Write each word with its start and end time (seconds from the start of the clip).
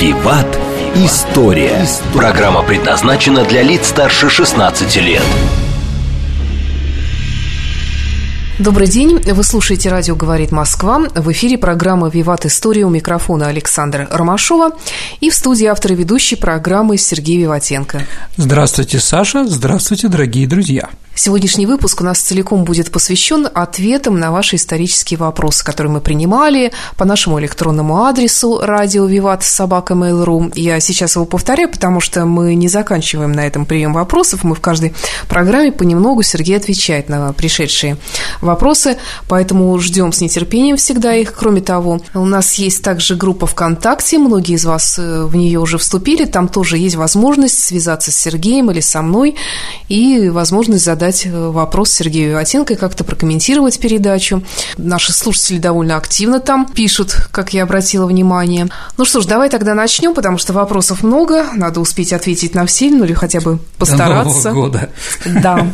«Виват. 0.00 0.46
История». 0.94 1.84
Программа 2.14 2.62
предназначена 2.62 3.44
для 3.44 3.62
лиц 3.62 3.88
старше 3.88 4.30
16 4.30 4.94
лет. 4.96 5.24
Добрый 8.60 8.86
день. 8.86 9.18
Вы 9.18 9.42
слушаете 9.42 9.88
«Радио 9.88 10.14
говорит 10.14 10.52
Москва». 10.52 11.00
В 11.16 11.32
эфире 11.32 11.58
программа 11.58 12.08
«Виват 12.10 12.46
История» 12.46 12.84
у 12.84 12.90
микрофона 12.90 13.48
Александра 13.48 14.06
Ромашова 14.08 14.70
и 15.20 15.30
в 15.30 15.34
студии 15.34 15.66
автор 15.66 15.92
и 15.92 15.94
ведущий 15.96 16.36
программы 16.36 16.96
Сергей 16.96 17.38
Виватенко. 17.38 18.02
Здравствуйте, 18.36 19.00
Саша. 19.00 19.48
Здравствуйте, 19.48 20.06
дорогие 20.06 20.46
друзья. 20.46 20.88
Сегодняшний 21.18 21.66
выпуск 21.66 22.00
у 22.00 22.04
нас 22.04 22.20
целиком 22.20 22.62
будет 22.62 22.92
посвящен 22.92 23.48
ответам 23.52 24.20
на 24.20 24.30
ваши 24.30 24.54
исторические 24.54 25.18
вопросы, 25.18 25.64
которые 25.64 25.90
мы 25.90 26.00
принимали 26.00 26.70
по 26.96 27.04
нашему 27.04 27.40
электронному 27.40 28.04
адресу 28.04 28.60
радио 28.62 29.04
Виват 29.04 29.42
собака 29.42 29.94
Mail.ru. 29.94 30.52
Я 30.54 30.78
сейчас 30.78 31.16
его 31.16 31.24
повторяю, 31.24 31.70
потому 31.70 31.98
что 31.98 32.24
мы 32.24 32.54
не 32.54 32.68
заканчиваем 32.68 33.32
на 33.32 33.44
этом 33.44 33.66
прием 33.66 33.94
вопросов. 33.94 34.44
Мы 34.44 34.54
в 34.54 34.60
каждой 34.60 34.94
программе 35.28 35.72
понемногу 35.72 36.22
Сергей 36.22 36.56
отвечает 36.56 37.08
на 37.08 37.32
пришедшие 37.32 37.96
вопросы, 38.40 38.96
поэтому 39.26 39.76
ждем 39.80 40.12
с 40.12 40.20
нетерпением 40.20 40.76
всегда 40.76 41.16
их. 41.16 41.34
Кроме 41.34 41.62
того, 41.62 42.00
у 42.14 42.26
нас 42.26 42.54
есть 42.54 42.84
также 42.84 43.16
группа 43.16 43.48
ВКонтакте, 43.48 44.18
многие 44.18 44.54
из 44.54 44.64
вас 44.64 45.00
э, 45.00 45.24
в 45.24 45.34
нее 45.34 45.58
уже 45.58 45.78
вступили, 45.78 46.26
там 46.26 46.46
тоже 46.46 46.78
есть 46.78 46.94
возможность 46.94 47.58
связаться 47.58 48.12
с 48.12 48.16
Сергеем 48.16 48.70
или 48.70 48.78
со 48.78 49.02
мной 49.02 49.34
и 49.88 50.28
возможность 50.28 50.84
задать 50.84 51.07
задать 51.08 51.26
э, 51.26 51.48
вопрос 51.50 51.90
Сергею 51.90 52.30
Виватенко 52.30 52.74
и 52.74 52.76
как-то 52.76 53.04
прокомментировать 53.04 53.78
передачу. 53.78 54.42
Наши 54.76 55.12
слушатели 55.12 55.58
довольно 55.58 55.96
активно 55.96 56.40
там 56.40 56.66
пишут, 56.66 57.16
как 57.30 57.54
я 57.54 57.62
обратила 57.62 58.06
внимание. 58.06 58.68
Ну 58.96 59.04
что 59.04 59.20
ж, 59.20 59.26
давай 59.26 59.48
тогда 59.48 59.74
начнем, 59.74 60.14
потому 60.14 60.38
что 60.38 60.52
вопросов 60.52 61.02
много, 61.02 61.46
надо 61.54 61.80
успеть 61.80 62.12
ответить 62.12 62.54
на 62.54 62.66
все, 62.66 62.90
ну 62.90 63.04
или 63.04 63.14
хотя 63.14 63.40
бы 63.40 63.58
постараться. 63.78 64.42
До 64.42 64.54
Нового 64.54 64.68
года. 64.68 64.90
Да. 65.24 65.66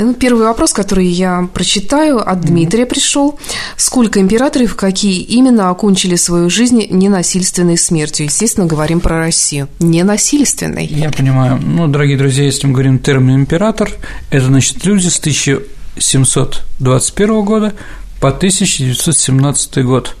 Ну, 0.00 0.14
первый 0.14 0.44
вопрос, 0.44 0.72
который 0.72 1.06
я 1.06 1.48
прочитаю, 1.52 2.18
от 2.18 2.40
Дмитрия 2.42 2.86
пришел. 2.86 3.38
Сколько 3.76 4.20
императоров, 4.20 4.76
какие 4.76 5.20
именно 5.22 5.70
окончили 5.70 6.16
свою 6.16 6.50
жизнь 6.50 6.86
ненасильственной 6.90 7.76
смертью? 7.76 8.26
Естественно, 8.26 8.66
говорим 8.66 9.00
про 9.00 9.18
Россию. 9.18 9.68
Ненасильственной. 9.80 10.86
Я 10.86 11.10
понимаю. 11.10 11.60
Ну, 11.60 11.88
дорогие 11.88 12.16
друзья, 12.16 12.44
если 12.44 12.66
мы 12.66 12.74
говорим 12.74 12.98
термин 12.98 13.34
император, 13.36 13.90
это 14.30 14.46
значит 14.46 14.67
люди 14.84 15.08
с 15.08 15.18
1721 15.18 17.44
года 17.44 17.72
по 18.20 18.28
1917 18.28 19.84
год. 19.84 20.16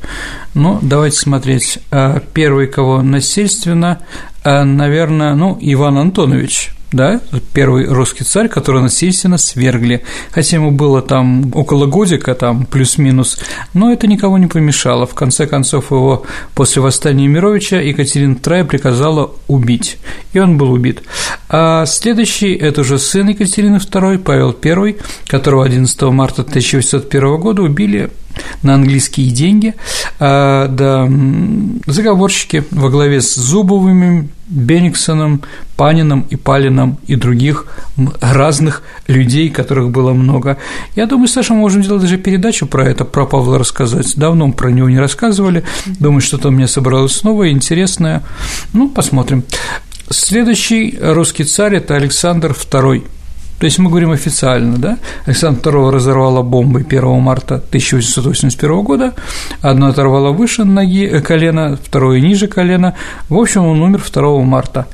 Ну, 0.54 0.78
давайте 0.82 1.18
смотреть. 1.18 1.78
А, 1.90 2.22
первый, 2.32 2.68
кого 2.68 3.02
насильственно, 3.02 3.98
а, 4.44 4.64
наверное, 4.64 5.34
ну, 5.34 5.58
Иван 5.60 5.98
Антонович– 5.98 6.70
да, 6.92 7.20
первый 7.52 7.86
русский 7.86 8.24
царь, 8.24 8.48
которого 8.48 8.82
насильственно 8.82 9.36
свергли, 9.38 10.02
хотя 10.30 10.56
ему 10.56 10.70
было 10.70 11.02
там 11.02 11.50
около 11.54 11.86
годика, 11.86 12.34
там 12.34 12.64
плюс-минус, 12.64 13.38
но 13.74 13.92
это 13.92 14.06
никого 14.06 14.38
не 14.38 14.46
помешало. 14.46 15.06
В 15.06 15.14
конце 15.14 15.46
концов, 15.46 15.90
его 15.90 16.24
после 16.54 16.80
восстания 16.80 17.28
Мировича 17.28 17.78
Екатерина 17.78 18.34
II 18.34 18.64
приказала 18.64 19.32
убить, 19.48 19.98
и 20.32 20.38
он 20.38 20.56
был 20.56 20.72
убит. 20.72 21.02
А 21.48 21.84
следующий– 21.86 22.54
это 22.54 22.80
уже 22.80 22.98
сын 22.98 23.28
Екатерины 23.28 23.76
II, 23.76 24.18
Павел 24.18 24.56
I, 24.64 24.96
которого 25.26 25.64
11 25.64 26.02
марта 26.02 26.42
1801 26.42 27.36
года 27.36 27.62
убили 27.62 28.10
на 28.62 28.74
английские 28.74 29.30
деньги, 29.30 29.74
а, 30.18 30.68
да, 30.68 31.08
заговорщики 31.86 32.64
во 32.70 32.90
главе 32.90 33.20
с 33.20 33.34
Зубовыми, 33.34 34.28
Бениксоном, 34.48 35.42
Панином 35.76 36.26
и 36.30 36.36
Палином 36.36 36.98
и 37.06 37.16
других 37.16 37.66
разных 38.20 38.82
людей, 39.06 39.50
которых 39.50 39.90
было 39.90 40.12
много. 40.12 40.56
Я 40.96 41.06
думаю, 41.06 41.28
Саша, 41.28 41.52
мы 41.52 41.60
можем 41.60 41.82
делать 41.82 42.02
даже 42.02 42.16
передачу 42.16 42.66
про 42.66 42.88
это, 42.88 43.04
про 43.04 43.26
Павла 43.26 43.58
рассказать. 43.58 44.16
Давно 44.16 44.50
про 44.52 44.70
него 44.70 44.88
не 44.88 44.98
рассказывали. 44.98 45.64
Думаю, 45.86 46.20
что-то 46.20 46.48
у 46.48 46.50
меня 46.50 46.66
собралось 46.66 47.12
снова 47.12 47.50
интересное. 47.50 48.22
Ну, 48.72 48.88
посмотрим. 48.88 49.44
Следующий 50.10 50.98
русский 51.00 51.44
царь– 51.44 51.76
это 51.76 51.94
Александр 51.94 52.52
II– 52.52 53.04
то 53.58 53.64
есть 53.64 53.78
мы 53.78 53.90
говорим 53.90 54.12
официально, 54.12 54.78
да? 54.78 54.98
Александр 55.26 55.70
II 55.70 55.90
разорвала 55.90 56.42
бомбой 56.42 56.82
1 56.82 57.20
марта 57.20 57.56
1881 57.56 58.82
года, 58.82 59.14
одно 59.60 59.88
оторвало 59.88 60.30
выше 60.30 60.64
ноги, 60.64 61.06
э, 61.06 61.20
колена, 61.20 61.76
второе 61.82 62.20
ниже 62.20 62.46
колена. 62.46 62.94
В 63.28 63.36
общем, 63.36 63.66
он 63.66 63.82
умер 63.82 64.02
2 64.12 64.42
марта. 64.42 64.86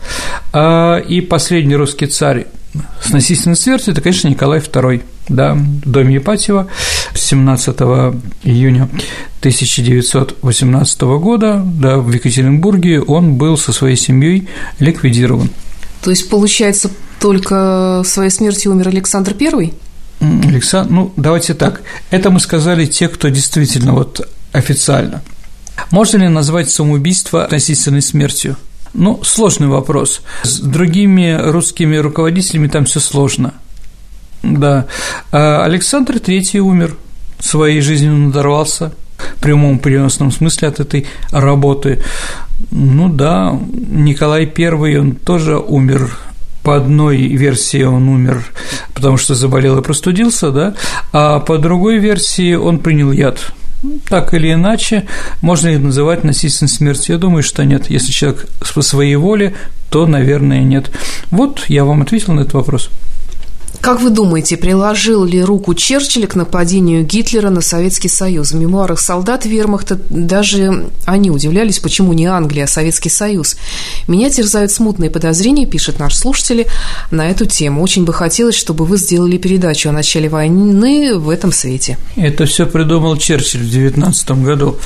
А, 0.52 0.96
и 0.96 1.20
последний 1.20 1.76
русский 1.76 2.06
царь 2.06 2.46
с 3.00 3.12
насильственной 3.12 3.56
смертью– 3.56 3.92
это, 3.92 4.00
конечно, 4.00 4.28
Николай 4.28 4.60
II, 4.60 5.02
да, 5.28 5.54
в 5.54 5.88
доме 5.88 6.16
Ипатьева 6.16 6.68
17 7.14 7.76
июня 8.42 8.88
1918 9.40 11.00
года, 11.02 11.62
да, 11.64 11.98
в 11.98 12.10
Екатеринбурге 12.10 13.00
он 13.00 13.34
был 13.34 13.56
со 13.56 13.72
своей 13.72 13.96
семьей 13.96 14.48
ликвидирован. 14.80 15.50
То 16.04 16.10
есть, 16.10 16.28
получается, 16.28 16.90
только 17.18 18.02
своей 18.04 18.30
смертью 18.30 18.72
умер 18.72 18.88
Александр 18.88 19.34
I? 19.40 19.72
Александр, 20.20 20.92
ну, 20.92 21.12
давайте 21.16 21.54
так. 21.54 21.80
Это 22.10 22.30
мы 22.30 22.40
сказали 22.40 22.84
те, 22.84 23.08
кто 23.08 23.30
действительно 23.30 23.94
вот 23.94 24.28
официально. 24.52 25.22
Можно 25.90 26.18
ли 26.18 26.28
назвать 26.28 26.70
самоубийство 26.70 27.44
относительной 27.44 28.02
смертью? 28.02 28.56
Ну, 28.92 29.24
сложный 29.24 29.68
вопрос. 29.68 30.20
С 30.42 30.60
другими 30.60 31.40
русскими 31.42 31.96
руководителями 31.96 32.68
там 32.68 32.84
все 32.84 33.00
сложно. 33.00 33.54
Да. 34.42 34.86
А 35.32 35.64
Александр 35.64 36.16
III 36.16 36.58
умер, 36.58 36.96
своей 37.40 37.80
жизнью 37.80 38.12
надорвался 38.14 38.92
в 39.16 39.40
прямом 39.40 39.78
переносном 39.78 40.30
смысле 40.30 40.68
от 40.68 40.80
этой 40.80 41.06
работы. 41.30 42.02
Ну 42.70 43.08
да, 43.08 43.58
Николай 43.72 44.52
I, 44.56 44.96
он 44.98 45.14
тоже 45.16 45.58
умер 45.58 46.10
по 46.64 46.76
одной 46.76 47.18
версии 47.18 47.82
он 47.82 48.08
умер, 48.08 48.42
потому 48.94 49.18
что 49.18 49.34
заболел 49.34 49.78
и 49.78 49.82
простудился, 49.82 50.50
да, 50.50 50.74
а 51.12 51.38
по 51.38 51.58
другой 51.58 51.98
версии 51.98 52.54
он 52.54 52.78
принял 52.78 53.12
яд. 53.12 53.52
Так 54.08 54.32
или 54.32 54.50
иначе, 54.50 55.06
можно 55.42 55.68
их 55.68 55.80
называть 55.80 56.24
насильственной 56.24 56.70
смертью. 56.70 57.16
Я 57.16 57.18
думаю, 57.18 57.42
что 57.42 57.66
нет. 57.66 57.90
Если 57.90 58.12
человек 58.12 58.48
по 58.74 58.80
своей 58.80 59.16
воле, 59.16 59.54
то, 59.90 60.06
наверное, 60.06 60.62
нет. 60.62 60.90
Вот 61.30 61.66
я 61.68 61.84
вам 61.84 62.00
ответил 62.00 62.32
на 62.32 62.40
этот 62.40 62.54
вопрос. 62.54 62.88
Как 63.84 64.00
вы 64.00 64.08
думаете, 64.08 64.56
приложил 64.56 65.26
ли 65.26 65.44
руку 65.44 65.74
Черчилля 65.74 66.26
к 66.26 66.36
нападению 66.36 67.04
Гитлера 67.04 67.50
на 67.50 67.60
Советский 67.60 68.08
Союз? 68.08 68.52
В 68.52 68.56
мемуарах 68.56 68.98
солдат 68.98 69.44
вермахта 69.44 70.00
даже 70.08 70.86
они 71.04 71.30
удивлялись, 71.30 71.80
почему 71.80 72.14
не 72.14 72.24
Англия, 72.24 72.64
а 72.64 72.66
Советский 72.66 73.10
Союз. 73.10 73.58
Меня 74.08 74.30
терзают 74.30 74.72
смутные 74.72 75.10
подозрения, 75.10 75.66
пишет 75.66 75.98
наш 75.98 76.16
слушатель, 76.16 76.66
на 77.10 77.28
эту 77.28 77.44
тему. 77.44 77.82
Очень 77.82 78.06
бы 78.06 78.14
хотелось, 78.14 78.54
чтобы 78.54 78.86
вы 78.86 78.96
сделали 78.96 79.36
передачу 79.36 79.90
о 79.90 79.92
начале 79.92 80.30
войны 80.30 81.18
в 81.18 81.28
этом 81.28 81.52
свете. 81.52 81.98
Это 82.16 82.46
все 82.46 82.64
придумал 82.64 83.18
Черчилль 83.18 83.64
в 83.64 83.70
19 83.70 84.30
году. 84.42 84.78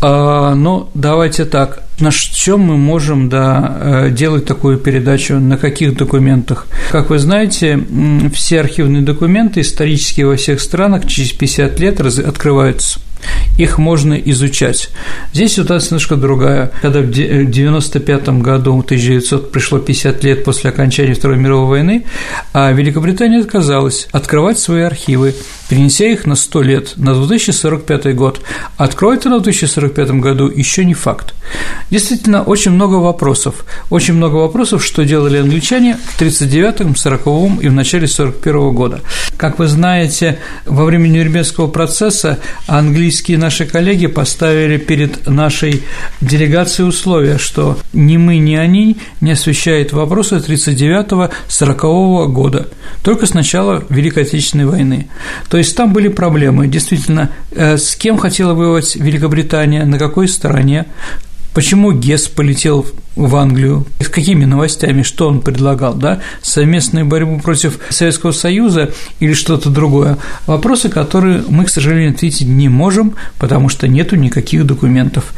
А, 0.00 0.54
но 0.54 0.88
давайте 0.94 1.46
так. 1.46 1.82
На 1.98 2.10
чем 2.12 2.60
мы 2.60 2.76
можем 2.76 3.28
да, 3.28 3.78
э, 3.80 4.10
делать 4.10 4.44
такую 4.44 4.76
передачу, 4.78 5.34
на 5.40 5.56
каких 5.56 5.96
документах? 5.96 6.66
Как 6.90 7.08
вы 7.10 7.18
знаете, 7.18 7.80
все 8.34 8.60
архивные 8.60 9.02
документы 9.02 9.60
исторические 9.60 10.26
во 10.26 10.36
всех 10.36 10.60
странах 10.60 11.06
через 11.06 11.32
50 11.32 11.80
лет 11.80 12.00
открываются 12.00 13.00
их 13.58 13.78
можно 13.78 14.14
изучать. 14.14 14.90
Здесь 15.32 15.54
ситуация 15.54 15.92
немножко 15.92 16.16
другая. 16.16 16.70
Когда 16.82 17.00
в 17.00 17.08
1995 17.08 18.28
году, 18.40 18.78
1900, 18.80 19.50
пришло 19.50 19.78
50 19.78 20.24
лет 20.24 20.44
после 20.44 20.70
окончания 20.70 21.14
Второй 21.14 21.38
мировой 21.38 21.66
войны, 21.68 22.04
а 22.52 22.70
Великобритания 22.72 23.40
отказалась 23.40 24.08
открывать 24.12 24.58
свои 24.58 24.82
архивы. 24.82 25.34
Перенеся 25.68 26.06
их 26.06 26.26
на 26.26 26.34
100 26.34 26.62
лет, 26.62 26.92
на 26.96 27.14
2045 27.14 28.14
год. 28.14 28.40
Откроется 28.76 29.28
на 29.28 29.40
2045 29.40 30.10
году 30.12 30.48
еще 30.48 30.84
не 30.84 30.94
факт. 30.94 31.34
Действительно, 31.90 32.42
очень 32.42 32.72
много 32.72 32.94
вопросов. 32.94 33.64
Очень 33.90 34.14
много 34.14 34.36
вопросов, 34.36 34.84
что 34.84 35.04
делали 35.04 35.38
англичане 35.38 35.96
в 35.96 36.20
39-м, 36.20 36.92
40-м 36.92 37.60
и 37.60 37.68
в 37.68 37.72
начале 37.72 38.06
41 38.06 38.72
года. 38.72 39.00
Как 39.36 39.58
вы 39.58 39.66
знаете, 39.66 40.38
во 40.64 40.84
время 40.84 41.08
Нюрнбергского 41.08 41.68
процесса 41.68 42.38
английские 42.66 43.38
наши 43.38 43.66
коллеги 43.66 44.06
поставили 44.06 44.78
перед 44.78 45.26
нашей 45.26 45.82
делегацией 46.20 46.88
условия, 46.88 47.38
что 47.38 47.78
ни 47.92 48.16
мы, 48.16 48.38
ни 48.38 48.54
они 48.56 48.96
не 49.20 49.32
освещают 49.32 49.92
вопросы 49.92 50.36
39-40 50.36 52.26
года, 52.28 52.68
только 53.02 53.26
с 53.26 53.34
начала 53.34 53.84
Великой 53.88 54.24
Отечественной 54.24 54.66
войны. 54.66 55.08
То 55.48 55.55
есть 55.58 55.76
там 55.76 55.92
были 55.92 56.08
проблемы, 56.08 56.66
действительно, 56.68 57.30
э, 57.52 57.76
с 57.76 57.96
кем 57.96 58.18
хотела 58.18 58.54
воевать 58.54 58.96
Великобритания, 58.96 59.84
на 59.84 59.98
какой 59.98 60.28
стороне, 60.28 60.86
Почему 61.56 61.90
Гесс 61.92 62.28
полетел 62.28 62.84
в 63.14 63.34
Англию? 63.34 63.86
С 63.98 64.08
какими 64.08 64.44
новостями? 64.44 65.02
Что 65.02 65.26
он 65.26 65.40
предлагал? 65.40 65.94
Да? 65.94 66.20
Совместную 66.42 67.06
борьбу 67.06 67.40
против 67.40 67.78
Советского 67.88 68.32
Союза 68.32 68.90
или 69.20 69.32
что-то 69.32 69.70
другое? 69.70 70.18
Вопросы, 70.46 70.90
которые 70.90 71.42
мы, 71.48 71.64
к 71.64 71.70
сожалению, 71.70 72.10
ответить 72.10 72.46
не 72.46 72.68
можем, 72.68 73.14
потому 73.38 73.70
что 73.70 73.88
нету 73.88 74.16
никаких 74.16 74.66
документов. 74.66 75.32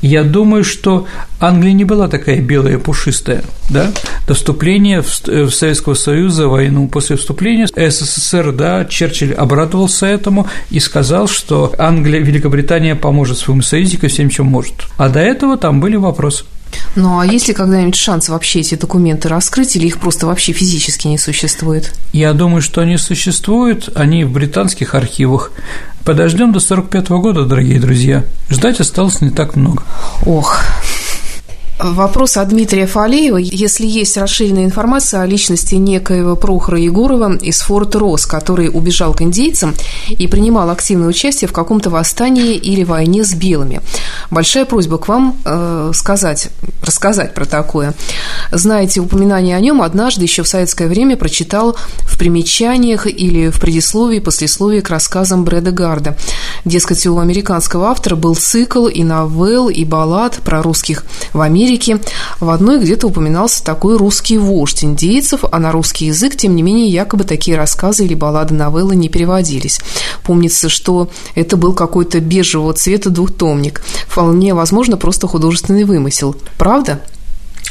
Я 0.00 0.22
думаю, 0.22 0.62
что 0.62 1.08
Англия 1.40 1.72
не 1.72 1.84
была 1.84 2.06
такая 2.06 2.40
белая, 2.40 2.78
пушистая. 2.78 3.42
Да? 3.68 3.90
До 4.28 4.34
вступления 4.34 5.02
в 5.02 5.50
Советского 5.50 5.94
Союза, 5.94 6.46
войну 6.46 6.86
после 6.86 7.16
вступления 7.16 7.66
СССР, 7.66 8.52
да, 8.52 8.84
Черчилль 8.84 9.32
обрадовался 9.32 10.06
этому 10.06 10.46
и 10.70 10.78
сказал, 10.78 11.26
что 11.26 11.74
Англия, 11.78 12.20
Великобритания 12.20 12.94
поможет 12.94 13.38
своему 13.38 13.62
союзнику 13.62 14.06
всем, 14.06 14.30
чем 14.30 14.46
может. 14.46 14.74
А 14.98 15.08
до 15.08 15.18
этого 15.18 15.56
там 15.64 15.80
были 15.80 15.96
вопросы. 15.96 16.44
Ну 16.94 17.18
а 17.18 17.24
есть 17.24 17.48
ли 17.48 17.54
когда-нибудь 17.54 17.94
шанс 17.94 18.28
вообще 18.28 18.60
эти 18.60 18.74
документы 18.74 19.30
раскрыть, 19.30 19.76
или 19.76 19.86
их 19.86 19.98
просто 19.98 20.26
вообще 20.26 20.52
физически 20.52 21.06
не 21.06 21.16
существует? 21.16 21.94
Я 22.12 22.34
думаю, 22.34 22.60
что 22.60 22.82
они 22.82 22.98
существуют, 22.98 23.88
они 23.94 24.24
в 24.24 24.30
британских 24.30 24.94
архивах. 24.94 25.52
Подождем 26.04 26.52
до 26.52 26.60
45 26.60 27.08
года, 27.12 27.46
дорогие 27.46 27.80
друзья. 27.80 28.26
Ждать 28.50 28.78
осталось 28.80 29.22
не 29.22 29.30
так 29.30 29.56
много. 29.56 29.84
Ох, 30.26 30.60
Вопрос 31.84 32.38
от 32.38 32.48
Дмитрия 32.48 32.86
Фалеева. 32.86 33.36
Если 33.36 33.86
есть 33.86 34.16
расширенная 34.16 34.64
информация 34.64 35.20
о 35.20 35.26
личности 35.26 35.74
некоего 35.74 36.34
Прохора 36.34 36.78
Егорова 36.78 37.36
из 37.36 37.60
форта 37.60 37.98
Рос, 37.98 38.24
который 38.24 38.70
убежал 38.72 39.12
к 39.12 39.20
индейцам 39.20 39.74
и 40.08 40.26
принимал 40.26 40.70
активное 40.70 41.08
участие 41.08 41.46
в 41.46 41.52
каком-то 41.52 41.90
восстании 41.90 42.54
или 42.54 42.84
войне 42.84 43.22
с 43.22 43.34
белыми. 43.34 43.82
Большая 44.30 44.64
просьба 44.64 44.96
к 44.96 45.08
вам 45.08 45.36
э, 45.44 45.90
сказать, 45.94 46.48
рассказать 46.82 47.34
про 47.34 47.44
такое. 47.44 47.92
Знаете, 48.50 49.00
упоминание 49.00 49.54
о 49.54 49.60
нем 49.60 49.82
однажды 49.82 50.22
еще 50.22 50.42
в 50.42 50.48
советское 50.48 50.88
время 50.88 51.18
прочитал 51.18 51.76
в 52.08 52.16
примечаниях 52.16 53.06
или 53.06 53.50
в 53.50 53.60
предисловии, 53.60 54.20
послесловии 54.20 54.80
к 54.80 54.88
рассказам 54.88 55.44
Брэда 55.44 55.70
Гарда. 55.70 56.16
Дескать, 56.64 57.06
у 57.06 57.18
американского 57.18 57.88
автора 57.88 58.16
был 58.16 58.34
цикл 58.36 58.86
и 58.86 59.04
новелл, 59.04 59.68
и 59.68 59.84
баллад 59.84 60.36
про 60.36 60.62
русских 60.62 61.04
в 61.34 61.42
Америке, 61.42 61.73
Америке. 61.74 61.98
В 62.40 62.50
одной 62.50 62.80
где-то 62.80 63.08
упоминался 63.08 63.64
такой 63.64 63.96
русский 63.96 64.38
вождь 64.38 64.84
индейцев, 64.84 65.44
а 65.50 65.58
на 65.58 65.72
русский 65.72 66.06
язык, 66.06 66.36
тем 66.36 66.54
не 66.54 66.62
менее, 66.62 66.88
якобы 66.88 67.24
такие 67.24 67.56
рассказы 67.56 68.04
или 68.04 68.14
баллады 68.14 68.54
новеллы 68.54 68.94
не 68.94 69.08
переводились. 69.08 69.80
Помнится, 70.22 70.68
что 70.68 71.10
это 71.34 71.56
был 71.56 71.74
какой-то 71.74 72.20
бежевого 72.20 72.72
цвета 72.74 73.10
двухтомник. 73.10 73.82
Вполне 74.06 74.54
возможно, 74.54 74.96
просто 74.96 75.26
художественный 75.26 75.84
вымысел. 75.84 76.36
Правда? 76.58 77.00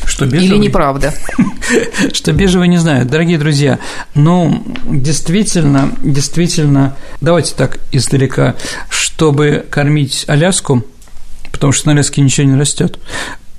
Что 0.05 0.25
бежевый? 0.25 0.47
Или 0.47 0.57
неправда? 0.57 1.13
Что 2.13 2.33
бежевый, 2.33 2.67
не 2.67 2.77
знаю. 2.77 3.05
Дорогие 3.05 3.37
друзья, 3.37 3.79
ну, 4.15 4.63
действительно, 4.85 5.93
действительно, 6.01 6.97
давайте 7.21 7.53
так 7.55 7.79
издалека, 7.93 8.55
чтобы 8.89 9.65
кормить 9.69 10.25
Аляску, 10.27 10.83
потому 11.53 11.71
что 11.71 11.87
на 11.87 11.93
Аляске 11.93 12.21
ничего 12.21 12.47
не 12.47 12.59
растет 12.59 12.99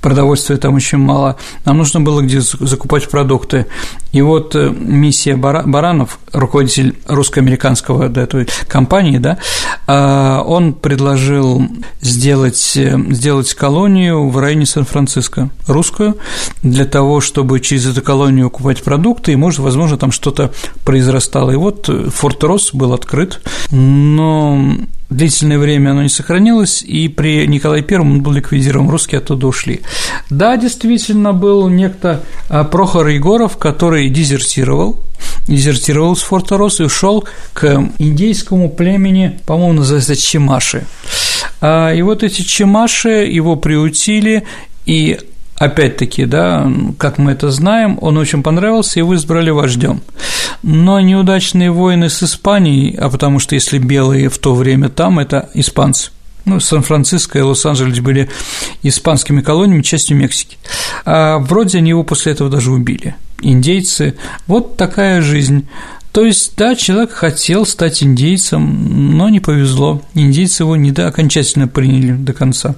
продовольствия 0.05 0.57
там 0.57 0.75
очень 0.75 0.99
мало, 0.99 1.35
нам 1.65 1.79
нужно 1.79 1.99
было 1.99 2.21
где 2.21 2.39
закупать 2.39 3.09
продукты. 3.09 3.65
И 4.11 4.21
вот 4.21 4.55
э, 4.55 4.69
миссия 4.69 5.35
Баранов, 5.35 6.19
руководитель 6.31 6.95
русско-американского 7.07 8.07
да, 8.07 8.21
этой 8.21 8.47
компании, 8.67 9.17
да, 9.17 9.39
а, 9.87 10.43
он 10.43 10.73
предложил 10.73 11.67
сделать, 12.01 12.77
э, 12.77 12.95
сделать 13.09 13.51
колонию 13.55 14.29
в 14.29 14.37
районе 14.37 14.67
Сан-Франциско, 14.67 15.49
русскую, 15.65 16.17
для 16.61 16.85
того, 16.85 17.19
чтобы 17.19 17.59
через 17.59 17.87
эту 17.87 18.03
колонию 18.03 18.51
купать 18.51 18.83
продукты, 18.83 19.31
и, 19.31 19.35
может, 19.35 19.61
возможно, 19.61 19.97
там 19.97 20.11
что-то 20.11 20.51
произрастало. 20.83 21.49
И 21.49 21.55
вот 21.55 21.89
э, 21.89 22.11
Форт 22.11 22.43
Росс 22.43 22.75
был 22.75 22.93
открыт, 22.93 23.41
но 23.71 24.77
длительное 25.09 25.57
время 25.57 25.91
оно 25.91 26.03
не 26.03 26.09
сохранилось, 26.09 26.81
и 26.81 27.07
при 27.07 27.45
Николае 27.47 27.83
Первом 27.83 28.13
он 28.13 28.21
был 28.21 28.33
ликвидирован, 28.33 28.89
русские 28.89 29.19
оттуда 29.19 29.47
ушли. 29.47 29.81
Да, 30.29 30.57
действительно, 30.57 31.33
был 31.33 31.67
некто 31.69 32.23
а, 32.49 32.63
Прохор 32.63 33.07
Егоров, 33.07 33.57
который 33.57 34.09
дезертировал, 34.09 34.99
дезертировал 35.47 36.15
с 36.15 36.21
форта 36.21 36.57
Рос 36.57 36.79
и 36.79 36.83
ушел 36.83 37.27
к 37.53 37.89
индейскому 37.97 38.69
племени, 38.69 39.39
по-моему, 39.45 39.73
называется 39.73 40.15
Чемаши. 40.15 40.85
А, 41.61 41.93
и 41.93 42.01
вот 42.01 42.23
эти 42.23 42.41
Чемаши 42.41 43.09
его 43.09 43.55
приутили, 43.55 44.43
и 44.85 45.19
опять-таки, 45.55 46.25
да, 46.25 46.71
как 46.97 47.17
мы 47.17 47.31
это 47.31 47.49
знаем, 47.51 47.97
он 48.01 48.17
очень 48.17 48.43
понравился, 48.43 48.99
его 48.99 49.15
избрали 49.15 49.49
вождем. 49.49 50.01
Но 50.67 50.99
неудачные 50.99 51.69
войны 51.69 52.09
с 52.09 52.23
Испанией, 52.23 52.95
а 52.95 53.09
потому 53.09 53.37
что 53.37 53.53
если 53.53 53.77
белые 53.77 54.29
в 54.29 54.39
то 54.39 54.55
время 54.55 54.89
там, 54.89 55.19
это 55.19 55.47
испанцы, 55.53 56.09
ну, 56.45 56.59
Сан-Франциско 56.59 57.37
и 57.37 57.43
Лос-Анджелес 57.43 57.99
были 57.99 58.31
испанскими 58.81 59.41
колониями, 59.41 59.83
частью 59.83 60.17
Мексики. 60.17 60.57
А 61.05 61.37
вроде 61.37 61.77
они 61.77 61.89
его 61.89 62.03
после 62.03 62.31
этого 62.31 62.49
даже 62.49 62.71
убили. 62.71 63.15
Индейцы. 63.41 64.15
Вот 64.47 64.75
такая 64.75 65.21
жизнь. 65.21 65.67
То 66.11 66.25
есть, 66.25 66.53
да, 66.57 66.75
человек 66.75 67.11
хотел 67.11 67.67
стать 67.67 68.01
индейцем, 68.01 69.17
но 69.17 69.29
не 69.29 69.39
повезло. 69.39 70.01
Индейцы 70.15 70.63
его 70.63 70.75
не 70.75 70.91
до 70.91 71.07
окончательно 71.07 71.67
приняли 71.67 72.13
до 72.13 72.33
конца. 72.33 72.75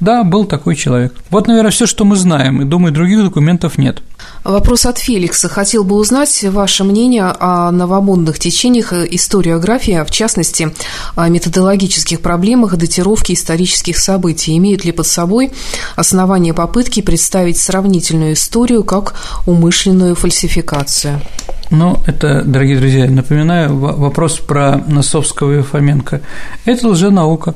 Да, 0.00 0.22
был 0.22 0.44
такой 0.44 0.76
человек. 0.76 1.14
Вот, 1.30 1.46
наверное, 1.46 1.70
все, 1.70 1.86
что 1.86 2.04
мы 2.04 2.16
знаем, 2.16 2.60
и 2.60 2.66
думаю, 2.66 2.92
других 2.92 3.22
документов 3.22 3.78
нет. 3.78 4.02
Вопрос 4.44 4.86
от 4.86 4.98
Феликса. 4.98 5.48
Хотел 5.48 5.84
бы 5.84 5.94
узнать 5.94 6.44
ваше 6.44 6.82
мнение 6.82 7.24
о 7.38 7.70
новомодных 7.70 8.38
течениях 8.38 8.92
историографии, 8.92 9.94
а 9.94 10.04
в 10.04 10.10
частности, 10.10 10.74
о 11.14 11.28
методологических 11.28 12.20
проблемах 12.20 12.76
датировки 12.76 13.32
исторических 13.32 13.98
событий. 13.98 14.56
Имеют 14.56 14.84
ли 14.84 14.90
под 14.90 15.06
собой 15.06 15.52
основания 15.94 16.54
попытки 16.54 17.02
представить 17.02 17.58
сравнительную 17.58 18.32
историю 18.32 18.82
как 18.82 19.14
умышленную 19.46 20.16
фальсификацию? 20.16 21.20
Ну, 21.70 21.98
это, 22.06 22.42
дорогие 22.44 22.78
друзья, 22.78 23.08
напоминаю 23.08 23.78
вопрос 23.78 24.38
про 24.38 24.76
Носовского 24.76 25.60
и 25.60 25.62
Фоменко. 25.62 26.20
Это 26.64 26.88
лженаука. 26.88 27.54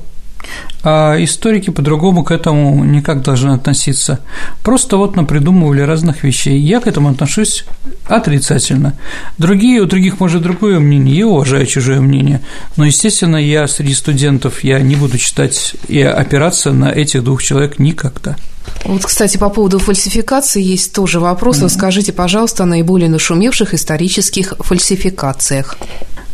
А 0.83 1.17
историки 1.19 1.71
по-другому 1.71 2.25
к 2.25 2.31
этому 2.31 2.85
никак 2.85 3.23
должны 3.23 3.50
относиться. 3.50 4.21
Просто 4.62 4.97
вот 4.97 5.17
напридумывали 5.17 5.81
разных 5.81 6.23
вещей. 6.23 6.59
Я 6.61 6.81
к 6.81 6.87
этому 6.87 7.11
отношусь 7.11 7.65
отрицательно. 8.07 8.95
Другие, 9.38 9.81
у 9.81 9.87
других, 9.87 10.21
может, 10.21 10.43
другое 10.43 10.79
мнение, 10.79 11.17
я 11.17 11.26
уважаю 11.26 11.67
чужое 11.67 12.00
мнение. 12.00 12.41
Но, 12.76 12.85
естественно, 12.85 13.37
я 13.37 13.67
среди 13.67 13.95
студентов, 13.95 14.62
я 14.62 14.79
не 14.81 14.97
буду 14.97 15.19
читать 15.19 15.75
и 15.88 16.00
опираться 16.00 16.73
на 16.73 16.91
этих 16.93 17.25
двух 17.25 17.43
человек 17.43 17.79
никогда. 17.79 18.37
Вот, 18.85 19.05
кстати, 19.05 19.37
по 19.37 19.49
поводу 19.49 19.79
фальсификации 19.79 20.62
есть 20.62 20.93
тоже 20.93 21.21
вопрос. 21.21 21.62
Mm-hmm. 21.62 21.69
Скажите, 21.69 22.12
пожалуйста, 22.12 22.62
о 22.65 22.67
наиболее 22.67 23.09
нашумевших 23.09 23.75
исторических 23.75 24.55
фальсификациях. 24.59 25.76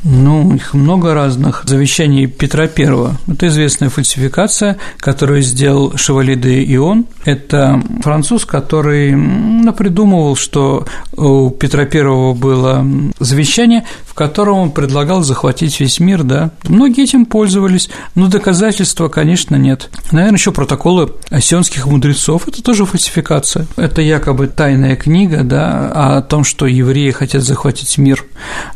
Ну, 0.04 0.54
их 0.54 0.74
много 0.74 1.14
разных. 1.14 1.62
Завещание 1.64 2.26
Петра 2.26 2.64
I– 2.64 3.16
это 3.28 3.46
известная 3.46 3.88
фальсификация, 3.88 4.78
которую 4.98 5.42
сделал 5.42 5.96
Шевали 5.96 6.34
де 6.34 6.64
Ион. 6.74 7.06
Это 7.24 7.80
француз, 8.02 8.44
который 8.44 9.14
напридумывал, 9.14 10.34
что 10.34 10.86
у 11.16 11.50
Петра 11.50 11.84
I 11.84 12.34
было 12.34 12.84
завещание, 13.20 13.84
в 14.12 14.14
котором 14.14 14.58
он 14.58 14.70
предлагал 14.72 15.22
захватить 15.22 15.80
весь 15.80 15.98
мир, 15.98 16.22
да. 16.22 16.50
Многие 16.64 17.04
этим 17.04 17.24
пользовались, 17.24 17.88
но 18.14 18.28
доказательства, 18.28 19.08
конечно, 19.08 19.56
нет. 19.56 19.88
Наверное, 20.10 20.36
еще 20.36 20.52
протоколы 20.52 21.14
сионских 21.40 21.86
мудрецов– 21.86 22.42
это 22.46 22.62
тоже 22.62 22.84
фальсификация. 22.84 23.66
Это 23.76 24.02
якобы 24.02 24.48
тайная 24.48 24.96
книга, 24.96 25.44
да, 25.44 26.18
о 26.18 26.20
том, 26.20 26.44
что 26.44 26.66
евреи 26.66 27.10
хотят 27.10 27.42
захватить 27.42 27.96
мир. 27.96 28.22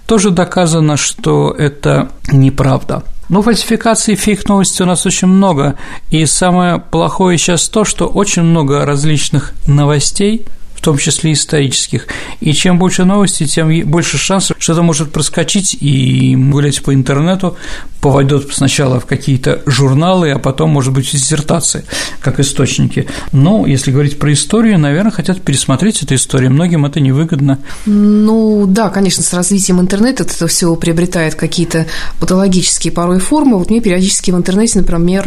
Тоже 0.07 0.31
доказано, 0.31 0.97
что 0.97 1.51
это 1.51 2.09
неправда. 2.33 3.03
Но 3.29 3.43
фальсификаций 3.43 4.15
фейк-новостей 4.15 4.85
у 4.85 4.89
нас 4.89 5.05
очень 5.05 5.29
много, 5.29 5.75
и 6.11 6.25
самое 6.25 6.79
плохое 6.79 7.37
сейчас 7.37 7.69
то, 7.69 7.85
что 7.85 8.07
очень 8.07 8.43
много 8.43 8.87
различных 8.87 9.53
новостей, 9.67 10.47
том 10.87 10.99
числе 10.99 11.33
исторических. 11.33 12.07
И 12.39 12.53
чем 12.53 12.79
больше 12.79 13.05
новостей, 13.05 13.49
тем 13.49 13.69
больше 13.91 14.19
шансов, 14.19 14.57
что 14.61 14.73
это 14.73 14.83
может 14.83 15.11
проскочить 15.11 15.77
и 15.81 16.37
гулять 16.37 16.81
по 16.81 16.95
интернету, 16.95 17.57
повойдет 18.01 18.55
сначала 18.55 19.01
в 19.01 19.07
какие-то 19.07 19.63
журналы, 19.67 20.31
а 20.31 20.39
потом, 20.39 20.71
может 20.71 20.93
быть, 20.93 21.09
в 21.09 21.11
диссертации, 21.11 21.85
как 22.21 22.39
источники. 22.39 23.09
Но 23.33 23.67
если 23.67 23.91
говорить 23.91 24.17
про 24.21 24.33
историю, 24.33 24.79
наверное, 24.79 25.11
хотят 25.11 25.43
пересмотреть 25.43 26.05
эту 26.05 26.15
историю. 26.15 26.53
Многим 26.53 26.87
это 26.87 27.01
невыгодно. 27.01 27.59
Ну 27.85 28.67
да, 28.69 28.89
конечно, 28.91 29.25
с 29.25 29.33
развитием 29.33 29.81
интернета 29.81 30.23
это 30.23 30.47
все 30.47 30.77
приобретает 30.77 31.35
какие-то 31.35 31.87
патологические 32.21 32.93
порой 32.93 33.19
формы. 33.19 33.59
Вот 33.59 33.71
мне 33.71 33.81
периодически 33.81 34.31
в 34.31 34.37
интернете, 34.37 34.79
например, 34.79 35.25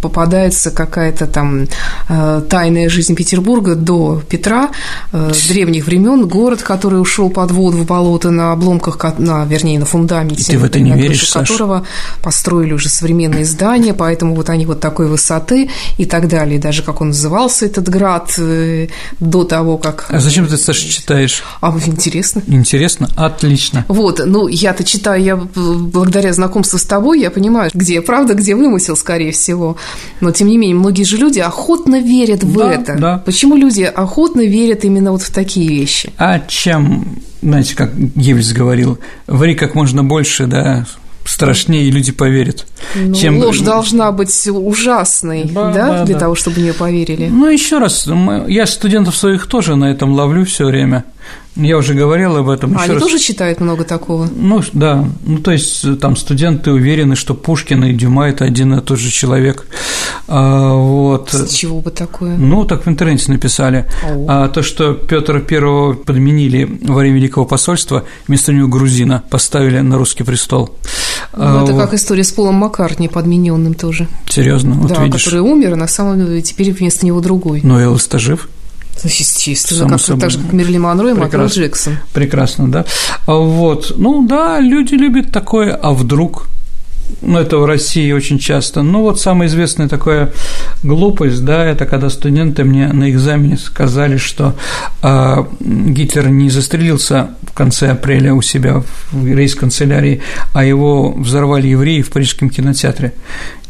попадается 0.00 0.70
какая-то 0.70 1.26
там 1.26 1.66
э, 2.08 2.42
тайная 2.48 2.88
жизнь 2.88 3.16
Петербурга 3.16 3.74
до 3.74 4.22
Петра, 4.28 4.70
э, 5.12 5.32
древних 5.48 5.86
времен, 5.86 6.26
город, 6.26 6.62
который 6.62 7.00
ушел 7.00 7.30
под 7.30 7.50
воду 7.50 7.78
в 7.78 7.86
болото 7.86 8.30
на 8.30 8.52
обломках, 8.52 9.18
на, 9.18 9.44
вернее, 9.44 9.78
на 9.78 9.86
фундаменте, 9.86 10.52
ты 10.52 10.58
в 10.58 10.64
это 10.64 10.80
не 10.80 10.92
веришь, 10.92 11.30
которого 11.30 11.86
построили 12.22 12.72
уже 12.72 12.88
современные 12.88 13.44
здания, 13.44 13.94
поэтому 13.94 14.34
вот 14.34 14.50
они 14.50 14.66
вот 14.66 14.80
такой 14.80 15.06
высоты 15.06 15.70
и 15.98 16.04
так 16.04 16.28
далее. 16.28 16.58
Даже 16.58 16.82
как 16.82 17.00
он 17.00 17.08
назывался, 17.08 17.66
этот 17.66 17.88
град, 17.88 18.34
э, 18.38 18.88
до 19.20 19.44
того, 19.44 19.78
как… 19.78 20.06
А 20.08 20.20
зачем 20.20 20.46
ты, 20.46 20.56
Саша, 20.56 20.88
читаешь? 20.88 21.42
А, 21.60 21.74
интересно. 21.86 22.42
Интересно? 22.46 23.08
Отлично. 23.16 23.84
Вот, 23.88 24.20
ну, 24.24 24.48
я-то 24.48 24.84
читаю, 24.84 25.22
я 25.22 25.36
благодаря 25.36 26.32
знакомству 26.32 26.78
с 26.78 26.84
тобой, 26.84 27.20
я 27.20 27.30
понимаю, 27.30 27.70
где 27.74 28.00
правда, 28.00 28.34
где 28.34 28.54
вымысел, 28.54 28.96
скорее 28.96 29.32
всего. 29.32 29.76
Но, 30.20 30.30
тем 30.30 30.48
не 30.48 30.58
менее, 30.58 30.76
многие 30.76 31.04
же 31.04 31.16
люди 31.16 31.38
охотно 31.38 32.00
верят 32.00 32.42
в 32.44 32.56
да, 32.56 32.72
это. 32.72 32.96
Да. 32.98 33.18
Почему 33.24 33.56
люди 33.56 33.82
охотно 33.82 34.42
верят 34.42 34.79
именно 34.84 35.12
вот 35.12 35.22
в 35.22 35.30
такие 35.30 35.68
вещи? 35.68 36.12
А 36.18 36.40
чем 36.40 37.20
знаете, 37.42 37.74
как 37.74 37.96
Геббельс 37.96 38.52
говорил, 38.52 38.98
ври 39.26 39.54
как 39.54 39.74
можно 39.74 40.04
больше, 40.04 40.46
да, 40.46 40.86
страшнее, 41.24 41.84
и 41.84 41.90
люди 41.90 42.12
поверят. 42.12 42.66
Ну, 42.94 43.14
чем... 43.14 43.38
Ложь 43.38 43.60
должна 43.60 44.12
быть 44.12 44.48
ужасной, 44.48 45.44
да, 45.44 45.72
да, 45.72 45.88
да 45.88 46.04
для 46.04 46.14
да. 46.14 46.20
того, 46.20 46.34
чтобы 46.34 46.56
в 46.56 46.58
нее 46.58 46.74
поверили. 46.74 47.28
Ну, 47.28 47.48
еще 47.48 47.78
раз, 47.78 48.08
я 48.48 48.66
студентов 48.66 49.16
своих 49.16 49.46
тоже 49.46 49.76
на 49.76 49.90
этом 49.90 50.12
ловлю 50.12 50.44
все 50.44 50.66
время. 50.66 51.04
Я 51.56 51.76
уже 51.76 51.94
говорил 51.94 52.36
об 52.36 52.48
этом. 52.48 52.76
А 52.78 52.82
они 52.82 52.94
раз. 52.94 53.02
тоже 53.02 53.18
читают 53.18 53.60
много 53.60 53.84
такого? 53.84 54.28
Ну, 54.34 54.62
да. 54.72 55.04
Ну, 55.24 55.38
то 55.38 55.50
есть, 55.50 55.98
там 56.00 56.16
студенты 56.16 56.70
уверены, 56.70 57.16
что 57.16 57.34
Пушкин 57.34 57.84
и 57.84 57.92
Дюма– 57.92 58.28
это 58.28 58.44
один 58.44 58.74
и 58.74 58.80
тот 58.80 58.98
же 58.98 59.10
человек. 59.10 59.66
А, 60.28 60.74
вот. 60.74 61.30
С 61.32 61.52
чего 61.52 61.80
бы 61.80 61.90
такое? 61.90 62.36
Ну, 62.36 62.64
так 62.64 62.86
в 62.86 62.88
интернете 62.88 63.32
написали. 63.32 63.86
А, 64.28 64.48
то, 64.48 64.62
что 64.62 64.94
Петра 64.94 65.40
Первого 65.40 65.94
подменили 65.94 66.78
во 66.82 67.00
время 67.00 67.16
Великого 67.16 67.44
посольства, 67.44 68.04
вместо 68.28 68.52
него 68.52 68.68
грузина 68.68 69.24
поставили 69.28 69.80
на 69.80 69.98
русский 69.98 70.22
престол. 70.22 70.76
Ну, 71.36 71.64
это 71.64 71.74
а, 71.74 71.78
как 71.78 71.94
история 71.94 72.24
с 72.24 72.32
Полом 72.32 72.54
Маккартни, 72.56 73.08
подмененным 73.08 73.74
тоже. 73.74 74.08
Серьезно? 74.28 74.74
Вот 74.74 74.92
да, 74.92 75.04
видишь. 75.04 75.24
который 75.24 75.40
умер, 75.40 75.72
а 75.72 75.76
на 75.76 75.88
самом 75.88 76.24
деле 76.24 76.42
теперь 76.42 76.72
вместо 76.72 77.04
него 77.04 77.20
другой. 77.20 77.60
Но 77.64 77.80
Элвис-то 77.80 78.18
жив. 78.18 78.48
Естественно, 79.04 79.90
как, 79.90 80.00
собой. 80.00 80.20
так 80.20 80.30
же, 80.30 80.38
как 80.38 80.52
Мерли 80.52 80.78
Монро 80.78 81.10
и 81.10 81.12
Майкл 81.14 81.44
Джексон. 81.46 81.98
Прекрасно, 82.12 82.70
да. 82.70 82.84
А 83.26 83.34
вот, 83.34 83.94
ну 83.96 84.26
да, 84.26 84.60
люди 84.60 84.94
любят 84.94 85.32
такое, 85.32 85.74
а 85.74 85.92
вдруг 85.92 86.46
ну, 87.22 87.38
это 87.38 87.58
в 87.58 87.64
России 87.64 88.12
очень 88.12 88.38
часто. 88.38 88.82
Ну, 88.82 89.02
вот 89.02 89.20
самая 89.20 89.48
известная 89.48 89.88
такая 89.88 90.32
глупость, 90.82 91.44
да, 91.44 91.64
это 91.64 91.86
когда 91.86 92.10
студенты 92.10 92.64
мне 92.64 92.88
на 92.88 93.10
экзамене 93.10 93.58
сказали, 93.58 94.16
что 94.16 94.54
э, 95.02 95.44
Гитлер 95.60 96.28
не 96.28 96.50
застрелился 96.50 97.30
в 97.42 97.52
конце 97.52 97.90
апреля 97.90 98.34
у 98.34 98.42
себя 98.42 98.82
в 99.10 99.26
рейс-канцелярии, 99.26 100.22
а 100.52 100.64
его 100.64 101.12
взорвали 101.12 101.68
евреи 101.68 102.02
в 102.02 102.10
Парижском 102.10 102.50
кинотеатре. 102.50 103.12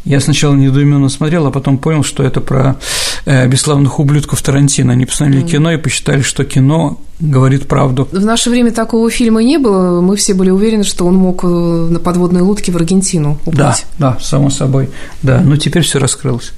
Я 0.03 0.19
сначала 0.19 0.55
недоуменно 0.55 1.09
смотрел, 1.09 1.45
а 1.47 1.51
потом 1.51 1.77
понял, 1.77 2.03
что 2.03 2.23
это 2.23 2.41
про 2.41 2.77
э, 3.25 3.47
бесславных 3.47 3.99
ублюдков 3.99 4.41
Тарантино. 4.41 4.93
Они 4.93 5.05
посмотрели 5.05 5.43
mm. 5.43 5.49
кино 5.49 5.71
и 5.73 5.77
посчитали, 5.77 6.21
что 6.21 6.43
кино 6.43 6.99
говорит 7.19 7.67
правду. 7.67 8.07
В 8.11 8.25
наше 8.25 8.49
время 8.49 8.71
такого 8.71 9.09
фильма 9.11 9.43
не 9.43 9.57
было. 9.57 10.01
Мы 10.01 10.15
все 10.15 10.33
были 10.33 10.49
уверены, 10.49 10.83
что 10.83 11.05
он 11.05 11.15
мог 11.15 11.43
э, 11.43 11.47
на 11.47 11.99
подводной 11.99 12.41
лодке 12.41 12.71
в 12.71 12.77
Аргентину 12.77 13.37
уплыть. 13.45 13.57
Да, 13.57 13.75
да, 13.99 14.17
само 14.19 14.49
собой. 14.49 14.89
Да, 15.21 15.39
но 15.41 15.55
теперь 15.55 15.83
все 15.83 15.99
раскрылось. 15.99 16.51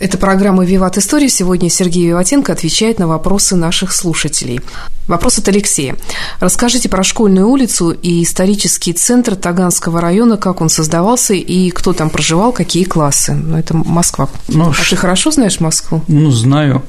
Это 0.00 0.16
программа 0.16 0.64
«Виват 0.64 0.96
История». 0.96 1.28
Сегодня 1.28 1.68
Сергей 1.68 2.06
Виватенко 2.06 2.52
отвечает 2.52 2.98
на 2.98 3.06
вопросы 3.06 3.54
наших 3.54 3.92
слушателей. 3.92 4.62
Вопрос 5.06 5.36
от 5.36 5.48
Алексея. 5.48 5.94
Расскажите 6.40 6.88
про 6.88 7.04
школьную 7.04 7.46
улицу 7.46 7.90
и 7.90 8.22
исторический 8.22 8.94
центр 8.94 9.36
Таганского 9.36 10.00
района, 10.00 10.38
как 10.38 10.62
он 10.62 10.70
создавался 10.70 11.34
и 11.34 11.68
кто 11.68 11.92
там 11.92 12.08
проживал, 12.08 12.52
какие 12.52 12.84
классы. 12.84 13.34
Ну, 13.34 13.58
это 13.58 13.76
Москва. 13.76 14.30
Ну, 14.48 14.70
а 14.70 14.72
ш... 14.72 14.88
ты 14.88 14.96
хорошо 14.96 15.32
знаешь 15.32 15.60
Москву? 15.60 16.02
Ну, 16.08 16.30
знаю. 16.30 16.82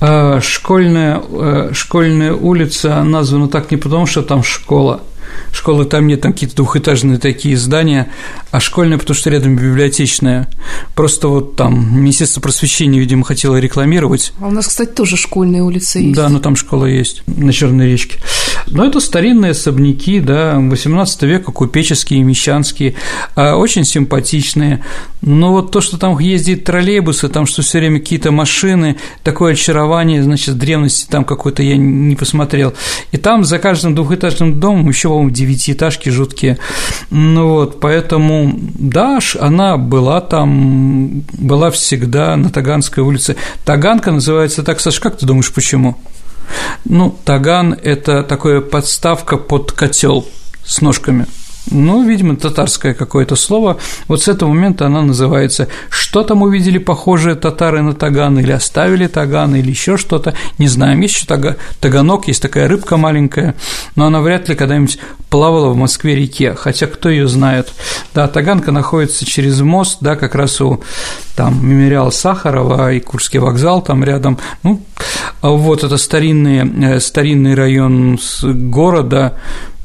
А, 0.00 0.40
школьная, 0.40 1.22
э, 1.30 1.70
школьная 1.72 2.32
улица 2.32 3.04
названа 3.04 3.46
так 3.46 3.70
не 3.70 3.76
потому, 3.76 4.06
что 4.06 4.22
там 4.22 4.42
школа, 4.42 5.02
Школы 5.52 5.84
там 5.84 6.06
нет, 6.06 6.20
там 6.20 6.32
какие-то 6.32 6.56
двухэтажные 6.56 7.18
такие 7.18 7.56
здания, 7.56 8.10
а 8.50 8.60
школьная, 8.60 8.98
потому 8.98 9.16
что 9.16 9.30
рядом 9.30 9.56
библиотечная. 9.56 10.48
Просто 10.94 11.28
вот 11.28 11.56
там 11.56 11.98
Министерство 12.00 12.40
просвещения, 12.40 12.98
видимо, 12.98 13.24
хотело 13.24 13.56
рекламировать. 13.56 14.32
А 14.40 14.48
у 14.48 14.50
нас, 14.50 14.66
кстати, 14.68 14.90
тоже 14.90 15.16
школьная 15.16 15.62
улица 15.62 15.98
есть. 15.98 16.14
Да, 16.14 16.28
но 16.28 16.38
там 16.38 16.56
школа 16.56 16.86
есть 16.86 17.22
на 17.26 17.52
Черной 17.52 17.86
речке. 17.86 18.18
Но 18.70 18.84
это 18.84 19.00
старинные 19.00 19.52
особняки, 19.52 20.20
да, 20.20 20.56
18 20.58 21.22
века, 21.22 21.52
купеческие, 21.52 22.22
мещанские, 22.22 22.94
а, 23.34 23.56
очень 23.56 23.84
симпатичные. 23.84 24.84
Но 25.22 25.52
вот 25.52 25.70
то, 25.70 25.80
что 25.80 25.98
там 25.98 26.18
ездит 26.18 26.64
троллейбусы, 26.64 27.28
там 27.28 27.46
что 27.46 27.62
все 27.62 27.78
время 27.78 28.00
какие-то 28.00 28.32
машины, 28.32 28.96
такое 29.22 29.52
очарование, 29.52 30.22
значит, 30.22 30.58
древности 30.58 31.06
там 31.08 31.24
какой-то 31.24 31.62
я 31.62 31.76
не 31.76 32.16
посмотрел. 32.16 32.74
И 33.12 33.16
там 33.16 33.44
за 33.44 33.58
каждым 33.58 33.94
двухэтажным 33.94 34.58
домом 34.58 34.88
еще 34.88 35.08
по-моему, 35.08 35.30
девятиэтажки 35.30 36.08
жуткие. 36.08 36.58
Ну 37.10 37.48
вот, 37.48 37.80
поэтому, 37.80 38.58
да, 38.78 39.18
она 39.38 39.76
была 39.76 40.20
там, 40.20 41.22
была 41.32 41.70
всегда 41.70 42.36
на 42.36 42.50
Таганской 42.50 43.02
улице. 43.02 43.36
Таганка 43.64 44.12
называется 44.12 44.62
так, 44.62 44.80
Саш, 44.80 45.00
как 45.00 45.18
ты 45.18 45.26
думаешь, 45.26 45.52
почему? 45.52 45.98
Ну, 46.84 47.16
таган– 47.24 47.72
это 47.82 48.22
такая 48.22 48.60
подставка 48.60 49.36
под 49.36 49.72
котел 49.72 50.26
с 50.64 50.80
ножками– 50.80 51.26
ну, 51.70 52.06
видимо, 52.06 52.36
татарское 52.36 52.94
какое-то 52.94 53.36
слово. 53.36 53.78
Вот 54.08 54.22
с 54.22 54.28
этого 54.28 54.48
момента 54.48 54.86
она 54.86 55.02
называется. 55.02 55.68
Что 55.88 56.22
там 56.22 56.42
увидели 56.42 56.78
похожие 56.78 57.34
татары 57.34 57.82
на 57.82 57.92
таган, 57.92 58.38
или 58.38 58.50
оставили 58.50 59.06
таган, 59.06 59.54
или 59.54 59.70
еще 59.70 59.96
что-то, 59.96 60.34
не 60.58 60.68
знаем. 60.68 61.00
Есть 61.00 61.16
еще 61.16 61.26
тага, 61.26 61.56
таганок, 61.80 62.28
есть 62.28 62.42
такая 62.42 62.66
рыбка 62.66 62.96
маленькая, 62.96 63.54
но 63.94 64.06
она 64.06 64.20
вряд 64.20 64.48
ли 64.48 64.54
когда-нибудь 64.54 64.98
плавала 65.28 65.70
в 65.70 65.76
Москве 65.76 66.16
реке, 66.16 66.54
хотя 66.54 66.86
кто 66.86 67.08
ее 67.08 67.28
знает. 67.28 67.72
Да, 68.14 68.26
таганка 68.26 68.72
находится 68.72 69.24
через 69.24 69.60
мост, 69.60 69.98
да, 70.00 70.16
как 70.16 70.34
раз 70.34 70.60
у 70.60 70.82
там 71.36 71.66
мемориал 71.66 72.10
Сахарова 72.10 72.92
и 72.92 73.00
Курский 73.00 73.38
вокзал 73.38 73.82
там 73.82 74.02
рядом. 74.02 74.38
Ну, 74.62 74.82
вот 75.42 75.84
это 75.84 75.96
старинный, 75.96 76.96
э, 76.96 77.00
старинный 77.00 77.54
район 77.54 78.18
города, 78.42 79.38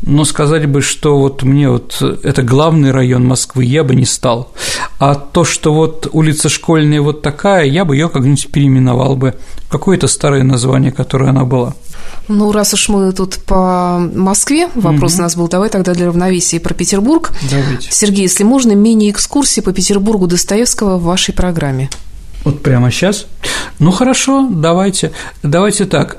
но 0.06 0.24
сказать 0.24 0.68
бы, 0.68 0.82
что 0.82 1.20
вот 1.20 1.44
мне 1.44 1.70
вот 1.70 2.02
это 2.02 2.44
главный 2.44 2.92
район 2.92 3.26
Москвы, 3.26 3.66
я 3.66 3.84
бы 3.84 3.96
не 3.96 4.06
стал. 4.06 4.52
А 5.00 5.16
то, 5.16 5.44
что 5.44 5.74
вот 5.74 6.08
улица 6.12 6.48
Школьная 6.48 7.02
вот 7.02 7.22
такая, 7.22 7.66
я 7.66 7.86
бы 7.86 7.96
ее 7.96 8.10
как-нибудь 8.10 8.52
переименовал 8.52 9.16
бы. 9.16 9.34
Какое-то 9.70 10.08
старое 10.08 10.44
название, 10.44 10.92
которое 10.92 11.32
она 11.32 11.44
была. 11.44 11.74
Ну, 12.28 12.52
раз 12.52 12.74
уж 12.74 12.90
мы 12.90 13.12
тут 13.14 13.38
по 13.46 13.98
Москве, 13.98 14.70
вопрос 14.76 15.14
угу. 15.14 15.20
у 15.20 15.24
нас 15.24 15.36
был, 15.36 15.48
давай 15.48 15.70
тогда 15.70 15.94
для 15.94 16.08
равновесия 16.08 16.60
про 16.60 16.74
Петербург. 16.74 17.32
Давайте. 17.50 17.90
Сергей, 17.92 18.24
если 18.24 18.44
можно, 18.44 18.74
мини-экскурсии 18.74 19.62
по 19.62 19.74
Петербургу 19.74 20.28
Достоевского 20.28 20.98
в 20.98 21.04
вашей 21.04 21.34
программе. 21.34 21.90
Вот 22.44 22.62
прямо 22.62 22.92
сейчас? 22.92 23.26
Ну, 23.80 23.92
хорошо, 23.92 24.48
давайте. 24.52 25.12
Давайте 25.42 25.86
так. 25.86 26.16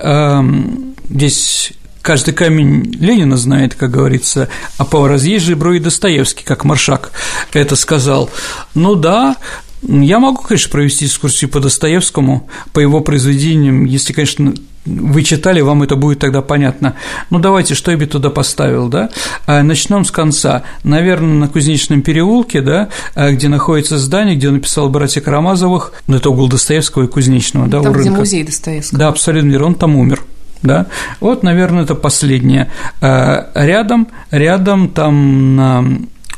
Здесь 1.09 1.73
каждый 2.07 2.33
камень 2.35 2.97
Ленина 3.01 3.37
знает, 3.37 3.75
как 3.75 3.91
говорится, 3.91 4.49
а 4.79 4.85
по 4.85 5.09
разъезжей 5.09 5.57
брови 5.57 5.81
Достоевский, 5.81 6.45
как 6.45 6.65
Маршак 6.65 7.11
это 7.53 7.75
сказал. 7.75 8.31
Ну 8.75 8.95
да, 8.95 9.35
я 9.83 10.21
могу, 10.21 10.41
конечно, 10.43 10.71
провести 10.71 11.07
экскурсию 11.07 11.51
по 11.51 11.59
Достоевскому, 11.59 12.49
по 12.73 12.79
его 12.79 13.01
произведениям, 13.01 13.87
если, 13.87 14.13
конечно, 14.13 14.55
вы 14.85 15.25
читали, 15.25 15.61
вам 15.63 15.83
это 15.83 15.97
будет 15.97 16.21
тогда 16.21 16.43
понятно. 16.43 16.95
Ну, 17.31 17.41
давайте, 17.41 17.75
что 17.75 17.91
я 17.91 17.97
бы 17.97 18.07
туда 18.07 18.31
поставил, 18.31 18.89
да? 18.89 19.11
А, 19.49 19.65
Начнем 19.65 20.05
с 20.05 20.13
конца. 20.13 20.63
Наверное, 20.85 21.35
на 21.35 21.49
Кузнечном 21.49 22.03
переулке, 22.03 22.61
да, 22.61 22.89
а, 23.17 23.33
где 23.33 23.49
находится 23.49 23.99
здание, 23.99 24.37
где 24.37 24.47
он 24.47 24.55
написал 24.55 24.89
братья 24.91 25.21
Карамазовых, 25.21 25.93
ну, 26.07 26.19
это 26.19 26.31
угол 26.31 26.47
Достоевского 26.47 27.03
и 27.03 27.09
Кузнечного, 27.09 27.67
да, 27.67 27.83
там, 27.83 27.91
у 27.91 27.95
где 27.95 28.05
рынка. 28.05 28.21
музей 28.21 28.45
Достоевского. 28.45 28.97
Да, 28.97 29.09
абсолютно 29.09 29.51
верно, 29.51 29.67
он 29.67 29.75
там 29.75 29.97
умер. 29.97 30.23
Да, 30.63 30.87
вот, 31.21 31.43
наверное, 31.43 31.85
это 31.85 31.95
последнее. 31.95 32.71
А, 33.01 33.51
рядом, 33.55 34.09
рядом 34.31 34.89
там 34.89 35.57
на 35.57 35.85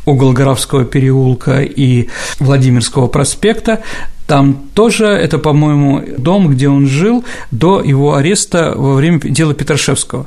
угол 0.06 0.32
Горовского 0.32 0.84
переулка 0.84 1.62
и 1.62 2.08
Владимирского 2.40 3.06
проспекта 3.06 3.80
там 4.28 4.68
тоже 4.74 5.06
это, 5.06 5.38
по-моему, 5.38 6.04
дом, 6.18 6.48
где 6.48 6.68
он 6.68 6.86
жил 6.86 7.24
до 7.50 7.82
его 7.82 8.14
ареста 8.14 8.74
во 8.76 8.94
время 8.94 9.20
дела 9.20 9.54
Петрашевского. 9.54 10.26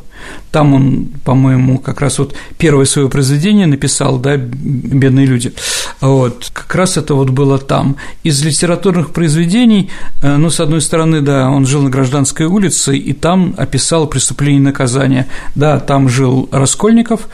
Там 0.51 0.74
он, 0.74 1.05
по-моему, 1.24 1.77
как 1.79 2.01
раз 2.01 2.20
вот 2.20 2.36
первое 2.58 2.86
свое 2.86 3.10
произведение 3.10 3.67
написал, 3.67 4.17
да, 4.17 4.36
«Бедные 4.38 5.25
люди». 5.25 5.53
Вот, 6.01 6.50
как 6.53 6.74
раз 6.75 6.98
это 6.98 7.13
вот 7.13 7.29
было 7.29 7.58
там. 7.58 7.96
Из 8.24 8.43
литературных 8.43 9.12
произведений, 9.12 9.89
э, 10.22 10.36
ну, 10.36 10.50
с 10.50 10.60
одной 10.60 10.81
стороны, 10.81 11.22
да, 11.22 11.50
он 11.50 11.65
жил 11.65 11.81
на 11.84 11.89
Гражданской 11.89 12.48
улице, 12.48 12.98
и 12.98 13.13
там 13.13 13.53
описал 13.58 14.08
преступление 14.08 14.60
и 14.60 14.63
наказание. 14.63 15.27
Да, 15.55 15.79
там 15.79 16.10
жил 16.10 16.50
Раскольников, 16.51 17.29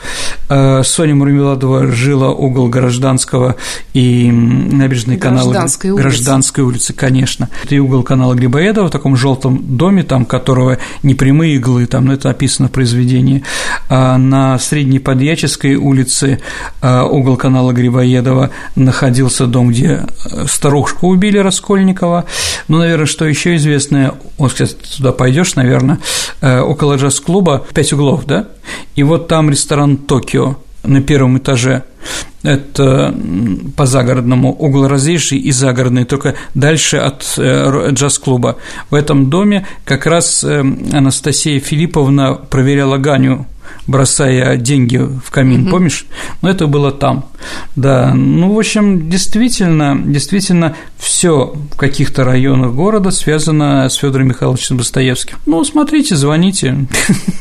э, 0.48 0.82
Соня 0.84 1.14
Мурмеладова 1.14 1.88
жила 1.88 2.30
угол 2.30 2.68
Гражданского 2.68 3.56
и 3.94 4.30
набережной 4.30 5.16
канала 5.16 5.50
Гражданской 5.50 5.90
улицы. 5.90 6.08
Гражданской 6.08 6.57
улицы, 6.64 6.92
конечно. 6.92 7.48
Это 7.64 7.80
угол 7.82 8.02
канала 8.02 8.34
Грибоедова 8.34 8.88
в 8.88 8.90
таком 8.90 9.16
желтом 9.16 9.76
доме, 9.76 10.02
там, 10.02 10.24
которого 10.24 10.78
не 11.02 11.14
прямые 11.14 11.56
иглы, 11.56 11.86
там, 11.86 12.06
ну, 12.06 12.12
это 12.12 12.30
описано 12.30 12.68
в 12.68 12.72
произведении. 12.72 13.42
А 13.88 14.16
на 14.18 14.58
Средней 14.58 14.98
Подьяческой 14.98 15.76
улице 15.76 16.40
а, 16.80 17.04
угол 17.04 17.36
канала 17.36 17.72
Грибоедова 17.72 18.50
находился 18.74 19.46
дом, 19.46 19.70
где 19.70 20.06
э, 20.32 20.46
старушку 20.46 21.08
убили 21.08 21.38
Раскольникова. 21.38 22.24
Ну, 22.68 22.78
наверное, 22.78 23.06
что 23.06 23.24
еще 23.24 23.56
известное, 23.56 24.14
вот, 24.36 24.52
кстати, 24.52 24.76
туда 24.96 25.12
пойдешь, 25.12 25.54
наверное, 25.54 25.98
э, 26.40 26.60
около 26.60 26.96
джаз-клуба 26.96 27.64
пять 27.72 27.92
углов, 27.92 28.24
да? 28.26 28.48
И 28.96 29.02
вот 29.02 29.28
там 29.28 29.50
ресторан 29.50 29.96
Токио 29.96 30.58
на 30.88 31.02
первом 31.02 31.38
этаже. 31.38 31.84
Это 32.42 33.14
по 33.76 33.86
загородному 33.86 34.54
угол 34.58 34.86
различий 34.86 35.38
и 35.38 35.50
загородный, 35.50 36.04
только 36.04 36.34
дальше 36.54 36.96
от 36.96 37.34
э, 37.36 37.90
джаз-клуба. 37.90 38.56
В 38.90 38.94
этом 38.94 39.28
доме 39.28 39.66
как 39.84 40.06
раз 40.06 40.44
Анастасия 40.44 41.60
Филипповна 41.60 42.34
проверяла 42.34 42.96
Ганю 42.98 43.46
бросая 43.86 44.56
деньги 44.56 44.98
в 44.98 45.30
камин, 45.30 45.62
угу. 45.62 45.70
помнишь? 45.70 46.06
Но 46.42 46.50
это 46.50 46.66
было 46.66 46.92
там. 46.92 47.26
Да, 47.74 48.12
ну, 48.14 48.52
в 48.52 48.58
общем, 48.58 49.08
действительно, 49.08 50.00
действительно, 50.04 50.76
все 50.98 51.54
в 51.72 51.76
каких-то 51.76 52.24
районах 52.24 52.72
города 52.72 53.10
связано 53.10 53.88
с 53.88 53.94
Федором 53.94 54.28
Михайловичем 54.28 54.76
Достоевским. 54.76 55.38
Ну, 55.46 55.64
смотрите, 55.64 56.16
звоните, 56.16 56.86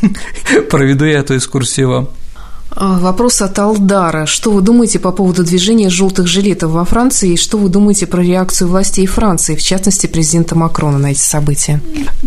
проведу 0.72 1.06
я 1.06 1.20
эту 1.20 1.38
экскурсию 1.38 1.89
вам. 1.89 2.10
А, 2.79 3.00
вопрос 3.00 3.41
от 3.41 3.57
Алдара. 3.57 4.27
Что 4.27 4.51
вы 4.51 4.62
думаете 4.62 5.00
по 5.00 5.12
поводу 5.12 5.43
движения 5.43 5.89
желтых 5.89 6.27
жилетов 6.27 6.72
во 6.72 6.86
Франции 6.86 7.34
и 7.34 7.38
что 7.38 7.57
вы 7.57 7.69
думаете 7.69 8.05
про 8.05 8.22
реакцию 8.22 8.67
властей 8.67 9.07
Франции, 9.07 9.55
в 9.55 9.63
частности, 9.63 10.05
президента 10.05 10.55
Макрона 10.55 11.00
на 11.00 11.07
эти 11.07 11.19
события? 11.19 11.81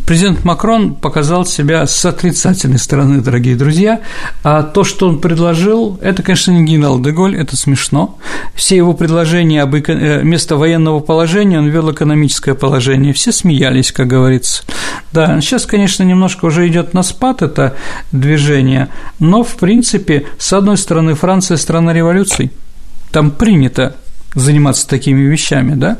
Президент 0.07 0.45
Макрон 0.45 0.97
показал 0.97 1.47
себя 1.47 1.87
с 1.87 2.05
отрицательной 2.05 2.81
стороны, 2.81 3.21
дорогие 3.21 3.55
друзья. 3.55 4.01
А 4.43 4.65
то, 4.65 4.83
что 4.83 5.09
он 5.09 5.21
предложил, 5.21 6.01
это, 6.03 6.25
конечно, 6.25 6.51
не 6.51 6.65
генерал 6.65 6.99
Деголь, 6.99 7.37
это 7.37 7.57
смешно. 7.57 8.19
Все 8.57 8.77
его 8.77 8.93
предложения 8.93 9.63
об 9.63 9.77
эко... 9.77 9.93
Э, 9.93 10.21
вместо 10.23 10.57
военного 10.57 10.99
положения 10.99 11.61
он 11.61 11.69
ввел 11.69 11.93
экономическое 11.93 12.55
положение. 12.55 13.13
Все 13.13 13.31
смеялись, 13.31 13.93
как 13.93 14.09
говорится. 14.09 14.65
Да, 15.13 15.41
сейчас, 15.41 15.65
конечно, 15.65 16.03
немножко 16.03 16.47
уже 16.47 16.67
идет 16.67 16.93
на 16.93 17.05
спад 17.05 17.43
это 17.43 17.77
движение, 18.11 18.89
но, 19.21 19.45
в 19.45 19.55
принципе, 19.57 20.27
с 20.41 20.55
одной 20.55 20.79
стороны, 20.79 21.15
Франция– 21.15 21.57
страна 21.59 21.93
революций, 21.93 22.51
там 23.13 23.31
принято 23.31 23.97
заниматься 24.35 24.89
такими 24.89 25.21
вещами, 25.21 25.75
да, 25.75 25.99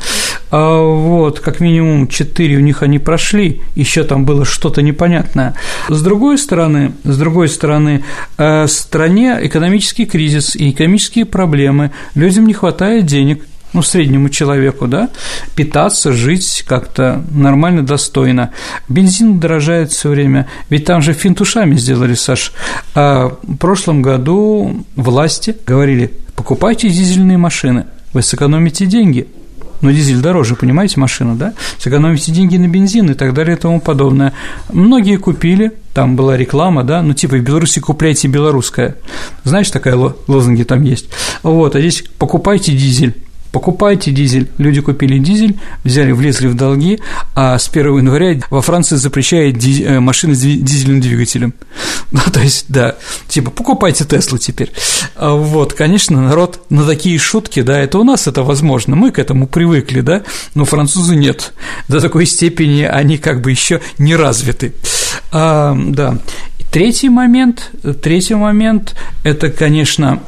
а 0.51 0.81
вот, 0.81 1.41
как 1.41 1.61
минимум 1.61 2.09
четыре 2.09 2.57
у 2.57 2.61
них 2.61 2.83
они 2.83 2.99
прошли, 2.99 3.61
еще 3.75 4.03
там 4.03 4.25
было 4.25 4.47
что-то 4.47 4.81
непонятное. 4.81 5.57
С 5.91 6.01
другой 6.03 6.39
стороны, 6.39 6.93
с 7.05 7.19
другой 7.19 7.49
стороны, 7.49 8.03
э, 8.39 8.67
стране 8.67 9.39
экономический 9.43 10.07
кризис 10.07 10.57
и 10.57 10.71
экономические 10.71 11.27
проблемы, 11.27 11.91
людям 12.15 12.47
не 12.47 12.55
хватает 12.55 13.05
денег, 13.05 13.45
ну, 13.73 13.83
среднему 13.83 14.29
человеку, 14.29 14.87
да, 14.87 15.09
питаться, 15.55 16.13
жить 16.13 16.65
как-то 16.67 17.23
нормально, 17.31 17.85
достойно. 17.85 18.51
Бензин 18.89 19.39
дорожает 19.39 19.93
все 19.93 20.09
время, 20.09 20.47
ведь 20.69 20.85
там 20.85 21.03
же 21.03 21.13
финтушами 21.13 21.77
сделали, 21.77 22.15
Саш. 22.15 22.53
А 22.95 23.37
в 23.43 23.57
прошлом 23.57 24.03
году 24.03 24.85
власти 24.97 25.57
говорили, 25.67 26.13
покупайте 26.35 26.89
дизельные 26.89 27.39
машины, 27.39 27.87
вы 28.13 28.23
сэкономите 28.23 28.87
деньги. 28.87 29.29
Но 29.81 29.91
дизель 29.93 30.21
дороже, 30.21 30.57
понимаете, 30.57 31.01
машина, 31.01 31.37
да? 31.37 31.55
Сэкономите 31.79 32.33
деньги 32.33 32.59
на 32.59 32.69
бензин 32.69 33.11
и 33.11 33.15
так 33.15 33.33
далее 33.33 33.57
и 33.57 33.59
тому 33.59 33.81
подобное. 33.81 34.35
Многие 34.71 35.17
купили, 35.17 35.73
там 35.95 36.17
была 36.17 36.37
реклама, 36.37 36.85
да, 36.85 37.01
ну 37.01 37.15
типа 37.15 37.37
в 37.37 37.41
Беларуси 37.41 37.81
купляйте 37.81 38.29
белорусское. 38.29 38.97
Знаешь, 39.45 39.71
такая 39.71 39.97
лозунги 40.27 40.65
там 40.65 40.83
есть. 40.83 41.09
Вот, 41.43 41.77
а 41.77 41.81
здесь 41.81 42.05
покупайте 42.19 42.73
дизель 42.73 43.17
Покупайте 43.53 44.13
дизель. 44.13 44.49
Люди 44.59 44.81
купили 44.81 45.19
дизель, 45.19 45.59
взяли, 45.83 46.13
влезли 46.13 46.47
в 46.47 46.55
долги, 46.55 47.01
а 47.35 47.59
с 47.59 47.69
1 47.69 47.99
января 47.99 48.41
во 48.49 48.63
Франции 48.63 48.97
запрещает 48.97 49.59
диз... 49.59 49.81
Э, 49.81 49.99
машины 49.99 50.35
с 50.35 50.41
дизельным 50.41 51.01
двигателем. 51.01 51.55
Ну, 52.13 52.21
то 52.33 52.41
есть, 52.41 52.65
да, 52.69 52.97
типа, 53.29 53.53
покупайте 53.53 54.05
Теслу 54.05 54.37
теперь. 54.37 54.73
А 55.15 55.35
вот, 55.35 55.75
конечно, 55.75 56.21
народ 56.21 56.61
на 56.69 56.85
такие 56.85 57.17
шутки, 57.19 57.63
да, 57.63 57.79
это 57.79 58.01
у 58.01 58.05
нас 58.05 58.27
это 58.27 58.43
возможно, 58.43 58.97
мы 58.97 59.13
к 59.13 59.21
этому 59.21 59.47
привыкли, 59.47 60.01
да, 60.01 60.23
но 60.57 60.65
французы 60.65 61.15
нет. 61.15 61.53
До 61.87 62.01
такой 62.01 62.27
степени 62.27 62.83
они 62.83 63.17
как 63.17 63.43
бы 63.43 63.53
еще 63.53 63.81
не 63.99 64.17
развиты. 64.17 64.75
А, 65.31 65.77
да. 65.79 66.19
Третий 66.73 67.09
момент, 67.09 67.71
третий 68.03 68.35
момент– 68.35 68.97
это, 69.25 69.51
конечно, 69.51 70.21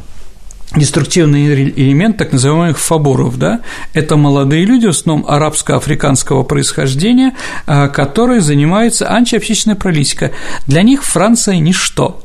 деструктивный 0.77 1.71
элемент 1.71 2.17
так 2.17 2.33
называемых 2.33 2.79
фаборов, 2.79 3.39
да, 3.39 3.61
это 3.93 4.17
молодые 4.17 4.65
люди, 4.65 4.87
в 4.87 4.91
основном 4.91 5.27
арабско-африканского 5.29 6.43
происхождения, 6.45 7.35
а, 7.67 7.89
которые 7.89 8.41
занимаются 8.41 9.11
антиобщественной 9.11 9.77
политикой. 9.77 10.33
Для 10.67 10.83
них 10.83 11.05
Франция– 11.05 11.57
ничто, 11.59 12.25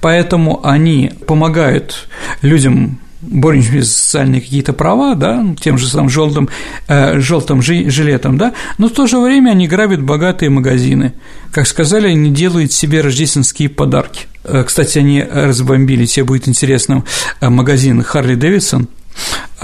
поэтому 0.00 0.64
они 0.66 1.12
помогают 1.26 2.08
людям 2.40 2.98
боремся 3.22 3.82
за 3.82 3.90
социальные 3.90 4.40
какие-то 4.40 4.72
права, 4.72 5.14
да, 5.14 5.44
тем 5.60 5.78
же 5.78 5.86
самым 5.86 6.10
желтым, 6.10 6.48
э, 6.88 7.18
желтым 7.20 7.62
жилетом, 7.62 8.36
да, 8.36 8.52
но 8.78 8.88
в 8.88 8.92
то 8.92 9.06
же 9.06 9.18
время 9.18 9.50
они 9.50 9.68
грабят 9.68 10.02
богатые 10.02 10.50
магазины. 10.50 11.14
Как 11.52 11.66
сказали, 11.66 12.08
они 12.08 12.30
делают 12.30 12.72
себе 12.72 13.00
рождественские 13.00 13.68
подарки. 13.68 14.26
Э, 14.44 14.64
кстати, 14.66 14.98
они 14.98 15.22
разбомбили, 15.22 16.04
тебе 16.04 16.24
будет 16.24 16.48
интересно, 16.48 17.04
э, 17.40 17.48
магазин 17.48 18.02
Харли 18.02 18.34
Дэвидсон– 18.34 18.88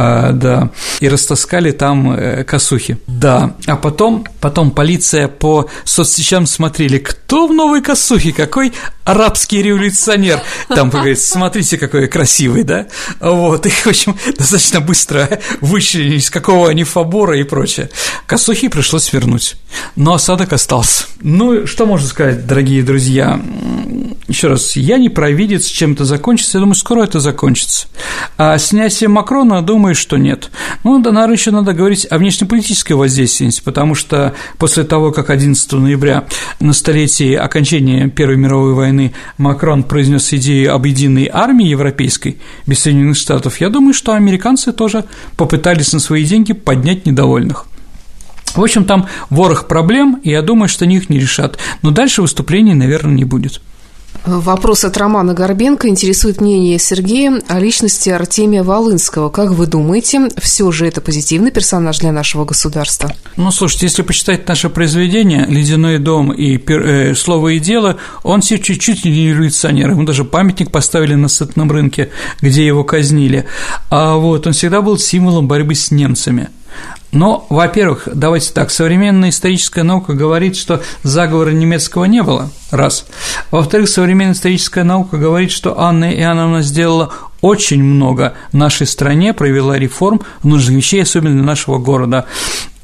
а, 0.00 0.30
да, 0.30 0.70
и 1.00 1.08
растаскали 1.08 1.72
там 1.72 2.12
э, 2.12 2.44
косухи. 2.44 2.98
Да, 3.08 3.56
а 3.66 3.76
потом, 3.76 4.24
потом 4.40 4.70
полиция 4.70 5.26
по 5.26 5.68
соцсетям 5.84 6.46
смотрели, 6.46 6.98
кто 6.98 7.48
в 7.48 7.52
новой 7.52 7.82
косухе, 7.82 8.32
какой 8.32 8.72
арабский 9.02 9.60
революционер. 9.60 10.40
Там, 10.68 10.90
говорит, 10.90 11.20
смотрите, 11.20 11.78
какой 11.78 12.06
красивый, 12.06 12.62
да? 12.62 12.86
Вот, 13.18 13.66
и, 13.66 13.70
в 13.70 13.86
общем, 13.88 14.16
достаточно 14.38 14.80
быстро 14.80 15.40
вычислили, 15.60 16.16
из 16.16 16.30
какого 16.30 16.68
они 16.68 16.84
фабора 16.84 17.36
и 17.36 17.42
прочее. 17.42 17.90
Косухи 18.26 18.68
пришлось 18.68 19.12
вернуть, 19.12 19.56
но 19.96 20.14
осадок 20.14 20.52
остался. 20.52 21.06
Ну, 21.22 21.66
что 21.66 21.86
можно 21.86 22.06
сказать, 22.06 22.46
дорогие 22.46 22.84
друзья? 22.84 23.40
Еще 24.28 24.48
раз, 24.48 24.76
я 24.76 24.98
не 24.98 25.08
провидец, 25.08 25.66
чем 25.66 25.92
это 25.92 26.04
закончится, 26.04 26.58
я 26.58 26.60
думаю, 26.60 26.74
скоро 26.74 27.02
это 27.02 27.18
закончится. 27.18 27.88
А 28.36 28.58
снятие 28.58 29.08
Макрона, 29.08 29.62
думаю, 29.62 29.94
что 29.94 30.18
нет. 30.18 30.50
Ну, 30.84 31.02
да, 31.02 31.12
наверное, 31.12 31.36
еще 31.36 31.50
надо 31.50 31.72
говорить 31.72 32.06
о 32.10 32.18
внешнеполитической 32.18 32.92
воздействии, 32.92 33.50
потому 33.64 33.94
что 33.94 34.34
после 34.58 34.84
того, 34.84 35.12
как 35.12 35.30
11 35.30 35.72
ноября 35.72 36.26
на 36.60 36.74
столетие 36.74 37.38
окончания 37.38 38.08
Первой 38.08 38.36
мировой 38.36 38.74
войны 38.74 39.14
Макрон 39.38 39.82
произнес 39.82 40.32
идею 40.34 40.74
об 40.74 40.84
единой 40.84 41.30
армии 41.32 41.66
европейской 41.66 42.38
без 42.66 42.80
Соединенных 42.80 43.16
Штатов, 43.16 43.60
я 43.60 43.70
думаю, 43.70 43.94
что 43.94 44.12
американцы 44.12 44.72
тоже 44.72 45.04
попытались 45.36 45.92
на 45.92 46.00
свои 46.00 46.24
деньги 46.24 46.52
поднять 46.52 47.06
недовольных. 47.06 47.66
В 48.54 48.62
общем, 48.62 48.84
там 48.84 49.06
ворох 49.30 49.68
проблем, 49.68 50.20
и 50.22 50.30
я 50.30 50.42
думаю, 50.42 50.68
что 50.68 50.84
они 50.84 50.96
их 50.96 51.10
не 51.10 51.18
решат. 51.18 51.58
Но 51.82 51.90
дальше 51.90 52.22
выступлений, 52.22 52.74
наверное, 52.74 53.14
не 53.14 53.24
будет. 53.24 53.60
Вопрос 54.28 54.84
от 54.84 54.96
Романа 54.98 55.32
Горбенко 55.32 55.88
интересует 55.88 56.40
мнение 56.40 56.78
Сергея 56.78 57.40
о 57.48 57.58
личности 57.58 58.10
Артемия 58.10 58.62
Волынского. 58.62 59.30
Как 59.30 59.52
вы 59.52 59.66
думаете, 59.66 60.28
все 60.38 60.70
же 60.70 60.86
это 60.86 61.00
позитивный 61.00 61.50
персонаж 61.50 61.98
для 61.98 62.12
нашего 62.12 62.44
государства? 62.44 63.10
Ну, 63.36 63.50
слушайте, 63.50 63.86
если 63.86 64.02
почитать 64.02 64.46
наше 64.46 64.68
произведение 64.68 65.46
«Ледяной 65.46 65.98
дом» 65.98 66.32
и 66.32 66.58
э, 66.58 67.14
«Слово 67.14 67.48
и 67.48 67.58
дело», 67.58 67.96
он 68.22 68.42
все 68.42 68.58
чуть-чуть 68.58 69.04
не 69.06 69.30
революционер. 69.30 69.90
Ему 69.90 70.04
даже 70.04 70.24
памятник 70.24 70.70
поставили 70.70 71.14
на 71.14 71.28
сытном 71.28 71.70
рынке, 71.70 72.10
где 72.42 72.66
его 72.66 72.84
казнили. 72.84 73.46
А 73.88 74.16
вот 74.16 74.46
он 74.46 74.52
всегда 74.52 74.82
был 74.82 74.98
символом 74.98 75.48
борьбы 75.48 75.74
с 75.74 75.90
немцами. 75.90 76.48
Но, 77.10 77.46
во-первых, 77.48 78.08
давайте 78.12 78.52
так, 78.52 78.70
современная 78.70 79.30
историческая 79.30 79.82
наука 79.82 80.12
говорит, 80.12 80.56
что 80.56 80.82
заговора 81.02 81.50
немецкого 81.50 82.04
не 82.04 82.22
было, 82.22 82.50
раз. 82.70 83.06
Во-вторых, 83.50 83.88
современная 83.88 84.34
историческая 84.34 84.84
наука 84.84 85.16
говорит, 85.16 85.50
что 85.50 85.80
Анна 85.80 86.12
Иоанновна 86.12 86.62
сделала 86.62 87.10
очень 87.40 87.82
много 87.82 88.34
нашей 88.52 88.86
стране, 88.86 89.32
провела 89.32 89.78
реформ 89.78 90.20
нужных 90.42 90.76
вещей, 90.76 91.02
особенно 91.02 91.36
для 91.36 91.44
нашего 91.44 91.78
города. 91.78 92.26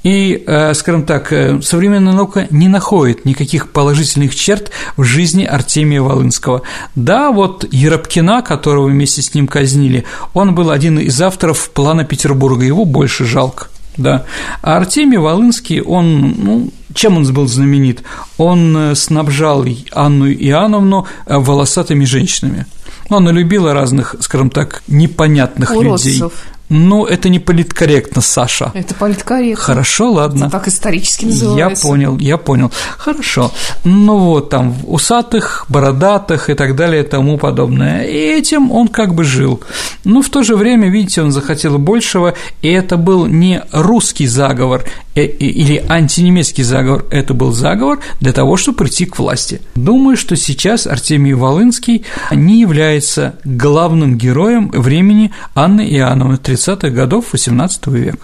И, 0.05 0.45
э, 0.47 0.75
скажем 0.75 1.05
так, 1.05 1.33
э, 1.33 1.61
современная 1.63 2.13
наука 2.13 2.47
не 2.51 2.69
находит 2.69 3.25
никаких 3.25 3.71
положительных 3.71 4.35
черт 4.35 4.71
в 4.99 5.03
жизни 5.03 5.45
Артемия 5.45 6.03
Волынского. 6.03 6.63
Да, 6.95 7.31
вот 7.31 7.67
Еропкина, 7.71 8.43
которого 8.43 8.87
вместе 8.87 9.23
с 9.23 9.35
ним 9.35 9.47
казнили, 9.47 10.05
он 10.35 10.55
был 10.55 10.71
один 10.71 10.99
из 10.99 11.21
авторов 11.23 11.71
плана 11.71 12.05
Петербурга, 12.05 12.67
его 12.67 12.85
больше 12.85 13.25
жалко. 13.25 13.69
Да. 13.97 14.25
А 14.63 14.77
Артемий 14.77 15.19
Волынский, 15.19 15.81
он, 15.81 16.35
ну, 16.37 16.71
чем 16.95 17.17
он 17.17 17.33
был 17.33 17.47
знаменит? 17.47 18.03
Он 18.39 18.77
э, 18.77 18.95
снабжал 18.95 19.65
Анну 19.93 20.31
Иоанновну 20.31 21.07
э, 21.27 21.39
волосатыми 21.39 22.05
женщинами. 22.05 22.67
Ну, 23.11 23.19
она 23.19 23.33
любила 23.33 23.75
разных, 23.75 24.17
скажем 24.21 24.51
так, 24.51 24.83
непонятных 24.89 25.71
Уродцев. 25.71 26.07
людей. 26.07 26.23
Ну, 26.69 27.05
это 27.05 27.29
не 27.29 27.39
политкорректно, 27.39 28.23
Саша. 28.23 28.73
Это 28.75 28.95
политкорректно. 28.95 29.63
Хорошо, 29.63 30.13
ладно. 30.13 30.45
Это 30.45 30.53
так 30.53 30.69
исторически 30.69 31.27
называется. 31.27 31.87
Я 31.87 31.91
понял, 31.91 32.19
я 32.19 32.37
понял. 32.39 32.73
Хорошо. 32.97 33.53
Ну 33.85 34.19
вот, 34.19 34.51
там, 34.51 34.75
усатых, 34.85 35.67
бородатых 35.69 36.49
и 36.49 36.55
так 36.55 36.75
далее 36.75 37.05
и 37.05 37.07
тому 37.07 37.37
подобное. 37.37 38.05
И 38.05 38.17
этим 38.17 38.73
он 38.73 38.89
как 38.89 39.15
бы 39.15 39.25
жил. 39.25 39.61
Но 40.05 40.23
в 40.23 40.31
то 40.31 40.43
же 40.43 40.57
время, 40.57 40.89
видите, 40.89 41.23
он 41.23 41.33
захотел 41.33 41.79
большего, 41.79 42.35
и 42.63 42.69
это 42.69 42.97
был 42.97 43.27
не 43.27 43.63
русский 43.73 44.27
заговор 44.27 44.85
э, 45.15 45.25
или 45.25 45.85
антинемецкий 45.89 46.65
заговор, 46.65 47.05
это 47.11 47.35
был 47.35 47.53
заговор 47.53 48.01
для 48.21 48.33
того, 48.33 48.57
чтобы 48.57 48.79
прийти 48.79 49.05
к 49.05 49.19
власти. 49.19 49.61
Думаю, 49.75 50.17
что 50.17 50.35
сейчас 50.37 50.87
Артемий 50.87 51.35
Волынский 51.35 52.05
не 52.33 52.61
является 52.61 53.37
главным 53.45 54.17
героем 54.17 54.71
времени 54.71 55.31
Анны 55.55 55.83
Иоанновны 55.83 56.39
30-х 56.55 56.91
годов 56.91 57.35
XVIII 57.35 57.91
века. 57.91 58.19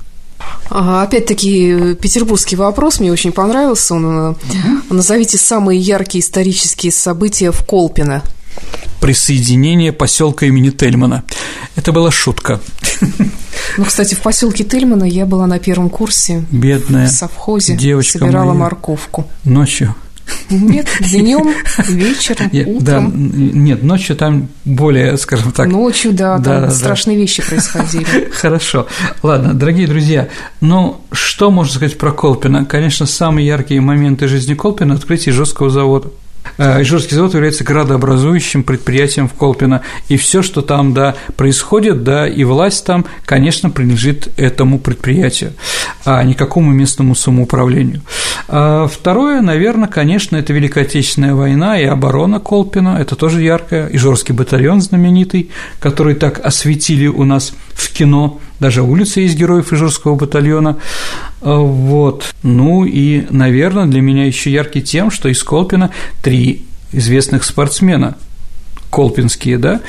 Ага, 0.69 1.03
опять-таки, 1.03 1.95
петербургский 2.01 2.57
вопрос 2.57 3.01
мне 3.01 3.13
очень 3.13 3.33
понравился. 3.33 3.95
Он, 3.95 4.31
угу. 4.31 4.37
Назовите 4.91 5.37
самые 5.37 5.81
яркие 5.81 6.23
исторические 6.23 6.93
события 6.93 7.51
в 7.51 7.65
Колпино. 7.65 8.23
Присоединение 9.01 9.93
поселка 9.93 10.47
имени 10.47 10.71
Тельмана. 10.71 11.25
Это 11.77 11.93
была 11.93 12.11
шутка. 12.11 12.61
Ну, 13.77 13.85
кстати, 13.85 14.15
в 14.15 14.21
поселке 14.21 14.65
Тельмана 14.65 15.05
я 15.05 15.27
была 15.27 15.47
на 15.47 15.59
первом 15.59 15.91
курсе. 15.91 16.45
Бедная. 16.51 17.07
В 17.07 17.11
совхозе. 17.11 17.77
Девочка 17.77 18.19
собирала 18.19 18.53
моя. 18.53 18.61
морковку. 18.61 19.27
Ночью. 19.45 19.95
Нет, 20.51 20.89
днем, 21.01 21.55
вечером, 21.89 22.51
утром. 22.77 22.81
Да, 22.81 23.01
нет, 23.59 23.83
ночью 23.83 24.17
там 24.17 24.49
более, 24.65 25.17
скажем 25.17 25.53
так. 25.53 25.69
Ночью, 25.69 26.13
да, 26.13 26.37
там 26.37 26.63
да, 26.63 26.71
страшные 26.71 27.17
да. 27.17 27.23
вещи 27.23 27.43
происходили. 27.47 28.31
Хорошо. 28.33 28.87
Ладно, 29.23 29.55
дорогие 29.55 29.87
друзья, 29.87 30.29
ну, 30.61 31.01
что 31.13 31.51
можно 31.51 31.75
сказать 31.75 31.99
про 31.99 32.13
Колпина? 32.13 32.65
Конечно, 32.65 33.07
самые 33.07 33.47
яркие 33.47 33.81
моменты 33.81 34.29
жизни 34.29 34.55
Колпина– 34.55 34.95
открытие 35.01 35.33
жесткого 35.33 35.71
завода. 35.71 36.09
Э, 36.61 36.83
Ижорский 36.83 37.17
завод 37.17 37.33
является 37.33 37.65
градообразующим 37.65 38.65
предприятием 38.65 39.29
в 39.29 39.33
Колпино, 39.33 39.81
и 40.09 40.19
все, 40.19 40.43
что 40.43 40.61
там 40.61 40.93
да, 40.93 41.15
происходит, 41.35 42.05
да, 42.05 42.29
и 42.29 42.45
власть 42.45 42.85
там, 42.85 43.07
конечно, 43.25 43.71
принадлежит 43.71 44.29
этому 44.37 44.79
предприятию, 44.79 45.55
а 46.05 46.23
не 46.23 46.35
какому 46.35 46.71
местному 46.73 47.15
самоуправлению. 47.15 48.03
А 48.47 48.87
второе, 48.89 49.41
наверное, 49.41 49.89
конечно, 49.89 50.37
это 50.37 50.53
Великая 50.53 50.83
Отечественная 50.83 51.35
война 51.35 51.81
и 51.81 51.85
оборона 51.85 52.41
Колпина, 52.41 52.99
это 53.01 53.17
тоже 53.17 53.41
яркое, 53.41 53.89
Ижорский 53.91 54.35
батальон 54.35 54.83
знаменитый, 54.83 55.51
который 55.79 56.15
так 56.15 56.45
осветили 56.45 57.07
у 57.07 57.25
нас 57.25 57.55
в 57.73 57.91
кино, 57.91 58.39
даже 58.61 58.83
улица 58.83 59.21
есть 59.21 59.37
героев 59.37 59.73
Ижорского 59.73 60.15
батальона. 60.15 60.77
А, 61.41 61.59
вот. 61.59 62.35
Ну 62.43 62.85
и, 62.85 63.27
наверное, 63.31 63.87
для 63.87 64.03
меня 64.03 64.27
еще 64.27 64.53
яркий 64.53 64.83
тем, 64.83 65.11
что 65.11 65.29
из 65.29 65.43
Колпина 65.43 65.91
три 66.23 66.67
известных 66.93 67.45
спортсмена 67.45 68.17
колпинские, 68.91 69.57
да, 69.57 69.81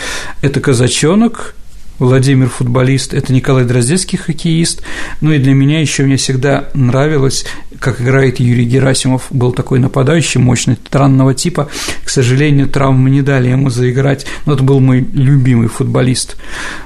это 0.42 0.60
Казачонок, 0.60 1.56
Владимир 1.98 2.50
футболист, 2.50 3.14
это 3.14 3.32
Николай 3.32 3.64
Дроздецкий 3.64 4.18
хоккеист, 4.18 4.82
ну 5.22 5.32
и 5.34 5.38
для 5.38 5.54
меня 5.54 5.82
еще 5.82 6.04
мне 6.04 6.18
всегда 6.18 6.70
нравилось, 6.74 7.46
как 7.80 8.02
играет 8.02 8.40
Юрий 8.40 8.66
Герасимов, 8.66 9.28
был 9.30 9.52
такой 9.52 9.80
нападающий, 9.80 10.40
мощный, 10.40 10.78
странного 10.88 11.36
типа, 11.36 11.70
к 12.04 12.10
сожалению, 12.10 12.70
травмы 12.70 13.12
не 13.12 13.22
дали 13.22 13.50
ему 13.50 13.70
заиграть, 13.70 14.26
но 14.46 14.54
это 14.54 14.64
был 14.64 14.80
мой 14.80 15.08
любимый 15.14 15.68
футболист. 15.68 16.38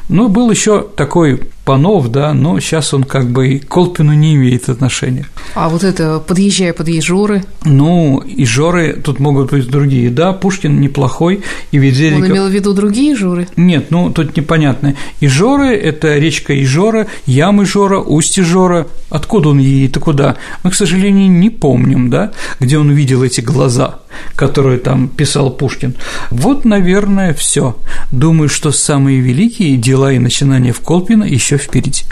Но 0.09 0.27
был 0.27 0.51
еще 0.51 0.85
такой 0.95 1.41
Панов, 1.65 2.09
да, 2.09 2.33
но 2.33 2.59
сейчас 2.59 2.93
он 2.93 3.03
как 3.03 3.31
бы 3.31 3.57
к 3.57 3.67
Колпину 3.67 4.13
не 4.13 4.35
имеет 4.35 4.69
отношения. 4.69 5.25
А 5.55 5.67
вот 5.67 5.83
это 5.83 6.19
«Подъезжая 6.19 6.73
под 6.73 6.87
Ежоры»? 6.87 7.43
Ну, 7.65 8.21
Ежоры 8.25 8.93
тут 8.93 9.19
могут 9.19 9.49
быть 9.49 9.67
другие, 9.67 10.11
да, 10.11 10.31
Пушкин 10.31 10.79
неплохой, 10.79 11.41
и 11.71 11.79
Ведериков… 11.79 12.21
Он 12.21 12.31
имел 12.31 12.47
в 12.47 12.51
виду 12.51 12.73
другие 12.73 13.11
Ежоры? 13.11 13.47
Нет, 13.55 13.87
ну, 13.89 14.11
тут 14.11 14.37
непонятно. 14.37 14.95
Ижоры– 15.21 15.75
это 15.75 16.17
речка 16.19 16.53
Ижора, 16.61 17.07
ям 17.25 17.63
Ижора, 17.63 17.99
устье 17.99 18.43
Ижора. 18.43 18.85
Откуда 19.09 19.49
он 19.49 19.57
едет 19.57 19.97
и 19.97 19.99
куда? 19.99 20.37
Мы, 20.61 20.69
к 20.69 20.75
сожалению, 20.75 21.31
не 21.31 21.49
помним, 21.49 22.11
да, 22.11 22.31
где 22.59 22.77
он 22.77 22.91
видел 22.91 23.23
эти 23.23 23.41
глаза, 23.41 24.01
которые 24.35 24.77
там 24.77 25.07
писал 25.07 25.49
Пушкин. 25.49 25.95
Вот, 26.29 26.63
наверное, 26.63 27.33
все. 27.33 27.75
Думаю, 28.11 28.49
что 28.49 28.71
самые 28.71 29.19
великие 29.19 29.77
дела 29.77 30.13
и 30.13 30.19
начинания 30.19 30.71
в 30.71 30.81
Колпино 30.81 31.23
еще 31.23 31.54
еще 31.55 31.65
впереди. 31.65 32.03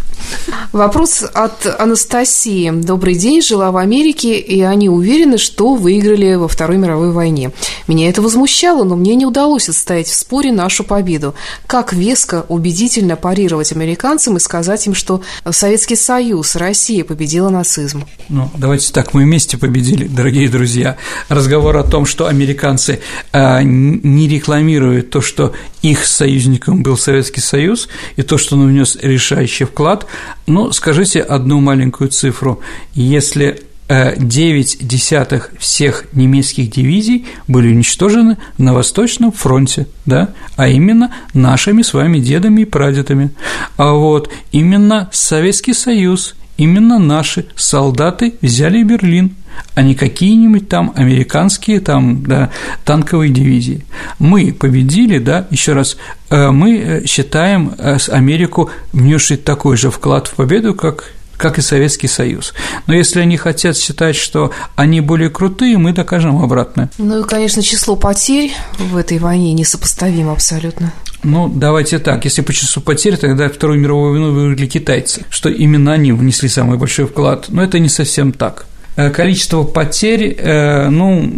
Вопрос 0.72 1.24
от 1.34 1.68
Анастасии. 1.80 2.72
Добрый 2.72 3.16
день, 3.16 3.42
жила 3.42 3.72
в 3.72 3.78
Америке, 3.78 4.40
и 4.40 4.62
они 4.62 4.90
уверены, 4.90 5.38
что 5.38 5.76
выиграли 5.76 6.36
во 6.36 6.48
Второй 6.48 6.78
мировой 6.78 7.12
войне. 7.12 7.52
Меня 7.88 8.10
это 8.10 8.22
возмущало, 8.22 8.84
но 8.84 8.96
мне 8.96 9.16
не 9.16 9.26
удалось 9.26 9.70
отстоять 9.70 10.08
в 10.08 10.16
споре 10.16 10.52
нашу 10.52 10.84
победу. 10.84 11.36
Как 11.68 11.94
веско, 11.94 12.46
убедительно 12.50 13.16
парировать 13.16 13.72
американцам 13.72 14.38
и 14.38 14.40
сказать 14.40 14.88
им, 14.88 14.96
что 14.96 15.22
Советский 15.50 15.96
Союз, 15.96 16.56
Россия 16.56 17.04
победила 17.04 17.50
нацизм? 17.50 18.06
Ну, 18.30 18.50
давайте 18.58 18.92
так, 18.92 19.14
мы 19.14 19.24
вместе 19.24 19.58
победили, 19.58 20.08
дорогие 20.08 20.50
друзья. 20.50 20.98
Разговор 21.30 21.78
о 21.78 21.84
том, 21.84 22.06
что 22.06 22.28
американцы 22.28 23.02
э, 23.32 23.62
не 23.64 24.28
рекламируют 24.28 25.12
то, 25.12 25.22
что 25.22 25.54
их 25.84 26.06
союзником 26.06 26.82
был 26.82 26.98
Советский 26.98 27.42
Союз, 27.42 27.90
и 28.16 28.24
то, 28.24 28.38
что 28.38 28.56
он 28.56 28.68
внес 28.68 28.98
решающий 29.34 29.66
вклад, 29.66 30.06
ну, 30.48 30.72
скажите 30.72 31.22
одну 31.22 31.60
маленькую 31.60 32.10
цифру. 32.10 32.62
Если 32.94 33.62
9 33.90 34.78
э, 34.82 34.86
десятых 34.86 35.52
всех 35.60 36.06
немецких 36.14 36.70
дивизий 36.70 37.26
были 37.48 37.68
уничтожены 37.68 38.38
на 38.58 38.74
Восточном 38.74 39.32
фронте, 39.32 39.88
да, 40.06 40.30
а 40.56 40.68
именно 40.68 41.14
нашими 41.34 41.82
с 41.82 41.94
вами 41.94 42.20
дедами 42.20 42.62
и 42.62 42.66
прадедами. 42.66 43.32
А 43.78 43.94
вот 43.94 44.30
именно 44.52 45.10
Советский 45.12 45.74
Союз, 45.74 46.36
именно 46.58 46.98
наши 47.00 47.46
солдаты 47.56 48.36
взяли 48.42 48.84
Берлин– 48.84 49.36
а 49.76 49.82
не 49.82 49.96
какие-нибудь 49.96 50.70
там 50.70 50.94
американские 50.96 51.80
там, 51.80 52.24
да, 52.24 52.52
танковые 52.86 53.32
дивизии. 53.32 53.86
Мы 54.20 54.54
победили, 54.54 55.20
да, 55.20 55.48
еще 55.50 55.74
раз, 55.74 55.98
э, 56.30 56.52
мы 56.52 56.78
э, 56.78 57.06
считаем 57.06 57.74
э, 57.78 57.98
Америку 58.10 58.70
внесшей 58.92 59.38
такой 59.38 59.78
же 59.78 59.90
вклад 59.90 60.28
в 60.28 60.36
победу, 60.36 60.74
как 60.74 61.12
как 61.36 61.58
и 61.58 61.62
Советский 61.62 62.08
Союз. 62.08 62.54
Но 62.88 62.94
если 62.94 63.20
они 63.20 63.36
хотят 63.36 63.76
считать, 63.76 64.16
что 64.16 64.52
они 64.76 65.02
более 65.02 65.30
крутые, 65.30 65.78
мы 65.78 65.92
докажем 65.92 66.42
обратное. 66.42 66.90
Ну 66.98 67.20
и, 67.20 67.28
конечно, 67.28 67.62
число 67.62 67.98
потерь 67.98 68.54
в 68.78 68.96
этой 68.96 69.18
войне 69.18 69.52
несопоставимо 69.52 70.32
абсолютно. 70.32 70.94
Ну, 71.24 71.50
давайте 71.50 72.00
так, 72.00 72.24
если 72.26 72.42
по 72.42 72.54
числу 72.54 72.82
потерь, 72.82 73.18
тогда 73.18 73.50
Вторую 73.50 73.80
мировую 73.80 74.12
войну 74.12 74.32
выиграли 74.32 74.68
китайцы, 74.68 75.26
что 75.30 75.50
именно 75.50 75.94
они 75.94 76.12
внесли 76.12 76.48
самый 76.48 76.78
большой 76.78 77.08
вклад, 77.08 77.46
но 77.50 77.64
это 77.64 77.80
не 77.80 77.90
совсем 77.90 78.32
так. 78.32 78.66
Э, 78.96 79.10
количество 79.10 79.64
потерь, 79.64 80.36
э, 80.38 80.90
ну, 80.90 81.32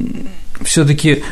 все 0.61 0.85
таки 0.85 1.23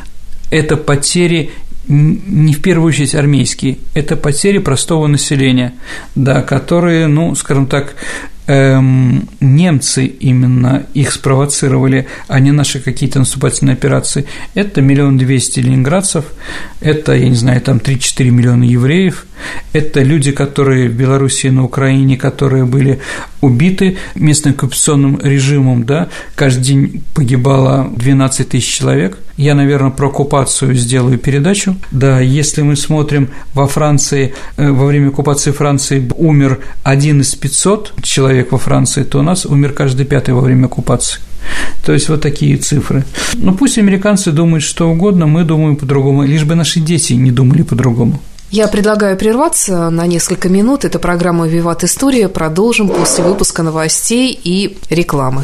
это 0.50 0.78
потери 0.78 1.52
не 1.86 2.54
в 2.54 2.62
первую 2.62 2.90
очередь 2.90 3.14
армейские, 3.14 3.78
это 3.94 4.16
потери 4.16 4.60
простого 4.60 5.08
населения, 5.08 5.74
да, 6.16 6.42
которые, 6.42 7.08
ну, 7.08 7.36
скажем 7.36 7.68
так, 7.68 7.96
эм, 8.48 9.28
немцы 9.40 10.06
именно 10.06 10.86
их 10.94 11.12
спровоцировали, 11.12 12.08
а 12.28 12.40
не 12.40 12.52
наши 12.52 12.80
какие-то 12.80 13.20
наступательные 13.20 13.74
операции. 13.74 14.26
Это 14.54 14.82
миллион 14.82 15.18
двести 15.18 15.60
ленинградцев, 15.60 16.26
это, 16.82 17.14
я 17.14 17.30
не 17.30 17.36
знаю, 17.36 17.62
там 17.62 17.78
3-4 17.78 18.30
миллиона 18.30 18.64
евреев, 18.64 19.26
это 19.74 20.02
люди, 20.02 20.32
которые 20.32 20.90
в 20.90 20.94
Белоруссии 20.94 21.48
на 21.48 21.64
Украине, 21.64 22.18
которые 22.18 22.66
были 22.66 23.00
убиты 23.42 23.98
местным 24.16 24.54
оккупационным 24.54 25.20
режимом, 25.22 25.86
да, 25.86 26.10
каждый 26.36 26.64
день 26.64 27.04
погибало 27.14 27.92
12 27.96 28.50
тысяч 28.50 28.74
человек. 28.78 29.18
Я, 29.38 29.56
наверное, 29.56 29.90
про 29.90 30.08
оккупацию 30.08 30.76
сделаю 30.76 31.18
передачу. 31.18 31.76
Да, 31.92 32.20
если 32.20 32.62
мы 32.62 32.76
смотрим 32.76 33.30
во 33.54 33.68
Франции, 33.68 34.34
э, 34.58 34.70
во 34.70 34.86
время 34.86 35.10
оккупации 35.10 35.52
Франции 35.52 36.08
умер 36.18 36.60
один 36.84 37.22
из 37.22 37.34
500 37.34 37.94
человек 38.04 38.52
во 38.52 38.58
Франции, 38.60 39.04
то 39.04 39.20
у 39.20 39.22
нас 39.24 39.46
умер 39.46 39.74
каждый 39.74 40.06
пятый 40.06 40.34
во 40.34 40.42
время 40.42 40.66
оккупации. 40.66 41.20
То 41.86 41.94
есть 41.94 42.10
вот 42.10 42.22
такие 42.22 42.58
цифры. 42.58 43.04
Ну 43.34 43.54
пусть 43.54 43.78
американцы 43.78 44.32
думают 44.32 44.64
что 44.64 44.90
угодно, 44.90 45.26
мы 45.26 45.44
думаем 45.44 45.76
по-другому, 45.76 46.24
лишь 46.24 46.44
бы 46.44 46.56
наши 46.56 46.80
дети 46.80 47.14
не 47.14 47.32
думали 47.32 47.64
по-другому. 47.64 48.22
Я 48.52 48.68
предлагаю 48.68 49.18
прерваться 49.18 49.90
на 49.90 50.06
несколько 50.06 50.48
минут. 50.48 50.86
Это 50.86 51.00
программа 51.00 51.48
«Виват 51.48 51.84
История». 51.84 52.30
Продолжим 52.30 52.88
после 52.88 53.24
выпуска 53.24 53.64
новостей 53.64 54.40
и 54.44 54.78
рекламы. 54.92 55.44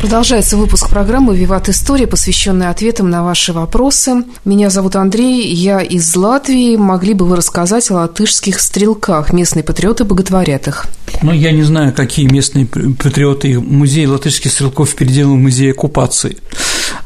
Продолжается 0.00 0.56
выпуск 0.56 0.88
программы 0.88 1.36
«Виват 1.36 1.68
История», 1.68 2.06
посвященная 2.06 2.70
ответам 2.70 3.10
на 3.10 3.24
ваши 3.24 3.52
вопросы. 3.52 4.22
Меня 4.44 4.70
зовут 4.70 4.94
Андрей, 4.94 5.52
я 5.52 5.80
из 5.80 6.14
Латвии. 6.14 6.76
Могли 6.76 7.14
бы 7.14 7.26
вы 7.26 7.34
рассказать 7.34 7.90
о 7.90 7.94
латышских 7.94 8.60
стрелках? 8.60 9.32
Местные 9.32 9.64
патриоты 9.64 10.04
боготворят 10.04 10.68
их. 10.68 10.86
Ну, 11.20 11.32
я 11.32 11.50
не 11.50 11.64
знаю, 11.64 11.92
какие 11.92 12.30
местные 12.30 12.66
патриоты. 12.66 13.58
Музей 13.58 14.06
латышских 14.06 14.52
стрелков 14.52 14.94
переделал 14.94 15.34
в 15.34 15.38
музей 15.38 15.72
оккупации. 15.72 16.36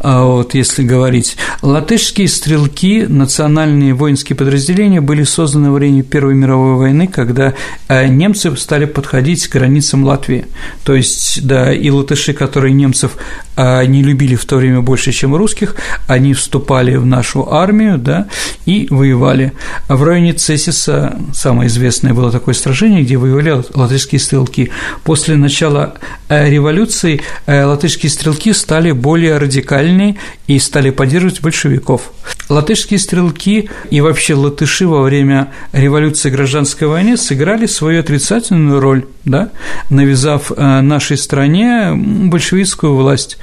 А 0.03 0.25
вот 0.25 0.55
если 0.55 0.83
говорить. 0.83 1.37
Латышские 1.62 2.27
стрелки, 2.27 3.07
национальные 3.09 3.95
воинские 3.95 4.37
подразделения, 4.37 5.01
были 5.01 5.23
созданы 5.23 5.71
во 5.71 5.75
время 5.75 6.03
Первой 6.03 6.35
мировой 6.35 6.75
войны, 6.75 7.07
когда 7.07 7.55
э, 7.87 8.09
немцы 8.09 8.55
стали 8.57 8.87
подходить 8.87 9.47
к 9.47 9.53
границам 9.53 10.03
Латвии. 10.03 10.47
То 10.83 10.97
есть, 10.97 11.47
да, 11.47 11.73
и 11.73 11.88
латыши, 11.88 12.33
которые 12.33 12.75
немцев 12.75 13.12
э, 13.57 13.87
не 13.87 14.03
любили 14.03 14.35
в 14.35 14.45
то 14.45 14.57
время 14.57 14.81
больше, 14.81 15.12
чем 15.12 15.37
русских, 15.37 15.77
они 16.09 16.35
вступали 16.35 16.97
в 16.97 17.07
нашу 17.07 17.53
армию, 17.53 17.97
да, 17.97 18.27
и 18.67 18.88
воевали. 18.91 19.53
В 19.88 20.03
районе 20.03 20.33
Цесиса 20.33 21.17
самое 21.33 21.69
известное 21.69 22.12
было 22.12 22.33
такое 22.33 22.55
сражение, 22.55 23.05
где 23.05 23.17
воевали 23.17 23.62
латышские 23.73 24.19
стрелки. 24.19 24.73
После 25.05 25.37
начала 25.37 25.95
э, 26.29 26.51
революции 26.51 27.21
латышские 27.47 28.11
стрелки 28.11 28.53
стали 28.53 28.91
более 28.91 29.38
радикальными 29.38 29.91
радикальные 29.92 30.16
и 30.46 30.59
стали 30.59 30.90
поддерживать 30.90 31.40
большевиков. 31.40 32.12
Латышские 32.48 32.98
стрелки 32.98 33.70
и 33.90 34.00
вообще 34.00 34.35
латыши 34.35 34.87
во 34.87 35.02
время 35.02 35.52
революции 35.72 36.31
гражданской 36.31 36.88
войны 36.88 37.16
сыграли 37.16 37.66
свою 37.66 38.00
отрицательную 38.00 38.81
роль, 38.81 39.07
да, 39.24 39.50
навязав 39.90 40.52
э, 40.52 40.81
нашей 40.81 41.16
стране 41.16 41.92
большевистскую 41.94 42.94
власть. 42.94 43.38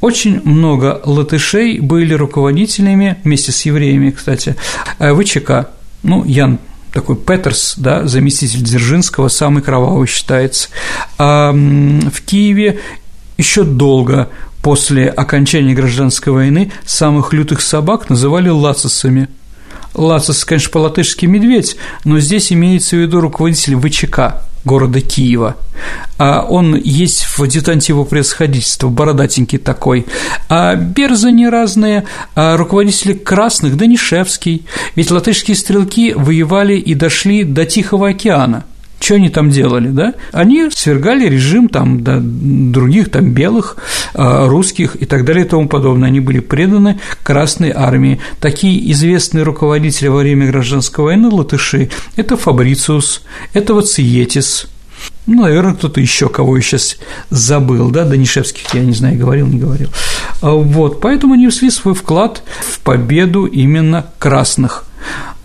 Очень 0.00 0.42
много 0.44 1.00
латышей 1.04 1.80
были 1.80 2.14
руководителями, 2.14 3.16
вместе 3.24 3.52
с 3.52 3.62
евреями, 3.62 4.10
кстати, 4.10 4.56
э, 4.98 5.14
ВЧК, 5.14 5.70
ну, 6.02 6.24
Ян 6.24 6.58
такой 6.92 7.16
Петерс, 7.16 7.74
да, 7.78 8.06
заместитель 8.06 8.62
Дзержинского, 8.62 9.28
самый 9.28 9.62
кровавый 9.62 10.06
считается. 10.06 10.68
А 11.16 11.50
в 11.52 12.20
Киеве 12.20 12.80
еще 13.38 13.64
долго 13.64 14.28
После 14.62 15.08
окончания 15.08 15.74
гражданской 15.74 16.32
войны 16.32 16.70
самых 16.86 17.32
лютых 17.32 17.60
собак 17.60 18.08
называли 18.08 18.48
лацисами. 18.48 19.28
Лацис, 19.94 20.44
конечно, 20.44 20.70
по-латышски 20.70 21.26
медведь, 21.26 21.76
но 22.04 22.20
здесь 22.20 22.52
имеется 22.52 22.96
в 22.96 23.00
виду 23.00 23.20
руководитель 23.20 23.76
ВЧК 23.76 24.40
города 24.64 25.00
Киева. 25.00 25.56
А 26.16 26.42
он 26.42 26.76
есть 26.76 27.24
в 27.24 27.40
адъютанте 27.42 27.92
его 27.92 28.04
происходительства, 28.04 28.88
бородатенький 28.88 29.58
такой. 29.58 30.06
А 30.48 30.76
берзани 30.76 31.46
разные, 31.46 32.04
а 32.36 32.56
руководители 32.56 33.14
красных, 33.14 33.76
Данишевский. 33.76 34.64
Ведь 34.94 35.10
латышские 35.10 35.56
стрелки 35.56 36.14
воевали 36.14 36.74
и 36.74 36.94
дошли 36.94 37.42
до 37.42 37.66
Тихого 37.66 38.10
океана– 38.10 38.64
что 39.02 39.14
они 39.16 39.28
там 39.28 39.50
делали, 39.50 39.88
да? 39.88 40.14
Они 40.32 40.68
свергали 40.70 41.28
режим 41.28 41.68
там, 41.68 42.02
да, 42.02 42.18
других 42.20 43.10
там 43.10 43.32
белых, 43.32 43.76
а, 44.14 44.46
русских 44.46 44.96
и 45.00 45.06
так 45.06 45.24
далее 45.24 45.44
и 45.44 45.48
тому 45.48 45.68
подобное. 45.68 46.08
Они 46.08 46.20
были 46.20 46.40
преданы 46.40 47.00
Красной 47.22 47.72
армии. 47.74 48.20
Такие 48.40 48.90
известные 48.92 49.44
руководители 49.44 50.08
во 50.08 50.18
время 50.18 50.46
гражданской 50.46 51.04
войны 51.04 51.28
латыши– 51.28 51.90
это 52.16 52.36
Фабрициус, 52.36 53.22
это 53.52 53.74
Вациетис, 53.74 54.68
ну, 55.26 55.42
наверное, 55.42 55.74
кто-то 55.74 56.00
еще, 56.00 56.28
кого 56.28 56.56
я 56.56 56.62
сейчас 56.62 56.96
забыл, 57.30 57.90
да, 57.90 58.04
Данишевских, 58.04 58.74
я 58.74 58.80
не 58.80 58.92
знаю, 58.92 59.18
говорил, 59.18 59.46
не 59.46 59.58
говорил. 59.58 59.88
А, 60.40 60.50
вот, 60.50 61.00
поэтому 61.00 61.34
они 61.34 61.46
внесли 61.46 61.70
свой 61.70 61.94
вклад 61.94 62.42
в 62.60 62.80
победу 62.80 63.44
именно 63.46 64.06
красных. 64.18 64.84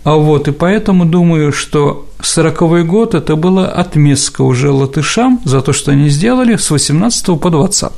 А 0.04 0.14
вот, 0.14 0.48
и 0.48 0.52
поэтому 0.52 1.04
думаю, 1.04 1.52
что 1.52 2.07
40 2.20 2.86
год– 2.86 3.14
это 3.16 3.36
была 3.36 3.66
отместка 3.68 4.42
уже 4.42 4.70
латышам 4.70 5.40
за 5.44 5.60
то, 5.60 5.72
что 5.72 5.92
они 5.92 6.08
сделали 6.08 6.56
с 6.56 6.70
18 6.70 7.40
по 7.40 7.50
20. 7.50 7.92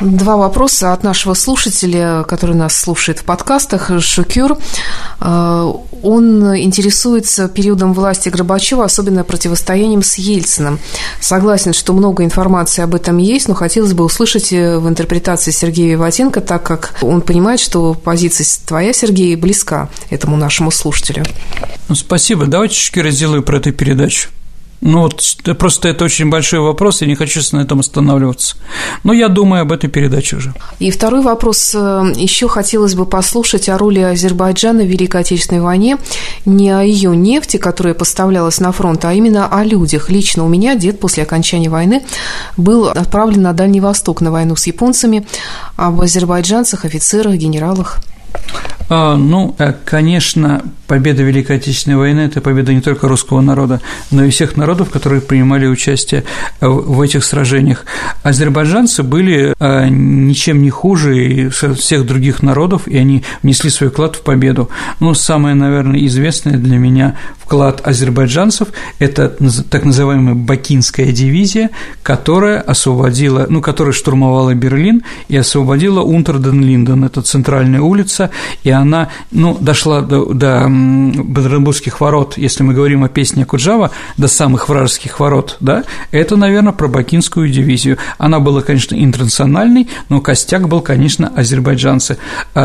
Два 0.00 0.36
вопроса 0.36 0.92
от 0.92 1.04
нашего 1.04 1.34
слушателя, 1.34 2.24
который 2.24 2.54
нас 2.54 2.76
слушает 2.76 3.18
в 3.18 3.24
подкастах, 3.24 3.90
Шукюр. 4.00 4.56
Э, 5.20 5.72
он 6.02 6.56
интересуется 6.56 7.48
периодом 7.48 7.92
власти 7.92 8.28
Горбачева, 8.30 8.84
особенно 8.84 9.24
противостоянием 9.24 10.02
с 10.02 10.16
Ельциным. 10.16 10.78
Согласен, 11.20 11.74
что 11.74 11.92
много 11.92 12.24
информации 12.24 12.82
об 12.82 12.94
этом 12.94 13.18
есть, 13.18 13.48
но 13.48 13.54
хотелось 13.54 13.92
бы 13.92 14.04
услышать 14.04 14.52
э, 14.52 14.78
в 14.78 14.88
интерпретации 14.88 15.50
Сергея 15.50 15.92
Виватенко, 15.92 16.40
так 16.40 16.62
как 16.62 16.94
он 17.02 17.20
понимает, 17.20 17.60
что 17.60 17.94
позиция 17.94 18.46
твоя, 18.66 18.92
Сергей, 18.92 19.36
близка 19.36 19.88
этому 20.08 20.36
нашему 20.36 20.70
слушателю. 20.70 21.24
Ну, 21.88 21.94
спасибо. 21.94 22.46
Давайте 22.46 22.74
чуть-чуть 22.74 23.04
разделаю 23.04 23.42
про 23.42 23.58
эту 23.58 23.72
передачу. 23.72 24.28
Ну 24.80 25.00
вот 25.02 25.22
просто 25.58 25.88
это 25.88 26.04
очень 26.04 26.30
большой 26.30 26.60
вопрос, 26.60 27.02
я 27.02 27.06
не 27.06 27.14
хочу 27.14 27.40
на 27.52 27.60
этом 27.60 27.80
останавливаться. 27.80 28.56
Но 29.04 29.12
я 29.12 29.28
думаю 29.28 29.62
об 29.62 29.72
этой 29.72 29.90
передаче 29.90 30.36
уже. 30.36 30.54
И 30.78 30.90
второй 30.90 31.22
вопрос. 31.22 31.74
Э, 31.74 32.12
Еще 32.16 32.48
хотелось 32.48 32.94
бы 32.94 33.04
послушать 33.04 33.68
о 33.68 33.76
роли 33.76 34.00
Азербайджана 34.00 34.82
в 34.82 34.86
Великой 34.86 35.20
Отечественной 35.20 35.60
войне, 35.60 35.98
не 36.46 36.70
о 36.70 36.82
ее 36.82 37.14
нефти, 37.14 37.58
которая 37.58 37.94
поставлялась 37.94 38.60
на 38.60 38.72
фронт, 38.72 39.04
а 39.04 39.12
именно 39.12 39.46
о 39.46 39.64
людях. 39.64 40.08
Лично 40.08 40.44
у 40.44 40.48
меня 40.48 40.74
дед 40.74 40.98
после 40.98 41.24
окончания 41.24 41.68
войны 41.68 42.02
был 42.56 42.88
отправлен 42.88 43.42
на 43.42 43.52
Дальний 43.52 43.80
Восток 43.80 44.20
на 44.20 44.30
войну 44.30 44.56
с 44.56 44.66
японцами, 44.66 45.26
об 45.76 46.00
азербайджанцах, 46.00 46.84
офицерах, 46.84 47.34
генералах. 47.34 47.98
А, 48.92 49.14
ну, 49.14 49.54
э, 49.56 49.72
конечно, 49.84 50.64
победа 50.88 51.22
Великой 51.22 51.58
Отечественной 51.58 51.96
войны– 51.96 52.20
это 52.22 52.40
победа 52.40 52.74
не 52.74 52.80
только 52.80 53.06
русского 53.06 53.40
народа, 53.40 53.80
но 54.10 54.24
и 54.24 54.30
всех 54.30 54.56
народов, 54.56 54.90
которые 54.90 55.20
принимали 55.20 55.68
участие 55.68 56.24
в 56.60 57.00
этих 57.00 57.22
сражениях. 57.22 57.84
Азербайджанцы 58.24 59.04
были 59.04 59.54
э, 59.56 59.88
ничем 59.88 60.60
не 60.60 60.70
хуже 60.70 61.50
всех 61.50 62.04
других 62.04 62.42
народов, 62.42 62.88
и 62.88 62.96
они 62.96 63.22
внесли 63.44 63.70
свой 63.70 63.90
вклад 63.90 64.16
в 64.16 64.22
победу. 64.22 64.70
Ну, 64.98 65.14
самое, 65.14 65.54
наверное, 65.54 66.04
известное 66.06 66.56
для 66.56 66.76
меня 66.76 67.14
вклад 67.38 67.86
азербайджанцев– 67.86 68.68
это 68.98 69.28
так 69.70 69.84
называемая 69.84 70.34
Бакинская 70.34 71.12
дивизия, 71.12 71.70
которая 72.02 72.60
освободила, 72.60 73.46
ну, 73.48 73.60
которая 73.60 73.92
штурмовала 73.92 74.54
Берлин 74.54 75.02
и 75.28 75.36
освободила 75.36 76.00
Унтерден-Линден, 76.00 77.04
это 77.04 77.22
центральная 77.22 77.80
улица, 77.80 78.30
и 78.64 78.79
она, 78.80 79.08
ну, 79.30 79.56
дошла 79.60 80.00
до, 80.00 80.24
до 80.32 80.66
Бадренбургских 80.68 82.00
ворот, 82.00 82.36
если 82.36 82.62
мы 82.62 82.74
говорим 82.74 83.04
о 83.04 83.08
песне 83.08 83.44
Куджава, 83.44 83.90
до 84.16 84.28
самых 84.28 84.68
вражеских 84.68 85.20
ворот, 85.20 85.56
да, 85.60 85.84
это, 86.10 86.36
наверное, 86.36 86.72
про 86.72 86.88
Бакинскую 86.88 87.48
дивизию. 87.48 87.98
Она 88.18 88.40
была, 88.40 88.62
конечно, 88.62 88.94
интернациональной, 88.94 89.88
но 90.08 90.20
костяк 90.20 90.68
был, 90.68 90.80
конечно, 90.80 91.32
азербайджанцы, 91.34 92.18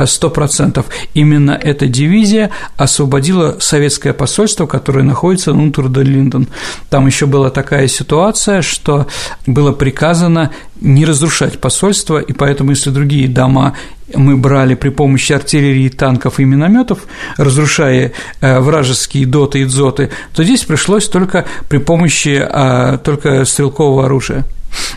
сто 0.06 0.30
процентов. 0.30 0.86
Именно 1.14 1.52
эта 1.52 1.88
дивизия 1.88 2.52
освободила 2.78 3.58
советское 3.60 4.14
посольство, 4.14 4.66
которая 4.66 5.04
находится 5.04 5.54
на 5.54 5.64
Унтерден-Линден. 5.64 6.48
Там 6.90 7.08
еще 7.08 7.26
была 7.26 7.50
такая 7.50 7.88
ситуация, 7.88 8.62
что 8.62 9.08
было 9.46 9.72
приказано 9.72 10.52
не 10.82 11.06
разрушать 11.06 11.60
посольство, 11.60 12.20
и 12.20 12.34
поэтому, 12.34 12.72
если 12.72 12.90
другие 12.90 13.28
дома 13.28 13.76
мы 14.14 14.38
брали 14.38 14.76
при 14.76 14.90
помощи 14.90 15.34
артиллерии, 15.34 15.90
танков 15.90 16.40
и 16.40 16.46
минометов, 16.46 17.00
разрушая 17.38 18.12
э, 18.42 18.60
вражеские 18.60 19.26
доты 19.26 19.62
и 19.62 19.66
дзоты, 19.66 20.12
то 20.34 20.44
здесь 20.44 20.64
пришлось 20.64 21.08
только 21.08 21.46
при 21.70 21.80
помощи 21.80 22.46
а, 22.48 22.98
только 22.98 23.46
стрелкового 23.46 24.06
оружия. 24.06 24.46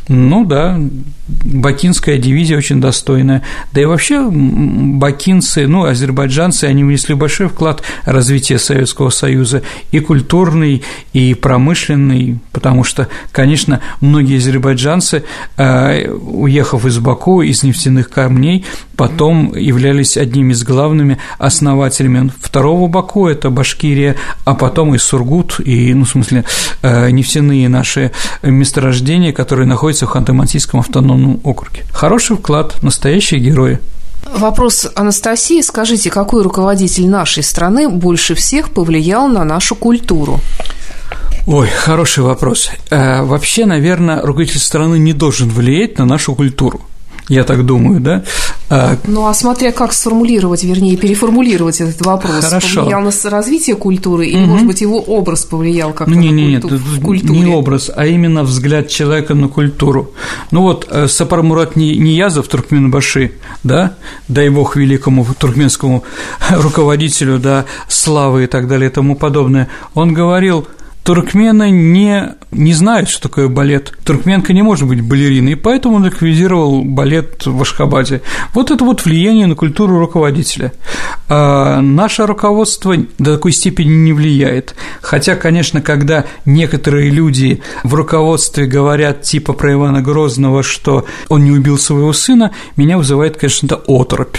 Ну 0.09 0.45
да, 0.45 0.79
бакинская 1.29 2.19
дивизия 2.19 2.57
очень 2.57 2.81
достойная. 2.81 3.43
Да 3.73 3.83
и 3.83 3.85
вообще 3.85 4.29
бакинцы, 4.31 5.67
ну, 5.67 5.85
азербайджанцы, 5.85 6.65
они 6.65 6.85
внесли 6.85 7.15
большой 7.15 7.49
вклад 7.49 7.83
в 8.05 8.09
развитие 8.09 8.59
Советского 8.59 9.11
Союза 9.11 9.63
и 9.93 10.01
культурный, 10.01 10.83
и 11.13 11.35
промышленный, 11.35 12.39
потому 12.53 12.83
что, 12.83 13.09
конечно, 13.31 13.81
многие 14.01 14.39
азербайджанцы, 14.39 15.25
э, 15.57 16.11
уехав 16.11 16.87
из 16.87 16.99
Баку, 16.99 17.43
из 17.43 17.63
нефтяных 17.63 18.09
камней, 18.11 18.65
потом 18.97 19.55
являлись 19.55 20.17
одними 20.17 20.53
из 20.53 20.65
главными 20.65 21.19
основателями 21.39 22.33
второго 22.41 22.89
Баку, 22.89 23.29
это 23.29 23.51
Башкирия, 23.51 24.17
а 24.45 24.55
потом 24.55 24.95
и 24.95 24.99
Сургут, 24.99 25.61
и, 25.61 25.93
ну, 25.93 26.05
в 26.05 26.09
смысле, 26.09 26.45
э, 26.83 27.11
нефтяные 27.11 27.69
наши 27.69 28.13
месторождения, 28.43 29.33
которые 29.33 29.67
находятся 29.67 30.07
в 30.07 30.17
Ханты-Мансийском 30.17 30.81
автономном 30.81 31.18
округе. 31.45 31.85
Хороший 31.93 32.37
вклад, 32.37 32.83
настоящие 32.83 33.41
герои. 33.41 33.79
Вопрос 34.35 34.87
Анастасии. 34.95 35.63
Скажите, 35.63 36.11
какой 36.11 36.43
руководитель 36.43 37.09
нашей 37.09 37.43
страны 37.43 37.89
больше 37.89 38.35
всех 38.35 38.71
повлиял 38.71 39.29
на 39.29 39.45
нашу 39.45 39.75
культуру? 39.75 40.41
Ой, 41.47 41.69
хороший 41.69 42.25
вопрос. 42.25 42.71
Э, 42.91 43.23
вообще, 43.23 43.65
наверное, 43.65 44.21
руководитель 44.21 44.61
страны 44.61 44.99
не 44.99 45.15
должен 45.15 45.49
влиять 45.49 45.99
на 45.99 46.05
нашу 46.05 46.35
культуру 46.35 46.83
я 47.29 47.45
так 47.45 47.65
думаю, 47.65 48.01
да? 48.01 48.25
А, 48.71 48.97
ну, 49.07 49.27
а 49.27 49.35
смотря 49.35 49.73
как 49.73 49.93
сформулировать, 49.93 50.65
вернее, 50.65 50.97
переформулировать 50.97 51.81
этот 51.81 52.05
вопрос. 52.05 52.45
Хорошо. 52.45 52.81
Повлиял 52.81 53.03
на 53.03 53.11
развитие 53.31 53.77
культуры 53.77 54.27
или, 54.27 54.43
угу. 54.43 54.51
может 54.51 54.67
быть, 54.67 54.81
его 54.81 54.99
образ 54.99 55.45
повлиял 55.45 55.93
как-то 55.93 56.15
не, 56.15 56.31
не, 56.31 56.47
нет, 56.47 56.65
в 56.65 57.01
культуре? 57.03 57.41
Не 57.41 57.55
образ, 57.55 57.91
а 57.95 58.07
именно 58.07 58.45
взгляд 58.45 58.89
человека 58.89 59.35
на 59.35 59.49
культуру. 59.49 60.13
Ну 60.51 60.63
вот 60.63 60.87
э, 60.91 61.07
Сапар 61.09 61.43
Мурат 61.43 61.77
Ниязов, 61.77 62.49
Туркменбаши, 62.49 63.33
да, 63.63 63.95
дай 64.29 64.49
бог 64.49 64.77
великому 64.77 65.27
туркменскому 65.39 66.05
руководителю, 66.51 67.39
да, 67.39 67.65
славы 67.89 68.45
и 68.45 68.47
так 68.47 68.69
далее 68.69 68.91
и 68.91 68.93
тому 68.93 69.17
подобное, 69.17 69.69
он 69.95 70.15
говорил– 70.15 70.67
туркмены 71.09 71.71
не, 71.71 72.35
не 72.51 72.75
знают, 72.75 73.09
что 73.09 73.31
такое 73.31 73.49
балет. 73.49 73.95
Туркменка 74.05 74.53
не 74.53 74.61
может 74.61 74.87
быть 74.87 75.01
балериной, 75.01 75.53
и 75.53 75.55
поэтому 75.55 75.97
он 75.97 76.05
ликвидировал 76.05 76.85
балет 76.85 77.47
в 77.47 77.63
Ашхабаде. 77.63 78.21
Вот 78.53 78.71
это 78.71 78.85
вот 78.85 79.07
влияние 79.07 79.47
на 79.47 79.55
культуру 79.55 79.99
руководителя. 79.99 80.71
А 81.31 81.81
наше 81.81 82.27
руководство 82.27 82.95
до 83.17 83.37
такой 83.37 83.53
степени 83.53 83.95
не 83.95 84.13
влияет. 84.13 84.75
Хотя, 85.01 85.35
конечно, 85.35 85.81
когда 85.81 86.27
некоторые 86.45 87.09
люди 87.09 87.63
в 87.85 87.95
руководстве 87.95 88.67
говорят 88.67 89.23
типа 89.23 89.55
про 89.55 89.73
Ивана 89.73 90.03
Грозного, 90.03 90.63
что 90.63 91.07
он 91.31 91.43
не 91.43 91.53
убил 91.53 91.79
своего 91.79 92.13
сына, 92.13 92.51
меня 92.77 92.99
вызывает, 92.99 93.39
конечно, 93.39 93.81
оторопь 93.87 94.37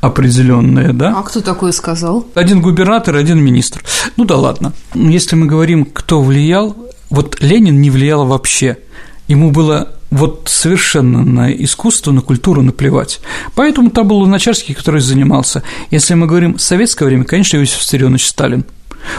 определенная, 0.00 0.92
да? 0.92 1.14
А 1.16 1.22
кто 1.22 1.40
такое 1.40 1.72
сказал? 1.72 2.26
Один 2.34 2.60
губернатор, 2.60 3.16
один 3.16 3.38
министр. 3.40 3.82
Ну 4.16 4.24
да 4.24 4.36
ладно. 4.36 4.72
Если 4.94 5.36
мы 5.36 5.46
говорим, 5.46 5.84
кто 5.84 6.20
влиял, 6.20 6.76
вот 7.10 7.38
Ленин 7.40 7.80
не 7.80 7.90
влиял 7.90 8.26
вообще. 8.26 8.78
Ему 9.26 9.50
было 9.50 9.92
вот 10.10 10.44
совершенно 10.46 11.22
на 11.22 11.52
искусство, 11.52 12.12
на 12.12 12.22
культуру 12.22 12.62
наплевать. 12.62 13.20
Поэтому 13.54 13.90
там 13.90 14.08
был 14.08 14.18
Луначарский, 14.18 14.74
который 14.74 15.00
занимался. 15.00 15.62
Если 15.90 16.14
мы 16.14 16.26
говорим 16.26 16.58
советское 16.58 17.04
время, 17.04 17.24
конечно, 17.24 17.58
Иосиф 17.58 17.80
Виссарионович 17.80 18.26
Сталин– 18.26 18.64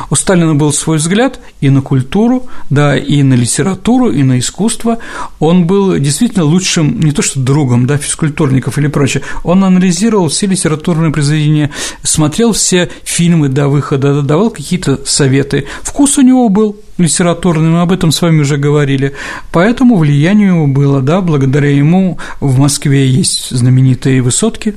у 0.09 0.15
Сталина 0.15 0.55
был 0.55 0.73
свой 0.73 0.97
взгляд 0.97 1.39
и 1.61 1.69
на 1.69 1.81
культуру, 1.81 2.47
да, 2.69 2.97
и 2.97 3.23
на 3.23 3.33
литературу, 3.33 4.11
и 4.11 4.23
на 4.23 4.39
искусство. 4.39 4.99
Он 5.39 5.65
был 5.65 5.97
действительно 5.97 6.45
лучшим, 6.45 6.99
не 6.99 7.11
то 7.11 7.21
что 7.21 7.39
другом, 7.39 7.87
да, 7.87 7.97
физкультурников 7.97 8.77
или 8.77 8.87
прочее. 8.87 9.23
Он 9.43 9.63
анализировал 9.63 10.29
все 10.29 10.47
литературные 10.47 11.11
произведения, 11.11 11.71
смотрел 12.03 12.53
все 12.53 12.89
фильмы 13.03 13.49
до 13.49 13.67
выхода, 13.67 14.21
давал 14.21 14.49
какие-то 14.49 14.99
советы. 15.05 15.65
Вкус 15.83 16.17
у 16.17 16.21
него 16.21 16.49
был 16.49 16.77
литературный, 16.97 17.69
мы 17.69 17.81
об 17.81 17.91
этом 17.91 18.11
с 18.11 18.21
вами 18.21 18.41
уже 18.41 18.57
говорили. 18.57 19.13
Поэтому 19.51 19.97
влияние 19.97 20.49
его 20.49 20.67
было, 20.67 21.01
да, 21.01 21.21
благодаря 21.21 21.69
ему 21.69 22.17
в 22.39 22.59
Москве 22.59 23.07
есть 23.07 23.49
знаменитые 23.49 24.21
высотки, 24.21 24.75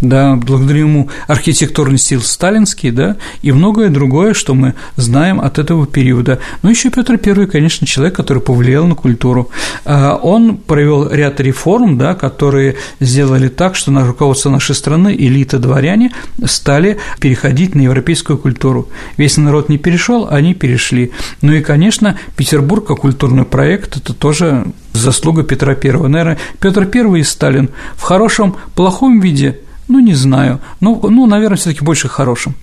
да, 0.00 0.36
благодаря 0.36 0.80
ему 0.80 1.08
архитектурный 1.26 1.98
стиль 1.98 2.20
сталинский, 2.20 2.90
да, 2.90 3.16
и 3.42 3.52
многое 3.52 3.88
другое, 3.88 4.34
что 4.34 4.54
мы 4.54 4.74
знаем 4.96 5.40
от 5.40 5.58
этого 5.58 5.86
периода. 5.86 6.38
Ну, 6.62 6.70
еще 6.70 6.90
Петр 6.90 7.18
I, 7.24 7.46
конечно, 7.46 7.86
человек, 7.86 8.14
который 8.14 8.42
повлиял 8.42 8.86
на 8.86 8.94
культуру. 8.94 9.50
А, 9.84 10.16
он 10.16 10.56
провел 10.56 11.08
ряд 11.08 11.40
реформ, 11.40 11.98
да, 11.98 12.14
которые 12.14 12.76
сделали 13.00 13.48
так, 13.48 13.74
что 13.76 13.90
на 13.90 14.06
руководство 14.06 14.50
нашей 14.50 14.74
страны 14.74 15.14
элита 15.16 15.58
дворяне 15.58 16.12
стали 16.44 16.98
переходить 17.20 17.74
на 17.74 17.82
европейскую 17.82 18.38
культуру. 18.38 18.88
Весь 19.16 19.36
народ 19.36 19.68
не 19.68 19.78
перешел, 19.78 20.28
они 20.30 20.54
перешли. 20.54 21.12
Ну 21.40 21.52
и, 21.52 21.60
конечно, 21.60 22.18
Петербург 22.36 22.86
как 22.86 23.00
культурный 23.00 23.44
проект– 23.44 23.96
это 23.96 24.12
тоже 24.12 24.66
заслуга 24.92 25.42
Петра 25.42 25.72
I. 25.72 26.08
Наверное, 26.08 26.38
Петр 26.60 26.88
I 26.92 27.20
и 27.20 27.22
Сталин 27.22 27.70
в 27.96 28.02
хорошем, 28.02 28.56
плохом 28.74 29.20
виде– 29.20 29.58
ну, 29.88 30.00
не 30.00 30.14
знаю. 30.14 30.60
Ну, 30.80 31.00
ну 31.02 31.26
наверное, 31.26 31.56
все 31.56 31.70
таки 31.70 31.84
больше 31.84 32.08
хорошим. 32.08 32.54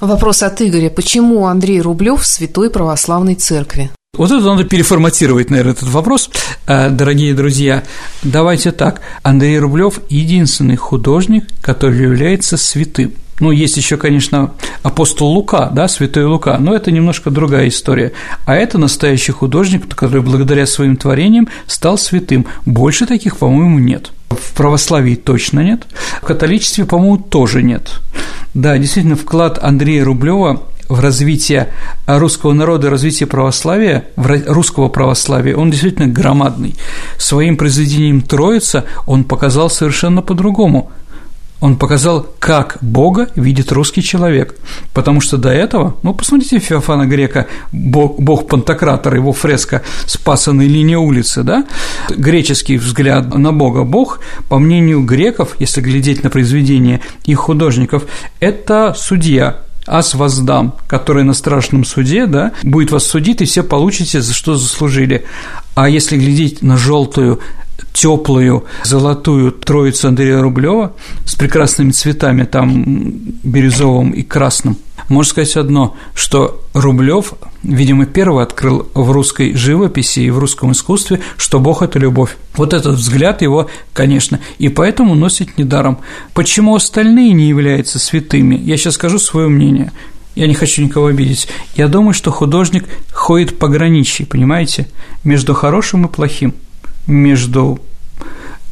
Вопрос 0.00 0.42
от 0.42 0.60
Игоря. 0.60 0.90
Почему 0.90 1.46
Андрей 1.46 1.80
Рублев 1.80 2.22
в 2.22 2.26
Святой 2.26 2.70
Православной 2.70 3.36
Церкви? 3.36 3.90
Вот 4.18 4.30
это 4.30 4.44
надо 4.44 4.64
переформатировать, 4.64 5.48
наверное, 5.48 5.72
этот 5.72 5.88
вопрос. 5.88 6.28
Э, 6.66 6.90
дорогие 6.90 7.34
друзья, 7.34 7.82
давайте 8.22 8.72
так. 8.72 9.00
Андрей 9.22 9.58
Рублев 9.58 10.00
единственный 10.10 10.76
художник, 10.76 11.44
который 11.62 12.02
является 12.02 12.56
святым. 12.56 13.12
Ну, 13.40 13.50
есть 13.50 13.76
еще, 13.76 13.96
конечно, 13.96 14.52
апостол 14.82 15.28
Лука, 15.28 15.70
да, 15.72 15.88
святой 15.88 16.26
Лука, 16.26 16.58
но 16.58 16.74
это 16.74 16.90
немножко 16.90 17.30
другая 17.30 17.68
история. 17.68 18.12
А 18.44 18.54
это 18.54 18.76
настоящий 18.76 19.32
художник, 19.32 19.88
который 19.94 20.20
благодаря 20.20 20.66
своим 20.66 20.96
творениям 20.96 21.48
стал 21.66 21.96
святым. 21.96 22.46
Больше 22.66 23.06
таких, 23.06 23.38
по-моему, 23.38 23.78
нет. 23.78 24.10
В 24.34 24.52
православии 24.52 25.14
точно 25.14 25.60
нет, 25.60 25.86
в 26.20 26.26
католичестве, 26.26 26.84
по-моему, 26.84 27.18
тоже 27.18 27.62
нет. 27.62 28.00
Да, 28.54 28.76
действительно, 28.78 29.16
вклад 29.16 29.58
Андрея 29.62 30.04
Рублева 30.04 30.62
в 30.88 31.00
развитие 31.00 31.68
русского 32.06 32.52
народа, 32.52 32.90
развитие 32.90 33.26
православия, 33.26 34.04
русского 34.16 34.88
православия, 34.88 35.56
он 35.56 35.70
действительно 35.70 36.06
громадный. 36.06 36.74
Своим 37.16 37.56
произведением 37.56 38.20
«Троица» 38.20 38.84
он 39.06 39.24
показал 39.24 39.70
совершенно 39.70 40.22
по-другому– 40.22 40.90
Он 41.62 41.76
показал, 41.76 42.26
как 42.40 42.78
Бога 42.80 43.28
видит 43.36 43.70
русский 43.70 44.02
человек. 44.02 44.56
Потому 44.92 45.20
что 45.20 45.36
до 45.36 45.50
этого, 45.50 45.96
ну, 46.02 46.12
посмотрите 46.12 46.58
Феофана 46.58 47.06
Грека, 47.06 47.46
бог, 47.70 48.18
бог 48.18 48.48
Пантократор, 48.48 49.14
его 49.14 49.32
фреска 49.32 49.82
«Спаса 50.04 50.52
на 50.52 50.62
линии 50.62 50.96
улицы», 50.96 51.44
да? 51.44 51.64
Греческий 52.10 52.78
взгляд 52.78 53.32
на 53.32 53.52
Бога. 53.52 53.84
Бог, 53.84 54.18
по 54.48 54.58
мнению 54.58 55.04
греков, 55.04 55.54
если 55.60 55.80
глядеть 55.80 56.24
на 56.24 56.30
произведения 56.30 57.00
их 57.26 57.38
художников, 57.38 58.06
это 58.40 58.92
судья, 58.98 59.60
ас 59.86 60.14
воздам, 60.14 60.74
который 60.88 61.22
на 61.22 61.32
страшном 61.32 61.84
суде, 61.84 62.26
да, 62.26 62.50
будет 62.64 62.90
вас 62.90 63.06
судить, 63.06 63.40
и 63.40 63.44
все 63.44 63.62
получите, 63.62 64.20
за 64.20 64.34
что 64.34 64.56
заслужили. 64.56 65.26
А 65.76 65.88
если 65.88 66.16
глядеть 66.16 66.60
на 66.60 66.76
желтую 66.76 67.38
теплую 67.92 68.64
золотую 68.84 69.52
троицу 69.52 70.08
Андрея 70.08 70.40
Рублева 70.40 70.94
с 71.24 71.34
прекрасными 71.34 71.90
цветами, 71.90 72.44
там 72.44 72.84
бирюзовым 73.42 74.10
и 74.10 74.22
красным. 74.22 74.76
Можно 75.08 75.30
сказать 75.30 75.56
одно, 75.56 75.96
что 76.14 76.62
Рублев, 76.74 77.34
видимо, 77.62 78.06
первый 78.06 78.44
открыл 78.44 78.88
в 78.94 79.10
русской 79.10 79.54
живописи 79.54 80.20
и 80.20 80.30
в 80.30 80.38
русском 80.38 80.72
искусстве, 80.72 81.20
что 81.36 81.58
Бог– 81.58 81.82
это 81.82 81.98
любовь. 81.98 82.36
Вот 82.56 82.72
этот 82.72 82.94
взгляд 82.94 83.42
его, 83.42 83.68
конечно, 83.92 84.40
и 84.58 84.68
поэтому 84.68 85.14
носит 85.14 85.58
недаром. 85.58 85.98
Почему 86.34 86.74
остальные 86.74 87.32
не 87.32 87.48
являются 87.48 87.98
святыми? 87.98 88.54
Я 88.54 88.76
сейчас 88.76 88.94
скажу 88.94 89.18
свое 89.18 89.48
мнение. 89.48 89.92
Я 90.34 90.46
не 90.46 90.54
хочу 90.54 90.82
никого 90.82 91.06
обидеть. 91.06 91.46
Я 91.76 91.88
думаю, 91.88 92.14
что 92.14 92.30
художник 92.30 92.86
ходит 93.12 93.58
пограничье, 93.58 94.24
понимаете, 94.24 94.88
между 95.24 95.52
хорошим 95.52 96.06
и 96.06 96.08
плохим 96.08 96.54
между 97.06 97.80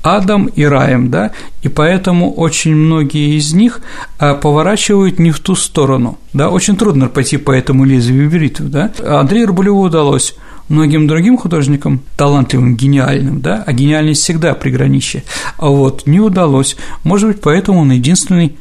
адом 0.03 0.47
и 0.47 0.65
раем, 0.65 1.11
да, 1.11 1.33
и 1.63 1.69
поэтому 1.69 2.33
очень 2.33 2.75
многие 2.75 3.37
из 3.37 3.53
них 3.53 3.81
а, 4.19 4.35
поворачивают 4.35 5.19
не 5.19 5.31
в 5.31 5.41
ту 5.41 5.55
сторону, 5.55 6.19
да, 6.33 6.49
очень 6.49 6.77
трудно 6.77 7.09
пойти 7.09 7.37
по 7.37 7.51
этому 7.51 7.85
лезвию 7.85 8.31
бритвы, 8.31 8.69
да. 8.69 8.91
Андрею 9.05 9.49
Рублеву 9.49 9.83
удалось, 9.83 10.35
многим 10.69 11.07
другим 11.07 11.37
художникам, 11.37 12.01
талантливым, 12.17 12.77
гениальным, 12.77 13.41
да, 13.41 13.63
а 13.67 13.73
гениальность 13.73 14.23
всегда 14.23 14.55
приграничье, 14.55 15.25
а 15.59 15.69
вот 15.69 16.07
не 16.07 16.21
удалось, 16.21 16.77
может 17.05 17.29
быть, 17.29 17.41
поэтому 17.43 17.81
он 17.81 17.93
единственный 17.93 18.57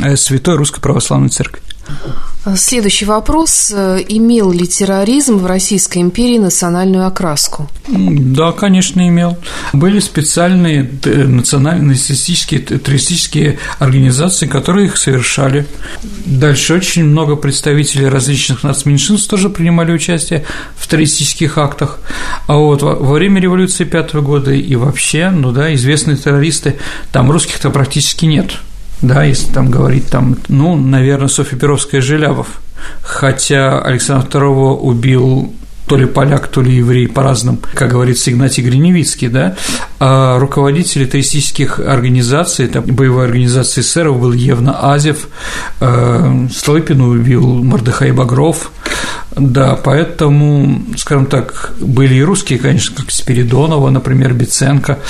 э, 0.00 0.16
святой 0.16 0.56
Русской 0.56 0.80
Православной 0.80 1.30
Церкви. 1.30 1.62
Следующий 2.56 3.06
вопрос. 3.06 3.72
Имел 3.72 4.52
ли 4.52 4.66
терроризм 4.66 5.38
в 5.38 5.46
Российской 5.46 5.98
империи 5.98 6.38
национальную 6.38 7.06
окраску? 7.06 7.70
Да, 7.88 8.52
конечно, 8.52 9.06
имел. 9.08 9.38
Были 9.72 9.98
специальные 9.98 10.90
национально-националистические, 11.04 12.60
террористические 12.60 13.58
организации, 13.78 14.46
которые 14.46 14.86
их 14.86 14.98
совершали. 14.98 15.66
Дальше 16.26 16.74
очень 16.74 17.04
много 17.04 17.36
представителей 17.36 18.08
различных 18.08 18.62
нацменьшинств 18.62 19.28
тоже 19.28 19.48
принимали 19.48 19.92
участие 19.92 20.44
в 20.76 20.86
террористических 20.86 21.56
актах. 21.56 21.98
А 22.46 22.56
вот 22.56 22.82
во 22.82 23.12
время 23.14 23.40
революции 23.40 23.84
пятого 23.84 24.20
года 24.20 24.52
и 24.52 24.76
вообще, 24.76 25.30
ну 25.30 25.50
да, 25.50 25.72
известные 25.74 26.18
террористы, 26.18 26.76
там 27.10 27.30
русских-то 27.30 27.70
практически 27.70 28.26
нет– 28.26 28.52
да, 29.06 29.24
если 29.24 29.52
там 29.52 29.70
говорить 29.70 30.08
там, 30.08 30.36
ну, 30.48 30.76
наверное, 30.76 31.28
Софья 31.28 31.56
Перовская 31.56 32.00
Желябов, 32.00 32.60
хотя 33.02 33.80
Александр 33.80 34.26
II 34.28 34.78
убил 34.78 35.52
то 35.86 35.96
ли 35.96 36.06
поляк, 36.06 36.48
то 36.48 36.62
ли 36.62 36.76
еврей 36.76 37.08
по-разному, 37.08 37.58
как 37.74 37.90
говорится 37.90 38.30
Игнатий 38.30 38.62
Гриневицкий, 38.62 39.28
да, 39.28 39.54
а 40.00 40.38
руководители 40.38 41.04
террористических 41.04 41.78
организаций, 41.78 42.68
там, 42.68 42.84
боевой 42.84 43.26
организации 43.26 43.82
эсеров 43.82 44.18
был 44.18 44.32
Евна 44.32 44.92
Азев, 44.92 45.28
э, 45.80 46.46
Столыпину 46.50 47.08
убил 47.10 47.62
Мордыхай 47.62 48.12
Багров, 48.12 48.70
да, 49.36 49.76
поэтому, 49.76 50.82
скажем 50.96 51.26
так, 51.26 51.74
были 51.80 52.14
и 52.14 52.22
русские, 52.22 52.58
конечно, 52.58 52.96
как 52.96 53.10
Спиридонова, 53.10 53.90
например, 53.90 54.32
Биценко, 54.32 55.00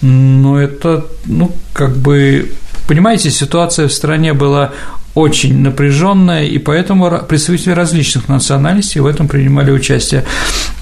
но 0.00 0.60
это, 0.60 1.06
ну, 1.24 1.50
как 1.72 1.96
бы 1.96 2.52
Понимаете, 2.90 3.30
ситуация 3.30 3.86
в 3.86 3.92
стране 3.92 4.34
была 4.34 4.72
очень 5.20 5.58
напряженная, 5.58 6.44
и 6.44 6.58
поэтому 6.58 7.10
представители 7.28 7.72
различных 7.72 8.28
национальностей 8.28 9.00
в 9.00 9.06
этом 9.06 9.28
принимали 9.28 9.70
участие. 9.70 10.24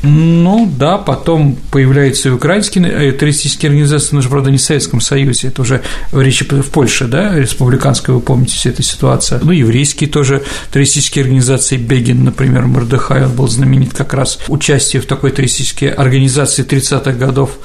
Ну 0.03 0.71
да, 0.79 0.97
потом 0.97 1.57
появляются 1.73 2.29
и 2.29 2.33
украинские 2.33 2.89
э, 2.89 3.13
террористические 3.13 3.71
организации, 3.71 4.15
но 4.15 4.21
же, 4.21 4.29
правда, 4.29 4.51
не 4.51 4.59
в 4.59 4.63
Советском 4.63 5.01
Союзе, 5.01 5.49
это 5.49 5.63
уже 5.63 5.83
в 6.13 6.21
речи 6.21 6.45
в 6.45 6.71
Польше, 6.71 7.07
да, 7.07 7.35
республиканской, 7.35 8.15
вы 8.15 8.21
помните 8.21 8.55
вся 8.55 8.71
эта 8.71 8.83
ситуация. 8.83 9.41
Ну, 9.43 9.51
еврейские 9.51 10.09
тоже 10.09 10.45
террористические 10.73 11.25
организации, 11.25 11.77
Бегин, 11.77 12.25
например, 12.25 12.67
Мордыхай, 12.67 13.25
он 13.25 13.33
был 13.33 13.49
знаменит 13.49 13.93
как 13.93 14.15
раз 14.15 14.39
участие 14.47 15.03
в 15.03 15.07
такой 15.07 15.33
террористической 15.33 15.89
организации 15.89 16.65
30-х 16.65 17.13
годов. 17.13 17.59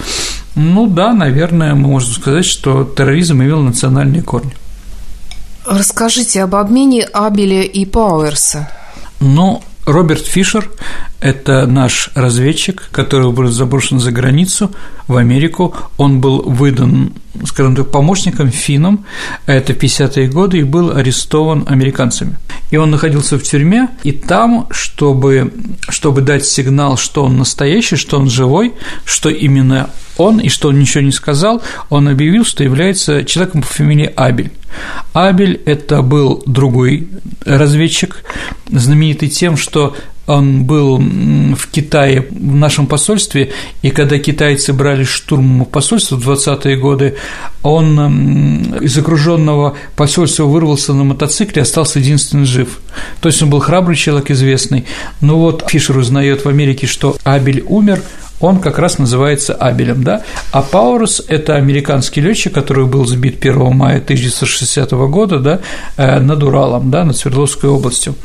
Ну 0.55 0.87
да, 0.87 1.13
наверное, 1.13 1.75
мы 1.75 1.89
можем 1.89 2.13
сказать, 2.13 2.45
что 2.45 2.83
терроризм 2.83 3.41
имел 3.41 3.61
национальные 3.61 4.23
корни. 4.23 4.53
Расскажите 5.65 6.43
об 6.43 6.55
обмене 6.55 7.03
Абеля 7.03 7.63
и 7.63 7.85
Пауэрса. 7.85 8.69
Ну, 9.19 9.63
Роберт 9.85 10.25
Фишер– 10.25 10.69
это 11.23 11.65
наш 11.67 12.09
разведчик, 12.15 12.89
который 12.91 13.31
был 13.31 13.47
заброшен 13.47 13.97
за 13.99 14.11
границу, 14.11 14.71
в 15.07 15.15
Америку. 15.15 15.73
Он 15.95 16.19
был 16.19 16.41
выдан, 16.41 17.13
скажем 17.45 17.77
так, 17.77 17.91
помощником 17.91 18.51
финнам, 18.51 19.05
это 19.45 19.71
50-е 19.71 20.27
годы, 20.27 20.59
и 20.59 20.63
был 20.63 20.91
арестован 20.91 21.63
американцами. 21.65 22.37
И 22.71 22.77
он 22.77 22.91
находился 22.91 23.39
в 23.39 23.43
тюрьме, 23.43 23.87
и 24.03 24.11
там, 24.11 24.67
чтобы, 24.69 25.53
чтобы 25.87 26.21
дать 26.21 26.45
сигнал, 26.45 26.97
что 26.97 27.23
он 27.23 27.37
настоящий, 27.37 27.95
что 27.95 28.19
он 28.19 28.29
живой, 28.29 28.73
что 29.05 29.29
именно 29.29 29.91
он, 30.17 30.39
и 30.39 30.49
что 30.49 30.69
он 30.69 30.79
ничего 30.79 31.03
не 31.03 31.13
сказал, 31.13 31.61
он 31.89 32.09
объявил, 32.09 32.43
что 32.43 32.65
является 32.65 33.23
человеком 33.23 33.61
по 33.61 33.67
фамилии 33.67 34.11
Абель. 34.13 34.51
Абель– 35.13 35.61
это 35.65 36.01
был 36.01 36.43
другой 36.45 37.07
разведчик, 37.45 38.23
знаменитый 38.69 39.29
тем, 39.29 39.55
что 39.55 39.95
он 40.25 40.63
был 40.63 40.97
в 40.97 41.67
Китае, 41.71 42.27
в 42.29 42.55
нашем 42.55 42.87
посольстве, 42.87 43.51
и 43.81 43.89
когда 43.89 44.17
китайцы 44.19 44.71
брали 44.71 45.03
штурм 45.03 45.65
посольства 45.65 46.15
в 46.15 46.29
20-е 46.29 46.77
годы, 46.77 47.15
он 47.61 48.79
из 48.79 48.97
окруженного 48.97 49.75
посольства 49.95 50.43
вырвался 50.43 50.93
на 50.93 51.03
мотоцикле 51.03 51.61
и 51.61 51.63
остался 51.63 51.99
единственный 51.99 52.45
жив. 52.45 52.79
То 53.21 53.29
есть 53.29 53.41
он 53.41 53.49
был 53.49 53.59
храбрый 53.59 53.95
человек, 53.95 54.31
известный. 54.31 54.85
Но 55.21 55.39
вот 55.39 55.65
Фишер 55.67 55.97
узнает 55.97 56.45
в 56.45 56.49
Америке, 56.49 56.87
что 56.87 57.17
Абель 57.23 57.63
умер, 57.67 58.01
он 58.39 58.59
как 58.59 58.79
раз 58.79 58.97
называется 58.97 59.53
Абелем, 59.53 60.03
да, 60.03 60.23
а 60.51 60.61
Паурус– 60.61 61.23
это 61.27 61.55
американский 61.55 62.21
летчик, 62.21 62.53
который 62.53 62.85
был 62.85 63.05
сбит 63.05 63.37
1 63.39 63.75
мая 63.75 63.97
1960 63.97 64.91
года, 64.91 65.39
да, 65.39 65.59
э, 65.95 66.19
над 66.19 66.43
Уралом, 66.43 66.91
да, 66.91 67.05
над 67.05 67.15
Свердловской 67.15 67.69
областью. 67.69 68.15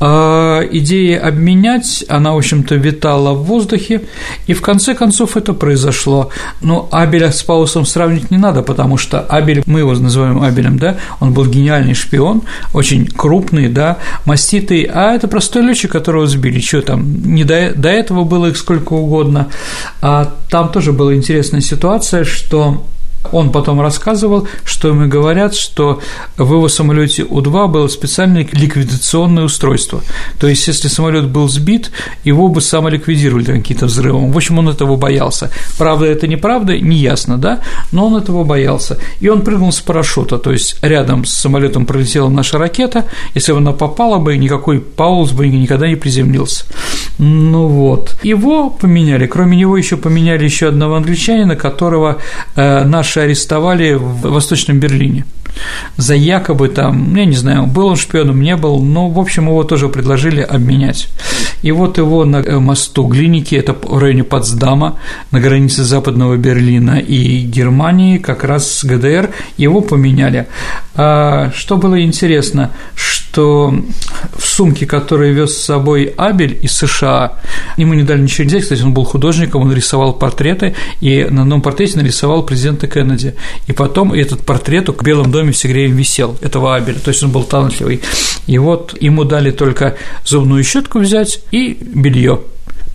А, 0.00 0.60
идея 0.70 1.20
обменять, 1.20 2.04
она, 2.08 2.32
в 2.32 2.38
общем-то, 2.38 2.74
витала 2.76 3.32
в 3.32 3.44
воздухе, 3.44 4.02
и 4.46 4.54
в 4.54 4.62
конце 4.62 4.94
концов 4.94 5.36
это 5.36 5.52
произошло. 5.52 6.30
Но 6.60 6.88
Абеля 6.90 7.32
с 7.32 7.42
Паусом 7.42 7.84
сравнить 7.84 8.30
не 8.30 8.38
надо, 8.38 8.62
потому 8.62 8.96
что 8.96 9.20
Абель, 9.20 9.62
мы 9.66 9.80
его 9.80 9.92
называем 9.92 10.42
Абелем, 10.42 10.78
да, 10.78 10.96
он 11.20 11.32
был 11.32 11.46
гениальный 11.46 11.94
шпион, 11.94 12.42
очень 12.72 13.06
крупный, 13.06 13.68
да, 13.68 13.98
маститый, 14.24 14.82
а 14.84 15.14
это 15.14 15.28
простой 15.28 15.62
летчик, 15.62 15.92
которого 15.92 16.26
сбили, 16.26 16.60
что 16.60 16.82
там, 16.82 17.22
не 17.22 17.44
до, 17.44 17.72
до 17.74 17.88
этого 17.88 18.24
было 18.24 18.46
их 18.46 18.56
сколько 18.56 18.94
угодно, 18.94 19.48
а 20.00 20.32
там 20.48 20.70
тоже 20.70 20.92
была 20.92 21.14
интересная 21.14 21.60
ситуация, 21.60 22.24
что 22.24 22.84
он 23.32 23.50
потом 23.50 23.80
рассказывал, 23.80 24.48
что 24.64 24.88
ему 24.88 25.08
говорят, 25.08 25.54
что 25.54 26.00
в 26.36 26.52
его 26.52 26.68
самолете 26.68 27.24
У-2 27.24 27.68
было 27.68 27.88
специальное 27.88 28.46
ликвидационное 28.50 29.44
устройство. 29.44 30.02
То 30.38 30.48
есть, 30.48 30.66
если 30.66 30.88
самолет 30.88 31.28
был 31.28 31.48
сбит, 31.48 31.90
его 32.24 32.48
бы 32.48 32.60
самоликвидировали 32.60 33.44
каким-то 33.44 33.86
взрывом. 33.86 34.32
В 34.32 34.36
общем, 34.36 34.58
он 34.58 34.68
этого 34.68 34.96
боялся. 34.96 35.50
Правда 35.78 36.06
это 36.06 36.26
неправда, 36.26 36.78
не 36.78 36.96
ясно, 36.96 37.38
да, 37.38 37.60
но 37.92 38.06
он 38.06 38.16
этого 38.16 38.44
боялся. 38.44 38.98
И 39.20 39.28
он 39.28 39.42
прыгнул 39.42 39.72
с 39.72 39.80
парашюта, 39.80 40.38
то 40.38 40.52
есть 40.52 40.78
рядом 40.82 41.24
с 41.24 41.32
самолетом 41.32 41.86
пролетела 41.86 42.28
наша 42.28 42.58
ракета, 42.58 43.06
если 43.34 43.52
бы 43.52 43.58
она 43.58 43.72
попала 43.72 44.18
бы, 44.18 44.36
никакой 44.36 44.80
Паулс 44.80 45.32
бы 45.32 45.48
никогда 45.48 45.88
не 45.88 45.96
приземлился. 45.96 46.64
Ну 47.18 47.66
вот. 47.68 48.16
Его 48.22 48.70
поменяли, 48.70 49.26
кроме 49.26 49.56
него 49.56 49.76
еще 49.76 49.96
поменяли 49.96 50.44
еще 50.44 50.68
одного 50.68 50.96
англичанина, 50.96 51.56
которого 51.56 52.18
э, 52.56 52.84
наш 52.84 53.09
наши 53.10 53.20
арестовали 53.20 53.94
в 53.94 54.30
Восточном 54.30 54.78
Берлине. 54.78 55.24
За 55.96 56.14
якобы 56.14 56.68
там, 56.68 57.14
я 57.14 57.24
не 57.24 57.36
знаю, 57.36 57.66
был 57.66 57.86
он 57.86 57.96
шпионом, 57.96 58.40
не 58.40 58.56
был, 58.56 58.82
но, 58.82 59.08
в 59.08 59.18
общем, 59.18 59.46
его 59.48 59.64
тоже 59.64 59.88
предложили 59.88 60.40
обменять. 60.40 61.08
И 61.62 61.72
вот 61.72 61.98
его 61.98 62.24
на 62.24 62.38
э, 62.38 62.58
мосту 62.58 63.06
Глиники, 63.06 63.54
это 63.54 63.74
в 63.74 63.98
районе 63.98 64.24
Потсдама, 64.24 64.98
на 65.30 65.40
границе 65.40 65.84
Западного 65.84 66.36
Берлина 66.36 66.98
и 66.98 67.40
Германии, 67.40 68.18
как 68.18 68.44
раз 68.44 68.78
с 68.78 68.84
ГДР, 68.84 69.30
его 69.56 69.80
поменяли. 69.80 70.46
А 70.94 71.50
что 71.54 71.76
было 71.76 72.02
интересно, 72.02 72.72
что 72.94 73.72
в 74.36 74.44
сумке, 74.44 74.86
которую 74.86 75.34
вез 75.34 75.56
с 75.56 75.64
собой 75.64 76.12
Абель 76.16 76.58
из 76.62 76.72
США, 76.72 77.38
ему 77.76 77.94
не 77.94 78.02
дали 78.02 78.22
ничего 78.22 78.46
взять, 78.46 78.62
кстати, 78.62 78.82
он 78.82 78.92
был 78.92 79.04
художником, 79.04 79.62
он 79.62 79.72
рисовал 79.72 80.14
портреты, 80.14 80.74
и 81.00 81.24
на 81.24 81.42
одном 81.42 81.62
портрете 81.62 81.98
нарисовал 81.98 82.42
президента 82.42 82.86
Кеннеди. 82.86 83.34
И 83.66 83.72
потом 83.72 84.12
этот 84.12 84.44
портрет 84.44 84.88
в 84.88 85.02
Белом 85.02 85.30
доме 85.30 85.39
все 85.52 85.68
время 85.68 85.94
висел, 85.94 86.36
этого 86.40 86.76
Абеля, 86.76 86.98
то 86.98 87.10
есть 87.10 87.22
он 87.22 87.30
был 87.30 87.44
талантливый. 87.44 88.00
И 88.46 88.58
вот 88.58 88.96
ему 89.00 89.24
дали 89.24 89.50
только 89.50 89.96
зубную 90.24 90.64
щетку 90.64 90.98
взять 90.98 91.40
и 91.50 91.76
белье. 91.80 92.40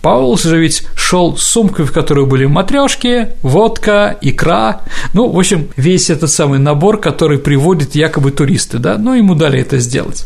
Паулс 0.06 0.44
же 0.44 0.60
ведь 0.60 0.86
шел 0.94 1.36
с 1.36 1.42
сумкой, 1.42 1.84
в 1.84 1.90
которой 1.90 2.26
были 2.26 2.46
матрешки, 2.46 3.30
водка, 3.42 4.16
икра, 4.20 4.82
ну, 5.14 5.28
в 5.28 5.36
общем, 5.36 5.66
весь 5.76 6.10
этот 6.10 6.30
самый 6.30 6.60
набор, 6.60 7.00
который 7.00 7.38
приводит 7.38 7.96
якобы 7.96 8.30
туристы, 8.30 8.78
да, 8.78 8.98
но 8.98 9.16
ему 9.16 9.34
дали 9.34 9.60
это 9.60 9.78
сделать. 9.80 10.24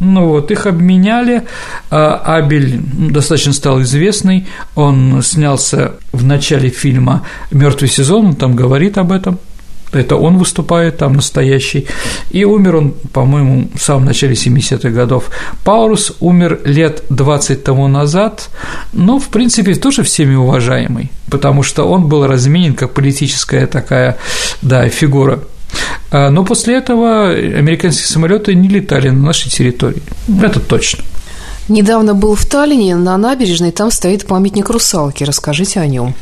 Ну 0.00 0.28
вот, 0.28 0.50
их 0.50 0.64
обменяли, 0.66 1.42
а 1.90 2.36
Абель 2.38 2.80
достаточно 3.10 3.52
стал 3.52 3.82
известный, 3.82 4.46
он 4.74 5.20
снялся 5.22 5.96
в 6.12 6.24
начале 6.24 6.70
фильма 6.70 7.26
«Мертвый 7.50 7.90
сезон», 7.90 8.28
он 8.28 8.34
там 8.34 8.56
говорит 8.56 8.96
об 8.96 9.12
этом, 9.12 9.38
это 9.92 10.16
он 10.16 10.38
выступает 10.38 10.98
там 10.98 11.14
настоящий, 11.14 11.86
и 12.30 12.44
умер 12.44 12.76
он, 12.76 12.94
по-моему, 13.12 13.68
в 13.74 13.82
самом 13.82 14.04
начале 14.06 14.34
70-х 14.34 14.90
годов. 14.90 15.30
Паурус 15.64 16.12
умер 16.20 16.60
лет 16.64 17.02
20 17.10 17.64
тому 17.64 17.88
назад, 17.88 18.50
но, 18.92 19.18
в 19.18 19.28
принципе, 19.28 19.74
тоже 19.74 20.02
всеми 20.02 20.34
уважаемый, 20.34 21.10
потому 21.30 21.62
что 21.62 21.84
он 21.84 22.08
был 22.08 22.26
разменен 22.26 22.74
как 22.74 22.94
политическая 22.94 23.66
такая, 23.66 24.18
да, 24.62 24.88
фигура. 24.88 25.40
А, 26.10 26.30
но 26.30 26.44
после 26.44 26.76
этого 26.76 27.30
американские 27.30 28.06
самолеты 28.06 28.54
не 28.54 28.68
летали 28.68 29.10
на 29.10 29.26
нашей 29.26 29.50
территории. 29.50 30.02
Это 30.42 30.60
точно. 30.60 31.04
Недавно 31.68 32.14
был 32.14 32.34
в 32.34 32.46
Таллине, 32.46 32.96
на 32.96 33.16
набережной, 33.18 33.72
там 33.72 33.90
стоит 33.90 34.26
памятник 34.26 34.70
русалки. 34.70 35.24
Расскажите 35.24 35.80
о 35.80 35.86
нем. 35.86 36.14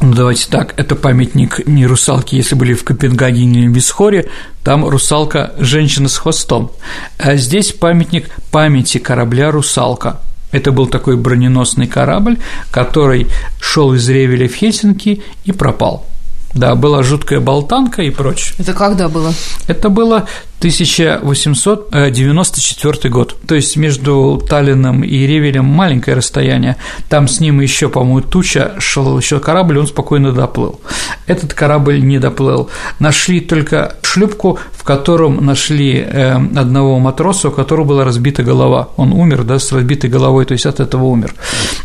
Ну, 0.00 0.12
давайте 0.12 0.48
так, 0.50 0.74
это 0.76 0.96
памятник 0.96 1.66
не 1.66 1.86
русалки, 1.86 2.34
если 2.34 2.54
были 2.54 2.74
в 2.74 2.84
Копенгагене 2.84 3.60
или 3.60 3.68
в 3.68 3.72
Бесхоре, 3.72 4.28
там 4.62 4.86
русалка– 4.86 5.54
женщина 5.58 6.08
с 6.08 6.16
хвостом. 6.16 6.72
А 7.18 7.36
здесь 7.36 7.72
памятник 7.72 8.28
памяти 8.50 8.98
корабля 8.98 9.50
«Русалка». 9.50 10.20
Это 10.52 10.72
был 10.72 10.86
такой 10.86 11.16
броненосный 11.16 11.86
корабль, 11.86 12.38
который 12.70 13.28
шел 13.60 13.92
из 13.94 14.08
Ревеля 14.08 14.48
в 14.48 14.54
Хельсинки 14.54 15.22
и 15.44 15.52
пропал. 15.52 16.06
Да, 16.54 16.76
была 16.76 17.02
жуткая 17.02 17.40
болтанка 17.40 18.02
и 18.02 18.10
прочее. 18.10 18.54
Это 18.58 18.72
когда 18.72 19.08
было? 19.08 19.34
Это 19.66 19.88
было 19.88 20.28
1894 20.64 23.10
год. 23.10 23.36
То 23.46 23.54
есть 23.54 23.76
между 23.76 24.42
Таллином 24.48 25.04
и 25.04 25.26
Ревелем 25.26 25.66
маленькое 25.66 26.16
расстояние. 26.16 26.76
Там 27.10 27.28
с 27.28 27.40
ним 27.40 27.60
еще, 27.60 27.90
по-моему, 27.90 28.22
туча, 28.22 28.72
шел 28.78 29.18
еще 29.18 29.40
корабль, 29.40 29.78
он 29.78 29.86
спокойно 29.86 30.32
доплыл. 30.32 30.80
Этот 31.26 31.52
корабль 31.52 32.02
не 32.02 32.18
доплыл. 32.18 32.70
Нашли 32.98 33.40
только 33.40 33.96
шлюпку, 34.02 34.58
в 34.72 34.84
котором 34.84 35.44
нашли 35.44 35.98
э, 35.98 36.36
одного 36.36 36.98
матроса, 36.98 37.48
у 37.48 37.50
которого 37.50 37.84
была 37.84 38.04
разбита 38.04 38.42
голова. 38.42 38.88
Он 38.96 39.12
умер, 39.12 39.44
да, 39.44 39.58
с 39.58 39.70
разбитой 39.70 40.08
головой, 40.08 40.46
то 40.46 40.52
есть 40.52 40.64
от 40.64 40.80
этого 40.80 41.04
умер. 41.04 41.34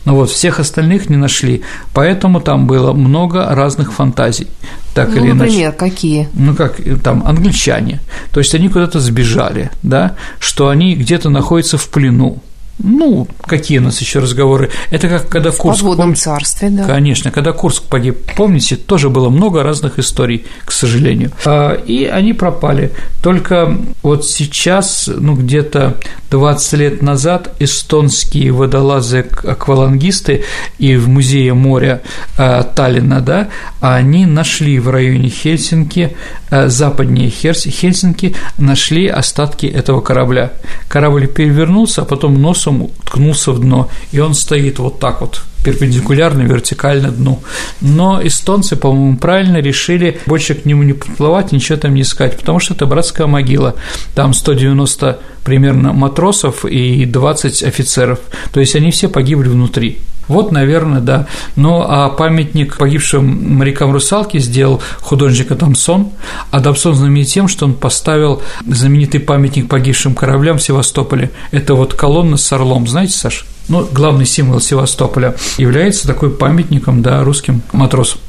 Но 0.05 0.15
вот 0.15 0.29
всех 0.29 0.61
остальных 0.61 1.09
не 1.09 1.17
нашли. 1.17 1.63
Поэтому 1.93 2.39
там 2.39 2.65
было 2.65 2.93
много 2.93 3.45
разных 3.53 3.91
фантазий 3.91 4.47
так 4.93 5.09
ну, 5.09 5.15
или 5.15 5.31
например, 5.31 5.35
иначе. 5.35 5.51
Например, 5.51 5.71
какие? 5.73 6.29
Ну, 6.33 6.55
как 6.55 6.77
там, 7.03 7.23
англичане. 7.25 7.99
То 8.31 8.39
есть 8.39 8.53
они 8.55 8.68
куда-то 8.69 8.99
сбежали, 8.99 9.71
да, 9.83 10.15
что 10.39 10.69
они 10.69 10.95
где-то 10.95 11.29
находятся 11.29 11.77
в 11.77 11.89
плену, 11.89 12.41
ну, 12.81 13.27
какие 13.41 13.79
у 13.79 13.81
нас 13.81 13.99
еще 13.99 14.19
разговоры? 14.19 14.69
Это 14.89 15.09
как 15.09 15.27
когда 15.27 15.51
Курск... 15.51 15.79
В 15.79 15.81
подводном 15.81 16.15
царстве, 16.15 16.69
да. 16.69 16.85
Конечно, 16.85 17.29
когда 17.29 17.51
Курск 17.51 17.83
погиб, 17.83 18.17
помните, 18.37 18.77
тоже 18.77 19.09
было 19.09 19.29
много 19.29 19.63
разных 19.63 19.99
историй, 19.99 20.45
к 20.63 20.71
сожалению. 20.71 21.31
А, 21.45 21.73
и 21.73 22.05
они 22.05 22.33
пропали. 22.33 22.91
Только 23.21 23.77
вот 24.01 24.25
сейчас, 24.25 25.09
ну, 25.13 25.35
где-то 25.35 25.97
20 26.31 26.73
лет 26.73 27.01
назад 27.01 27.53
эстонские 27.59 28.53
водолазы-аквалангисты 28.53 30.45
и 30.77 30.95
в 30.95 31.09
музее 31.09 31.53
моря 31.53 32.01
а, 32.37 32.63
Таллина, 32.63 33.19
да, 33.19 33.49
они 33.81 34.25
нашли 34.25 34.79
в 34.79 34.89
районе 34.89 35.27
Хельсинки, 35.27 36.15
а, 36.49 36.69
западнее 36.69 37.29
Хельсинки, 37.29 38.35
нашли 38.57 39.07
остатки 39.07 39.65
этого 39.65 39.99
корабля. 39.99 40.53
Корабль 40.87 41.27
перевернулся, 41.27 42.03
а 42.03 42.05
потом 42.05 42.41
носом 42.41 42.68
носом 42.69 42.83
уткнулся 42.83 43.51
в 43.51 43.59
дно, 43.59 43.89
и 44.11 44.19
он 44.19 44.33
стоит 44.33 44.79
вот 44.79 44.99
так 44.99 45.21
вот, 45.21 45.41
перпендикулярно, 45.63 46.41
вертикально 46.43 47.11
дну. 47.11 47.41
Но 47.81 48.19
эстонцы, 48.23 48.75
по-моему, 48.75 49.17
правильно 49.17 49.57
решили 49.57 50.19
больше 50.25 50.55
к 50.55 50.65
нему 50.65 50.83
не 50.83 50.93
подплывать, 50.93 51.51
ничего 51.51 51.77
там 51.77 51.93
не 51.93 52.01
искать, 52.01 52.37
потому 52.37 52.59
что 52.59 52.73
это 52.73 52.85
братская 52.85 53.27
могила. 53.27 53.75
Там 54.15 54.33
190 54.33 55.19
примерно 55.43 55.93
матросов 55.93 56.65
и 56.65 57.05
20 57.05 57.63
офицеров. 57.63 58.19
То 58.51 58.59
есть 58.59 58.75
они 58.75 58.91
все 58.91 59.09
погибли 59.09 59.49
внутри. 59.49 59.97
Вот, 60.29 60.51
наверное, 60.51 61.01
да. 61.01 61.27
Ну, 61.57 61.83
а 61.85 62.07
памятник 62.09 62.77
погибшим 62.77 63.57
морякам 63.57 63.91
русалки 63.91 64.37
сделал 64.37 64.81
художник 65.01 65.51
Адамсон. 65.51 66.11
Адамсон 66.51 66.95
знаменит 66.95 67.27
тем, 67.27 67.47
что 67.49 67.65
он 67.65 67.73
поставил 67.73 68.41
знаменитый 68.65 69.19
памятник 69.19 69.67
погибшим 69.67 70.15
кораблям 70.15 70.59
в 70.59 70.63
Севастополе. 70.63 71.31
Это 71.51 71.73
вот 71.73 71.95
колонна 71.95 72.37
с 72.37 72.53
орлом, 72.53 72.87
знаете, 72.87 73.17
Саш? 73.17 73.45
Ну, 73.67 73.87
главный 73.91 74.25
символ 74.25 74.61
Севастополя 74.61 75.35
является 75.57 76.07
такой 76.07 76.29
памятником, 76.29 77.01
да, 77.01 77.23
русским 77.23 77.61
матросам. 77.71 78.19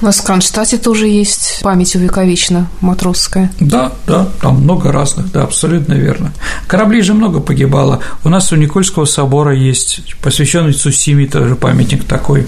У 0.00 0.04
нас 0.04 0.18
в 0.18 0.24
Кронштадте 0.24 0.78
тоже 0.78 1.06
есть 1.06 1.60
память 1.62 1.94
увековечена 1.96 2.68
матросская. 2.80 3.50
Да, 3.60 3.92
да, 4.06 4.28
там 4.40 4.62
много 4.62 4.92
разных, 4.92 5.30
да, 5.32 5.42
абсолютно 5.42 5.94
верно. 5.94 6.32
Кораблей 6.66 7.02
же 7.02 7.14
много 7.14 7.40
погибало. 7.40 8.00
У 8.24 8.28
нас 8.28 8.52
у 8.52 8.56
Никольского 8.56 9.04
собора 9.04 9.54
есть 9.54 10.14
посвященный 10.20 10.72
Цусиме 10.72 11.26
тоже 11.26 11.56
памятник 11.56 12.04
такой. 12.04 12.46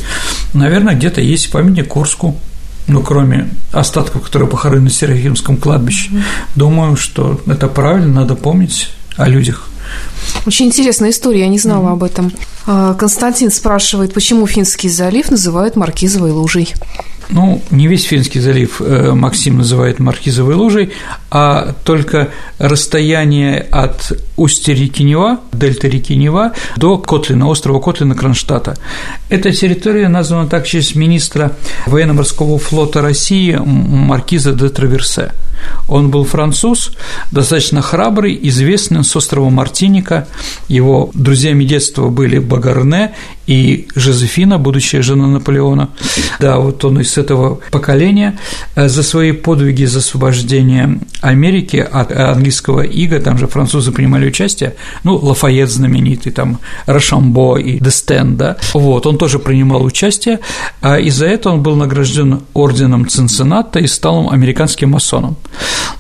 Наверное, 0.53 0.95
где-то 0.95 1.20
есть 1.20 1.51
памятник 1.51 1.89
Курску, 1.89 2.37
ну, 2.87 3.03
кроме 3.03 3.51
остатков, 3.72 4.22
которые 4.22 4.49
похоронены 4.49 4.85
на 4.85 4.91
Серафимском 4.91 5.57
кладбище. 5.57 6.11
Mm-hmm. 6.11 6.22
Думаю, 6.55 6.97
что 6.97 7.41
это 7.47 7.68
правильно, 7.68 8.20
надо 8.20 8.35
помнить 8.35 8.91
о 9.16 9.29
людях. 9.29 9.68
Очень 10.47 10.66
интересная 10.66 11.11
история, 11.11 11.41
я 11.41 11.49
не 11.49 11.59
знала 11.59 11.89
mm-hmm. 11.89 11.93
об 11.93 12.05
этом. 12.05 12.33
А, 12.66 12.95
Константин 12.95 13.51
спрашивает, 13.51 14.14
почему 14.14 14.47
Финский 14.47 14.89
залив 14.89 15.31
называют 15.31 15.77
Маркизовой 15.77 16.31
лужей? 16.31 16.74
Ну, 17.29 17.61
не 17.70 17.89
весь 17.89 18.05
Финский 18.05 18.41
залив 18.41 18.81
э, 18.81 19.12
Максим 19.12 19.59
называет 19.59 19.99
Маркизовой 19.99 20.55
лужей, 20.55 20.93
а 21.31 21.74
только 21.85 22.29
расстояние 22.59 23.59
от 23.59 24.12
устья 24.37 24.74
реки 24.74 25.03
Нева, 25.03 25.41
дельты 25.53 25.89
реки 25.89 26.14
Нева, 26.14 26.53
до 26.77 26.99
Котлина, 26.99 27.49
острова 27.49 27.81
Котлина 27.81 28.14
Кронштадта. 28.14 28.77
Эта 29.29 29.51
территория 29.51 30.09
названа 30.09 30.49
так 30.49 30.64
в 30.64 30.68
честь 30.68 30.95
министра 30.95 31.53
военно-морского 31.87 32.59
флота 32.59 33.03
России 33.03 33.57
Маркиза 33.57 34.53
де 34.53 34.68
Траверсе. 34.68 35.33
Он 35.89 36.11
был 36.11 36.24
француз, 36.24 36.93
достаточно 37.31 37.83
храбрый, 37.83 38.39
известный 38.43 39.05
с 39.05 39.14
острова 39.16 39.51
Мартиника. 39.51 40.16
Его 40.69 41.11
друзьями 41.14 41.64
детства 41.64 42.09
были 42.09 42.39
Багарне 42.39 43.12
и 43.47 43.87
Жозефина, 43.95 44.59
будущая 44.59 45.03
жена 45.03 45.27
Наполеона. 45.27 45.91
Да, 46.41 46.59
вот 46.59 46.85
он 46.85 47.01
из 47.01 47.17
этого 47.17 47.61
поколения 47.71 48.39
э, 48.75 48.89
за 48.89 49.03
свои 49.03 49.33
подвиги 49.33 49.85
за 49.85 50.01
освобождение 50.01 50.99
Америки 51.21 51.77
от 51.77 52.12
английского 52.12 52.81
ига, 52.81 53.21
там 53.21 53.39
же 53.39 53.47
французы 53.47 53.93
принимали 53.93 54.27
участие, 54.27 54.75
ну, 55.05 55.17
Лафайет 55.17 55.71
знаменитый, 55.71 56.33
там, 56.33 56.59
Рашамбо 56.87 57.59
и 57.59 57.79
Дестен, 57.79 58.37
да, 58.37 58.57
вот, 58.75 59.07
он 59.07 59.19
тоже 59.19 59.39
принимал 59.39 59.85
участие, 59.85 60.41
а 60.81 60.99
из-за 60.99 61.27
этого 61.27 61.55
он 61.55 61.62
был 61.62 61.77
награжден 61.77 62.41
орденом 62.55 63.09
Цинцинната 63.09 63.79
и 63.79 63.87
стал 63.87 64.31
американским 64.31 64.91
масоном. 64.91 65.37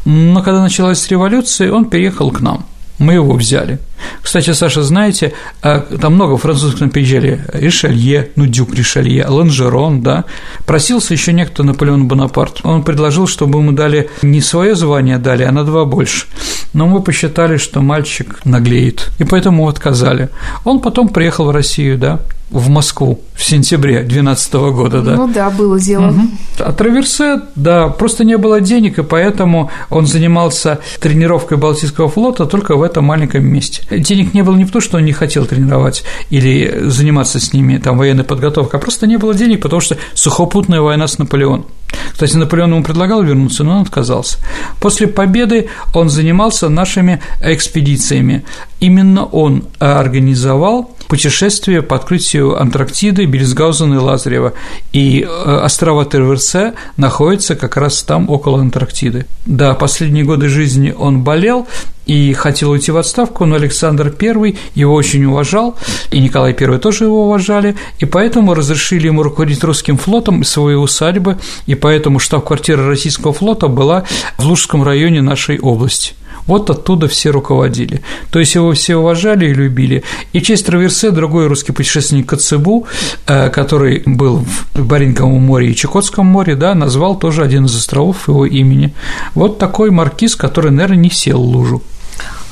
Но 0.04 0.42
когда 0.42 0.62
началась 0.62 1.08
революция, 1.08 1.72
он 1.72 1.84
переехал 1.84 2.30
к 2.30 2.40
нам– 2.40 2.66
мы 2.98 3.14
его 3.14 3.34
взяли. 3.34 3.78
Кстати, 4.22 4.52
Саша, 4.52 4.82
знаете, 4.82 5.32
а, 5.62 5.80
там 5.80 6.14
много 6.14 6.36
французских 6.36 6.80
нам 6.80 6.90
приезжали, 6.90 7.44
Ришелье, 7.52 8.30
ну, 8.36 8.46
Дюк 8.46 8.74
Ришелье, 8.74 9.26
Ланжерон, 9.26 10.02
да, 10.02 10.24
просился 10.66 11.14
еще 11.14 11.32
некто 11.32 11.62
Наполеон 11.62 12.08
Бонапарт. 12.08 12.60
Он 12.64 12.82
предложил, 12.82 13.26
чтобы 13.26 13.58
ему 13.58 13.72
дали 13.72 14.10
не 14.22 14.40
свое 14.40 14.74
звание 14.74 15.18
дали, 15.18 15.44
а 15.44 15.52
на 15.52 15.64
два 15.64 15.84
больше. 15.84 16.26
Но 16.72 16.86
мы 16.86 17.02
посчитали, 17.02 17.56
что 17.56 17.82
мальчик 17.82 18.40
наглеет, 18.44 19.10
и 19.18 19.24
поэтому 19.24 19.68
отказали. 19.68 20.28
Он 20.64 20.80
потом 20.80 21.08
приехал 21.08 21.46
в 21.46 21.50
Россию, 21.50 21.98
да, 21.98 22.20
в 22.50 22.68
Москву 22.68 23.20
в 23.34 23.44
сентябре 23.44 23.98
2012 24.00 24.54
года, 24.54 25.02
да. 25.02 25.16
Ну 25.16 25.28
да, 25.28 25.50
было 25.50 25.80
дело. 25.80 26.08
Угу. 26.08 26.20
А 26.60 26.72
Траверсе, 26.72 27.40
да, 27.56 27.88
просто 27.88 28.24
не 28.24 28.38
было 28.38 28.60
денег, 28.60 28.98
и 28.98 29.02
поэтому 29.02 29.70
он 29.90 30.06
занимался 30.06 30.78
тренировкой 31.00 31.58
Балтийского 31.58 32.08
флота 32.08 32.46
только 32.46 32.76
в 32.76 32.82
этом 32.82 33.04
маленьком 33.04 33.44
месте. 33.44 33.82
Денег 33.90 34.34
не 34.34 34.42
было 34.42 34.56
не 34.56 34.64
потому, 34.64 34.82
что 34.82 34.96
он 34.98 35.04
не 35.04 35.12
хотел 35.12 35.46
тренировать 35.46 36.04
или 36.30 36.88
заниматься 36.88 37.38
с 37.38 37.52
ними, 37.52 37.78
там, 37.78 37.98
военной 37.98 38.24
подготовкой, 38.24 38.80
а 38.80 38.82
просто 38.82 39.06
не 39.06 39.16
было 39.16 39.34
денег, 39.34 39.62
потому 39.62 39.80
что 39.80 39.96
сухопутная 40.14 40.80
война 40.80 41.06
с 41.06 41.18
Наполеоном. 41.18 41.66
Кстати, 42.12 42.36
Наполеон 42.36 42.72
ему 42.72 42.82
предлагал 42.82 43.22
вернуться, 43.22 43.62
но 43.62 43.76
он 43.76 43.82
отказался. 43.82 44.38
После 44.80 45.06
победы 45.06 45.68
он 45.94 46.08
занимался 46.08 46.68
нашими 46.68 47.20
экспедициями. 47.42 48.44
Именно 48.80 49.24
он 49.24 49.64
организовал 49.78 50.90
путешествие 51.08 51.82
по 51.82 51.96
открытию 51.96 52.60
Антарктиды, 52.60 53.24
Бельсгаузена 53.24 53.94
и 53.94 53.98
Лазарева. 53.98 54.52
И 54.92 55.22
э, 55.22 55.26
острова 55.62 56.04
Терверсе 56.04 56.74
находятся 56.96 57.56
как 57.56 57.76
раз 57.76 58.02
там, 58.02 58.28
около 58.28 58.60
Антарктиды. 58.60 59.26
Да, 59.46 59.74
последние 59.74 60.24
годы 60.24 60.48
жизни 60.48 60.94
он 60.96 61.22
болел, 61.22 61.66
и 62.06 62.32
хотел 62.34 62.70
уйти 62.70 62.92
в 62.92 62.96
отставку, 62.96 63.44
но 63.46 63.56
Александр 63.56 64.14
I 64.20 64.56
его 64.74 64.94
очень 64.94 65.24
уважал, 65.24 65.76
и 66.12 66.20
Николай 66.20 66.56
I 66.58 66.78
тоже 66.78 67.04
его 67.04 67.24
уважали, 67.24 67.76
и 67.98 68.04
поэтому 68.04 68.54
разрешили 68.54 69.06
ему 69.06 69.22
руководить 69.22 69.64
русским 69.64 69.96
флотом 69.96 70.42
из 70.42 70.48
своей 70.48 70.76
усадьбы, 70.76 71.38
и 71.66 71.74
поэтому 71.74 72.20
штаб-квартира 72.20 72.86
российского 72.86 73.32
флота 73.32 73.66
была 73.66 74.04
в 74.38 74.46
Лужском 74.46 74.84
районе 74.84 75.20
нашей 75.20 75.58
области– 75.58 76.14
вот 76.46 76.70
оттуда 76.70 77.08
все 77.08 77.30
руководили. 77.30 78.02
То 78.30 78.38
есть 78.38 78.54
его 78.54 78.72
все 78.72 78.96
уважали 78.96 79.46
и 79.46 79.54
любили. 79.54 80.02
И 80.32 80.40
честь 80.40 80.66
Траверсе 80.66 81.10
другой 81.10 81.46
русский 81.46 81.72
путешественник 81.72 82.28
Коцебу, 82.28 82.86
э, 83.26 83.50
который 83.50 84.02
был 84.06 84.44
в 84.74 84.86
Баринковом 84.86 85.42
море 85.42 85.70
и 85.70 85.74
Чукотском 85.74 86.26
море, 86.26 86.56
да, 86.56 86.74
назвал 86.74 87.18
тоже 87.18 87.42
один 87.42 87.66
из 87.66 87.76
островов 87.76 88.28
его 88.28 88.46
имени. 88.46 88.94
Вот 89.34 89.58
такой 89.58 89.90
маркиз, 89.90 90.36
который, 90.36 90.70
наверное, 90.70 90.96
не 90.96 91.10
сел 91.10 91.40
лужу. 91.40 91.82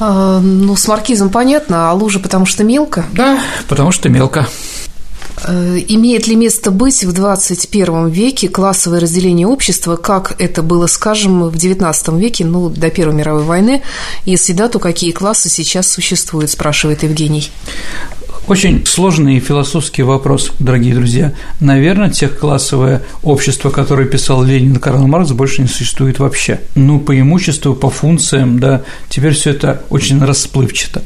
А, 0.00 0.40
ну, 0.40 0.76
с 0.76 0.88
маркизом 0.88 1.30
понятно, 1.30 1.90
а 1.90 1.92
лужа 1.92 2.18
потому 2.18 2.46
что 2.46 2.64
мелко? 2.64 3.04
Да, 3.12 3.38
потому 3.68 3.92
что 3.92 4.08
мелко. 4.08 4.46
Э, 5.42 5.78
имеет 5.88 6.26
ли 6.26 6.36
место 6.36 6.70
быть 6.70 7.04
в 7.04 7.12
21 7.12 8.08
веке 8.08 8.48
классовое 8.48 9.00
разделение 9.00 9.46
общества, 9.46 9.96
как 9.96 10.36
это 10.38 10.62
было, 10.62 10.86
скажем, 10.86 11.48
в 11.48 11.56
19 11.56 12.08
веке, 12.20 12.44
ну, 12.44 12.68
до 12.68 12.90
Первой 12.90 13.14
мировой 13.14 13.42
войны? 13.42 13.82
Если 14.24 14.52
да, 14.52 14.68
то 14.68 14.78
какие 14.78 15.10
классы 15.10 15.48
сейчас 15.48 15.90
существуют, 15.90 16.50
спрашивает 16.50 17.02
Евгений. 17.02 17.50
Очень 18.46 18.84
сложный 18.84 19.40
философский 19.40 20.02
вопрос, 20.02 20.52
дорогие 20.58 20.94
друзья. 20.94 21.32
Наверное, 21.60 22.10
техклассовое 22.10 23.00
общество, 23.22 23.70
которое 23.70 24.06
писал 24.06 24.44
Ленин 24.44 24.74
и 24.74 24.78
Карл 24.78 25.06
Маркс, 25.06 25.30
больше 25.30 25.62
не 25.62 25.66
существует 25.66 26.18
вообще. 26.18 26.60
Ну, 26.74 27.00
по 27.00 27.18
имуществу, 27.18 27.74
по 27.74 27.88
функциям, 27.88 28.58
да, 28.58 28.82
теперь 29.08 29.32
все 29.32 29.52
это 29.52 29.82
очень 29.88 30.22
расплывчато. 30.22 31.02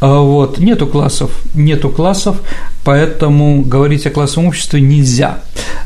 А 0.00 0.18
вот, 0.18 0.58
нету 0.58 0.88
классов, 0.88 1.30
нету 1.54 1.88
классов, 1.88 2.38
поэтому 2.82 3.62
говорить 3.62 4.04
о 4.06 4.10
классовом 4.10 4.48
обществе 4.48 4.80
нельзя. 4.80 5.38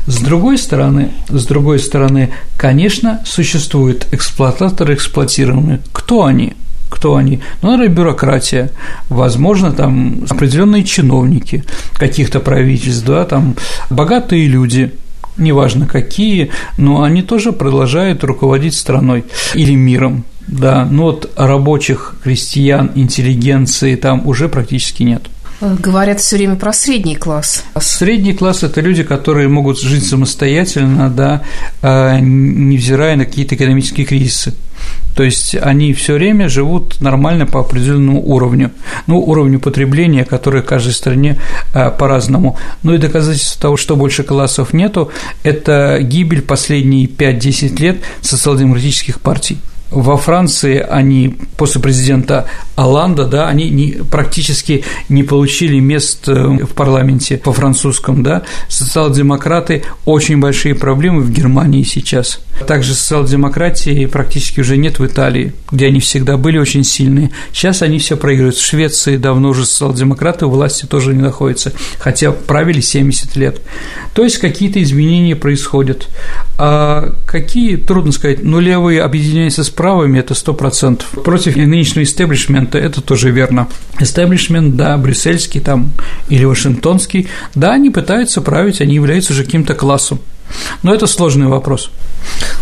С 0.07 0.17
другой 0.17 0.57
стороны, 0.57 1.11
с 1.29 1.45
другой 1.45 1.77
стороны, 1.77 2.31
конечно, 2.57 3.21
существуют 3.23 4.07
эксплуататоры 4.11 4.95
эксплуатируемые. 4.95 5.79
Кто 5.91 6.25
они? 6.25 6.55
Кто 6.89 7.15
они. 7.15 7.41
Ну, 7.61 7.71
наверное, 7.71 7.93
бюрократия, 7.93 8.71
возможно, 9.09 9.71
там 9.71 10.25
определенные 10.29 10.83
чиновники 10.83 11.63
каких-то 11.93 12.39
правительств, 12.39 13.05
да, 13.05 13.25
там 13.25 13.55
богатые 13.89 14.47
люди, 14.47 14.93
неважно 15.37 15.87
какие, 15.87 16.51
но 16.77 17.03
они 17.03 17.21
тоже 17.21 17.51
продолжают 17.51 18.23
руководить 18.23 18.75
страной 18.75 19.25
или 19.53 19.75
миром. 19.75 20.23
Да, 20.47 20.87
но 20.89 21.03
вот 21.03 21.29
рабочих, 21.35 22.15
крестьян, 22.23 22.91
интеллигенции 22.95 23.95
там 23.95 24.25
уже 24.25 24.47
практически 24.47 25.03
нет. 25.03 25.23
Говорят 25.59 26.19
все 26.19 26.37
время 26.37 26.55
про 26.55 26.71
средний 26.71 27.15
класс. 27.15 27.63
Средний 27.79 28.33
класс– 28.33 28.63
это 28.63 28.79
люди, 28.79 29.03
которые 29.03 29.47
могут 29.47 29.79
жить 29.79 30.05
самостоятельно, 30.05 31.09
да, 31.09 31.41
а, 31.81 32.19
невзирая 32.19 33.15
на 33.15 33.25
какие-то 33.25 33.55
экономические 33.55 34.05
кризисы. 34.05 34.53
То 35.17 35.23
есть 35.23 35.55
они 35.55 35.93
все 35.93 36.13
время 36.13 36.47
живут 36.47 37.01
нормально 37.01 37.47
по 37.47 37.61
определенному 37.61 38.23
уровню, 38.23 38.71
ну, 39.07 39.19
уровню 39.19 39.59
потребления, 39.59 40.23
который 40.25 40.61
в 40.61 40.65
каждой 40.65 40.93
стране 40.93 41.39
а, 41.73 41.89
по-разному. 41.89 42.55
Ну 42.83 42.93
и 42.93 42.99
доказательство 42.99 43.59
того, 43.59 43.77
что 43.77 43.95
больше 43.95 44.21
классов 44.21 44.73
нету, 44.73 45.09
это 45.41 45.97
гибель 46.01 46.43
последние 46.43 47.07
5-10 47.07 47.81
лет 47.81 47.97
социал-демократических 48.21 49.19
партий 49.19 49.57
во 49.91 50.17
Франции 50.17 50.79
они 50.79 51.37
после 51.57 51.81
президента 51.81 52.47
Аланда, 52.75 53.25
да, 53.25 53.47
они 53.47 53.69
не, 53.69 53.91
практически 54.09 54.83
не 55.09 55.23
получили 55.23 55.79
мест 55.79 56.27
э, 56.27 56.33
в 56.33 56.73
парламенте 56.73 57.37
по 57.37 57.53
французском, 57.53 58.21
да. 58.21 58.43
Социал-демократы 58.67 59.83
очень 60.05 60.39
большие 60.39 60.75
проблемы 60.75 61.21
в 61.21 61.31
Германии 61.31 61.83
сейчас. 61.83 62.39
Также 62.65 62.93
социал-демократии 62.93 64.05
практически 64.07 64.61
уже 64.61 64.77
нет 64.77 64.99
в 64.99 65.05
Италии, 65.05 65.53
где 65.71 65.87
они 65.87 65.99
всегда 65.99 66.37
были 66.37 66.57
очень 66.57 66.83
сильные. 66.83 67.31
Сейчас 67.53 67.81
они 67.81 67.99
все 67.99 68.17
проигрывают. 68.17 68.57
В 68.57 68.65
Швеции 68.65 69.17
давно 69.17 69.49
уже 69.49 69.65
социал-демократы 69.65 70.47
у 70.47 70.49
власти 70.49 70.85
тоже 70.85 71.13
не 71.13 71.21
находятся, 71.21 71.71
хотя 71.99 72.31
правили 72.31 72.81
70 72.81 73.35
лет. 73.35 73.61
То 74.13 74.23
есть 74.23 74.37
какие-то 74.37 74.81
изменения 74.81 75.35
происходят. 75.35 76.07
А 76.57 77.13
какие, 77.27 77.75
трудно 77.75 78.11
сказать, 78.11 78.43
но 78.43 78.59
левые 78.59 79.01
объединяются 79.01 79.63
с 79.63 79.69
правыми– 79.77 80.19
это 80.19 80.33
сто 80.33 80.53
процентов. 80.53 81.07
Против 81.23 81.55
нынешнего 81.55 82.03
истеблишмента 82.03 82.77
это 82.77 82.99
тоже 82.99 83.31
верно. 83.31 83.69
Истеблишмент, 83.99 84.75
да, 84.75 84.97
брюссельский 84.97 85.61
там 85.61 85.91
или 86.27 86.43
вашингтонский, 86.43 87.29
да, 87.55 87.71
они 87.71 87.89
пытаются 87.89 88.41
править, 88.41 88.81
они 88.81 88.95
являются 88.95 89.31
уже 89.31 89.45
каким-то 89.45 89.75
классом. 89.75 90.19
Но 90.83 90.93
это 90.93 91.07
сложный 91.07 91.47
вопрос. 91.47 91.91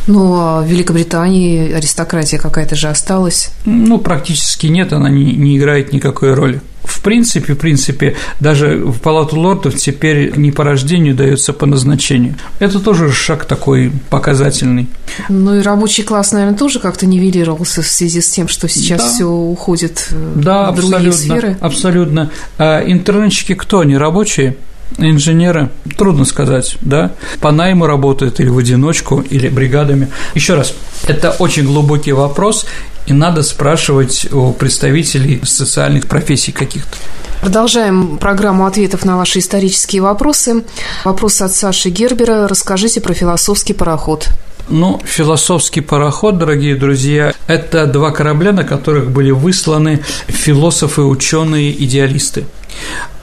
Ну, 0.07 0.35
а 0.35 0.61
в 0.61 0.67
Великобритании 0.67 1.71
аристократия 1.71 2.37
какая-то 2.37 2.75
же 2.75 2.89
осталась? 2.89 3.51
Ну, 3.65 3.97
практически 3.97 4.67
нет, 4.67 4.93
она 4.93 5.09
не, 5.09 5.23
не 5.23 5.57
играет 5.57 5.93
никакой 5.93 6.33
роли. 6.33 6.61
В 6.85 7.01
принципе, 7.01 7.53
в 7.53 7.57
принципе, 7.57 8.15
даже 8.39 8.77
в 8.77 8.99
Палату 8.99 9.39
лордов 9.39 9.75
теперь 9.75 10.37
не 10.37 10.51
по 10.51 10.63
рождению 10.63 11.15
дается 11.15 11.53
по 11.53 11.65
назначению. 11.65 12.35
Это 12.59 12.79
тоже 12.79 13.11
шаг 13.11 13.45
такой 13.45 13.91
показательный. 14.09 14.87
Ну 15.29 15.55
и 15.55 15.61
рабочий 15.61 16.03
класс, 16.03 16.31
наверное, 16.31 16.57
тоже 16.57 16.79
как-то 16.79 17.05
нивелировался 17.05 17.81
в 17.81 17.87
связи 17.87 18.21
с 18.21 18.29
тем, 18.29 18.47
что 18.47 18.67
сейчас 18.67 19.01
да. 19.01 19.09
все 19.09 19.25
уходит 19.25 20.07
э, 20.11 20.33
да, 20.35 20.71
в 20.71 20.75
другие 20.75 21.09
абсолютно, 21.09 21.19
сферы. 21.19 21.57
Абсолютно. 21.59 22.31
А 22.57 22.81
интернетчики 22.85 23.53
кто? 23.55 23.79
Они 23.79 23.97
рабочие? 23.97 24.57
Инженеры, 24.97 25.69
трудно 25.97 26.23
сказать, 26.23 26.77
да, 26.81 27.11
по 27.41 27.51
найму 27.51 27.85
работают 27.85 28.39
или 28.39 28.47
в 28.47 28.57
одиночку, 28.57 29.21
или 29.29 29.49
бригадами. 29.49 30.09
Еще 30.35 30.55
раз, 30.55 30.73
это 31.07 31.31
очень 31.31 31.65
глубокий 31.65 32.13
вопрос, 32.13 32.65
и 33.05 33.13
надо 33.13 33.43
спрашивать 33.43 34.31
у 34.31 34.53
представителей 34.53 35.41
социальных 35.43 36.07
профессий 36.07 36.51
каких-то. 36.53 36.97
Продолжаем 37.41 38.17
программу 38.17 38.65
ответов 38.65 39.05
на 39.05 39.17
ваши 39.17 39.39
исторические 39.39 40.01
вопросы. 40.01 40.63
Вопрос 41.03 41.41
от 41.41 41.53
Саши 41.53 41.89
Гербера. 41.89 42.47
Расскажите 42.47 43.01
про 43.01 43.13
философский 43.13 43.73
пароход. 43.73 44.29
Ну, 44.67 44.99
философский 45.05 45.81
пароход, 45.81 46.39
дорогие 46.39 46.75
друзья, 46.75 47.33
это 47.45 47.85
два 47.85 48.09
корабля, 48.09 48.51
на 48.51 48.63
которых 48.63 49.11
были 49.11 49.29
высланы 49.29 50.01
философы, 50.27 51.03
ученые, 51.03 51.71
идеалисты. 51.83 52.45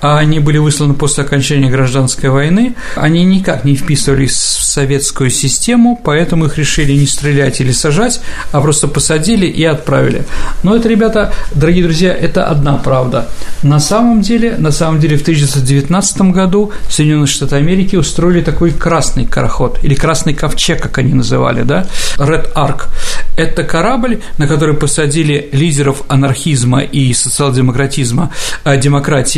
Они 0.03 0.40
были 0.40 0.59
высланы 0.59 0.94
после 0.94 1.22
окончания 1.22 1.70
гражданской 1.70 2.28
войны, 2.28 2.74
они 2.96 3.24
никак 3.24 3.64
не 3.64 3.76
вписывались 3.76 4.34
в 4.34 4.64
советскую 4.64 5.30
систему, 5.30 6.00
поэтому 6.03 6.46
их 6.46 6.59
решили 6.59 6.92
не 6.92 7.07
стрелять 7.07 7.61
или 7.61 7.70
сажать, 7.70 8.20
а 8.50 8.61
просто 8.61 8.88
посадили 8.88 9.46
и 9.46 9.62
отправили. 9.64 10.24
Но 10.64 10.74
это, 10.74 10.88
ребята, 10.88 11.32
дорогие 11.55 11.84
друзья, 11.84 12.12
это 12.12 12.46
одна 12.46 12.76
правда. 12.78 13.28
На 13.62 13.78
самом 13.78 14.22
деле, 14.22 14.57
на 14.59 14.72
самом 14.72 14.98
деле 14.98 15.16
в 15.16 15.22
1919 15.22 16.32
году 16.32 16.72
Соединенные 16.88 17.28
Штаты 17.28 17.57
Америки 17.57 17.94
устроили 17.94 18.42
такой 18.42 18.72
красный 18.72 19.24
караход, 19.24 19.78
или 19.84 19.94
красный 19.94 20.34
ковчег, 20.34 20.82
как 20.82 20.98
они 20.98 21.14
называли, 21.14 21.62
да, 21.62 21.86
Red 22.16 22.53
Ark. 22.55 22.88
Это 23.36 23.62
корабль, 23.62 24.20
на 24.38 24.48
который 24.48 24.74
посадили 24.74 25.48
лидеров 25.53 26.03
анархизма 26.09 26.80
и 26.80 27.14
социал-демократизма, 27.14 28.32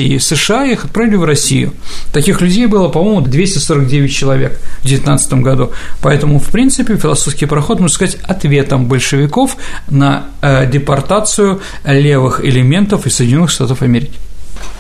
э, 0.05 0.09
демократии 0.09 0.19
США, 0.19 0.65
их 0.65 0.85
отправили 0.85 1.17
в 1.17 1.25
Россию. 1.25 1.73
Таких 2.13 2.41
людей 2.41 2.67
было, 2.67 2.89
по-моему, 2.89 3.21
249 3.21 4.13
человек 4.13 4.61
в 4.83 4.87
19 4.87 5.35
году. 5.35 5.71
Поэтому, 6.01 6.39
в 6.39 6.51
принципе, 6.51 6.97
философский 6.97 7.47
проход, 7.47 7.81
можно 7.81 7.95
сказать, 7.95 8.17
ответом 8.23 8.87
большевиков 8.87 9.57
на 9.89 10.27
э, 10.43 10.71
депортацию 10.71 11.61
левых 11.85 12.45
элементов 12.45 13.07
из 13.07 13.17
Соединенных 13.17 13.51
Штатов 13.51 13.83
Америки. 13.83 14.19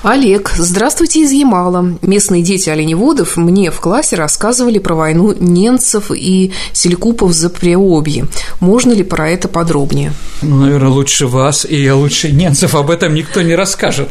Олег, 0.05 0.52
здравствуйте 0.59 1.22
из 1.22 1.32
Ямала. 1.32 1.96
Местные 2.02 2.42
дети 2.42 2.68
оленеводов 2.68 3.38
мне 3.38 3.70
в 3.70 3.80
классе 3.80 4.16
рассказывали 4.16 4.78
про 4.78 4.94
войну 4.94 5.34
немцев 5.40 6.11
и 6.14 6.52
селькупов 6.74 7.32
за 7.32 7.48
Преобье. 7.48 8.26
Можно 8.61 8.92
ли 8.92 9.02
про 9.02 9.30
это 9.30 9.48
подробнее? 9.48 10.12
Ну, 10.42 10.57
наверное, 10.57 10.90
лучше 10.90 11.26
вас 11.26 11.66
и 11.66 11.90
лучше 11.90 12.30
немцев 12.32 12.74
об 12.74 12.90
этом 12.90 13.14
никто 13.14 13.40
не 13.40 13.55
расскажет. 13.55 14.11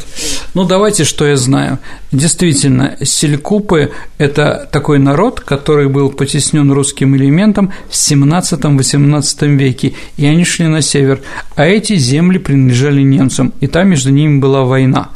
Ну, 0.54 0.64
давайте, 0.64 1.04
что 1.04 1.28
я 1.28 1.36
знаю. 1.36 1.78
Действительно, 2.10 2.96
селькупы– 3.00 3.92
это 4.18 4.68
такой 4.72 4.98
народ, 4.98 5.38
который 5.38 5.88
был 5.88 6.10
потеснен 6.10 6.72
русским 6.72 7.14
элементом 7.14 7.72
в 7.88 7.92
17-18 7.92 9.56
веке, 9.56 9.94
и 10.16 10.26
они 10.26 10.44
шли 10.44 10.66
на 10.66 10.82
север, 10.82 11.20
а 11.54 11.64
эти 11.66 11.96
земли 11.96 12.38
принадлежали 12.38 13.02
немцам, 13.02 13.52
и 13.60 13.68
там 13.68 13.90
между 13.90 14.10
ними 14.10 14.40
была 14.40 14.64
война. 14.64 15.10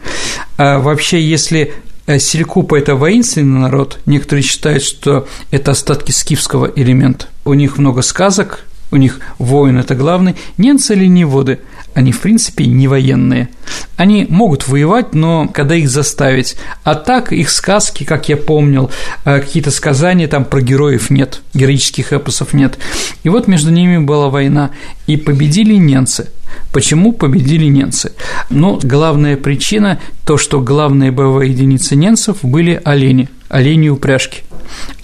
А 0.58 0.80
вообще, 0.80 1.22
если 1.22 1.72
э, 2.06 2.18
Селькупа– 2.18 2.74
это 2.78 2.96
воинственный 2.96 3.60
народ, 3.60 4.00
некоторые 4.06 4.42
считают, 4.42 4.82
что 4.82 5.28
это 5.52 5.70
остатки 5.70 6.10
скифского 6.10 6.70
элемента. 6.74 7.26
У 7.44 7.54
них 7.54 7.78
много 7.78 8.02
сказок, 8.02 8.64
у 8.90 8.96
них 8.96 9.20
воин– 9.38 9.78
это 9.78 9.94
главный. 9.94 10.34
Немцы– 10.56 10.94
лениводы, 10.96 11.60
они, 11.94 12.10
в 12.10 12.20
принципе, 12.20 12.66
не 12.66 12.88
военные. 12.88 13.50
Они 13.96 14.26
могут 14.28 14.66
воевать, 14.66 15.14
но 15.14 15.46
когда 15.46 15.76
их 15.76 15.88
заставить. 15.88 16.56
А 16.82 16.96
так 16.96 17.32
их 17.32 17.50
сказки, 17.50 18.02
как 18.02 18.28
я 18.28 18.36
помнил, 18.36 18.90
э, 19.24 19.38
какие-то 19.38 19.70
сказания 19.70 20.26
там 20.26 20.44
про 20.44 20.60
героев 20.60 21.08
нет, 21.08 21.40
героических 21.54 22.12
эпосов 22.12 22.52
нет. 22.52 22.78
И 23.22 23.28
вот 23.28 23.46
между 23.46 23.70
ними 23.70 23.98
была 23.98 24.28
война, 24.28 24.70
и 25.06 25.16
победили 25.16 25.74
немцы– 25.74 26.30
Почему 26.72 27.12
победили 27.12 27.64
немцы? 27.66 28.12
Ну, 28.50 28.78
главная 28.82 29.36
причина– 29.36 29.98
то, 30.24 30.36
что 30.36 30.60
главные 30.60 31.10
боевые 31.10 31.50
единицы 31.50 31.96
немцев 31.96 32.38
были 32.42 32.80
олени, 32.84 33.28
олени 33.48 33.88
упряжки. 33.88 34.42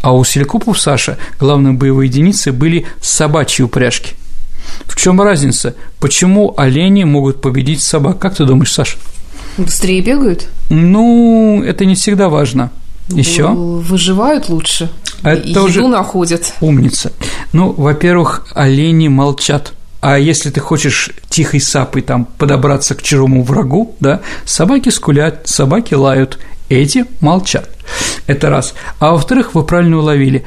А 0.02 0.14
у 0.14 0.22
селькупов 0.24 0.78
Саша 0.78 1.16
главные 1.40 1.72
боевые 1.72 2.08
единицы 2.08 2.52
были 2.52 2.86
собачьи 3.00 3.64
упряжки. 3.64 4.14
В 4.86 4.96
чем 4.96 5.20
разница? 5.20 5.74
Почему 6.00 6.54
олени 6.56 7.04
могут 7.04 7.40
победить 7.40 7.82
собак? 7.82 8.18
Как 8.18 8.36
ты 8.36 8.44
думаешь, 8.44 8.72
Саша? 8.72 8.98
Быстрее 9.56 10.00
бегают? 10.00 10.48
Ну, 10.68 11.62
это 11.62 11.84
не 11.84 11.94
всегда 11.94 12.28
важно. 12.28 12.70
Еще? 13.08 13.48
Выживают 13.48 14.48
лучше. 14.48 14.90
Это 15.22 15.48
Еду 15.48 15.64
уже 15.64 15.86
находят. 15.86 16.54
Умница. 16.60 17.12
Ну, 17.52 17.72
во-первых, 17.72 18.46
олени 18.54 19.08
молчат– 19.08 19.72
а 20.06 20.18
если 20.18 20.50
ты 20.50 20.60
хочешь 20.60 21.08
тихой 21.30 21.62
сапой 21.62 22.02
там 22.02 22.26
подобраться 22.26 22.94
к 22.94 23.00
чужому 23.00 23.42
врагу, 23.42 23.96
да, 24.00 24.20
собаки 24.44 24.90
скулят, 24.90 25.48
собаки 25.48 25.94
лают, 25.94 26.38
эти 26.68 27.06
молчат. 27.20 27.70
Это 28.26 28.50
раз. 28.50 28.74
А 28.98 29.12
во-вторых, 29.12 29.54
вы 29.54 29.64
правильно 29.64 29.96
уловили, 29.96 30.44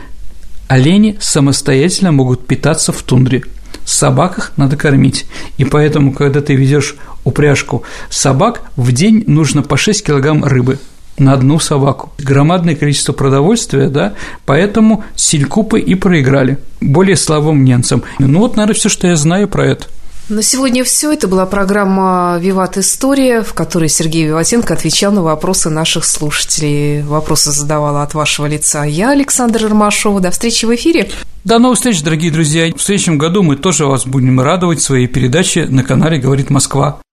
олени 0.67 1.17
самостоятельно 1.19 2.11
могут 2.11 2.45
питаться 2.45 2.91
в 2.91 3.01
тундре. 3.01 3.45
Собаках 3.83 4.51
надо 4.57 4.77
кормить. 4.77 5.25
И 5.57 5.65
поэтому, 5.65 6.13
когда 6.13 6.41
ты 6.41 6.53
ведешь 6.53 6.95
упряжку 7.23 7.81
собак, 8.11 8.61
в 8.75 8.91
день 8.91 9.23
нужно 9.25 9.63
по 9.63 9.75
6 9.75 10.05
килограмм 10.05 10.45
рыбы– 10.45 10.77
на 11.17 11.33
одну 11.33 11.59
собаку. 11.59 12.11
Громадное 12.17 12.75
количество 12.75 13.13
продовольствия, 13.13 13.89
да, 13.89 14.13
поэтому 14.45 15.03
селькупы 15.15 15.79
и 15.79 15.95
проиграли 15.95 16.57
более 16.81 17.15
слабым 17.15 17.63
немцам. 17.63 18.03
Ну 18.19 18.39
вот, 18.39 18.55
наверное, 18.55 18.75
все, 18.75 18.89
что 18.89 19.07
я 19.07 19.15
знаю 19.15 19.47
про 19.47 19.65
это. 19.65 19.85
На 20.29 20.43
сегодня 20.43 20.83
все. 20.83 21.13
Это 21.13 21.29
была 21.29 21.45
программа 21.45 22.37
«Виват 22.41 22.77
История», 22.77 23.43
в 23.43 23.53
которой 23.53 23.87
Сергей 23.87 24.25
Виватенко 24.25 24.73
отвечал 24.73 25.13
на 25.13 25.23
вопросы 25.23 25.69
наших 25.69 26.03
слушателей. 26.03 27.01
Вопросы 27.03 27.51
задавала 27.51 28.03
от 28.03 28.13
вашего 28.13 28.45
лица 28.45 28.83
я, 28.83 29.11
Александр 29.11 29.67
Ромашова. 29.69 30.19
До 30.19 30.29
встречи 30.29 30.65
в 30.65 30.75
эфире. 30.75 31.09
До 31.45 31.59
новых 31.59 31.77
встреч, 31.77 32.01
дорогие 32.01 32.29
друзья. 32.29 32.69
В 32.75 32.81
следующем 32.81 33.17
году 33.17 33.41
мы 33.41 33.55
тоже 33.55 33.85
вас 33.85 34.05
будем 34.05 34.41
радовать 34.41 34.81
своей 34.81 35.07
передаче 35.07 35.65
на 35.65 35.83
канале 35.83 36.19
«Говорит 36.19 36.49
Москва». 36.49 36.99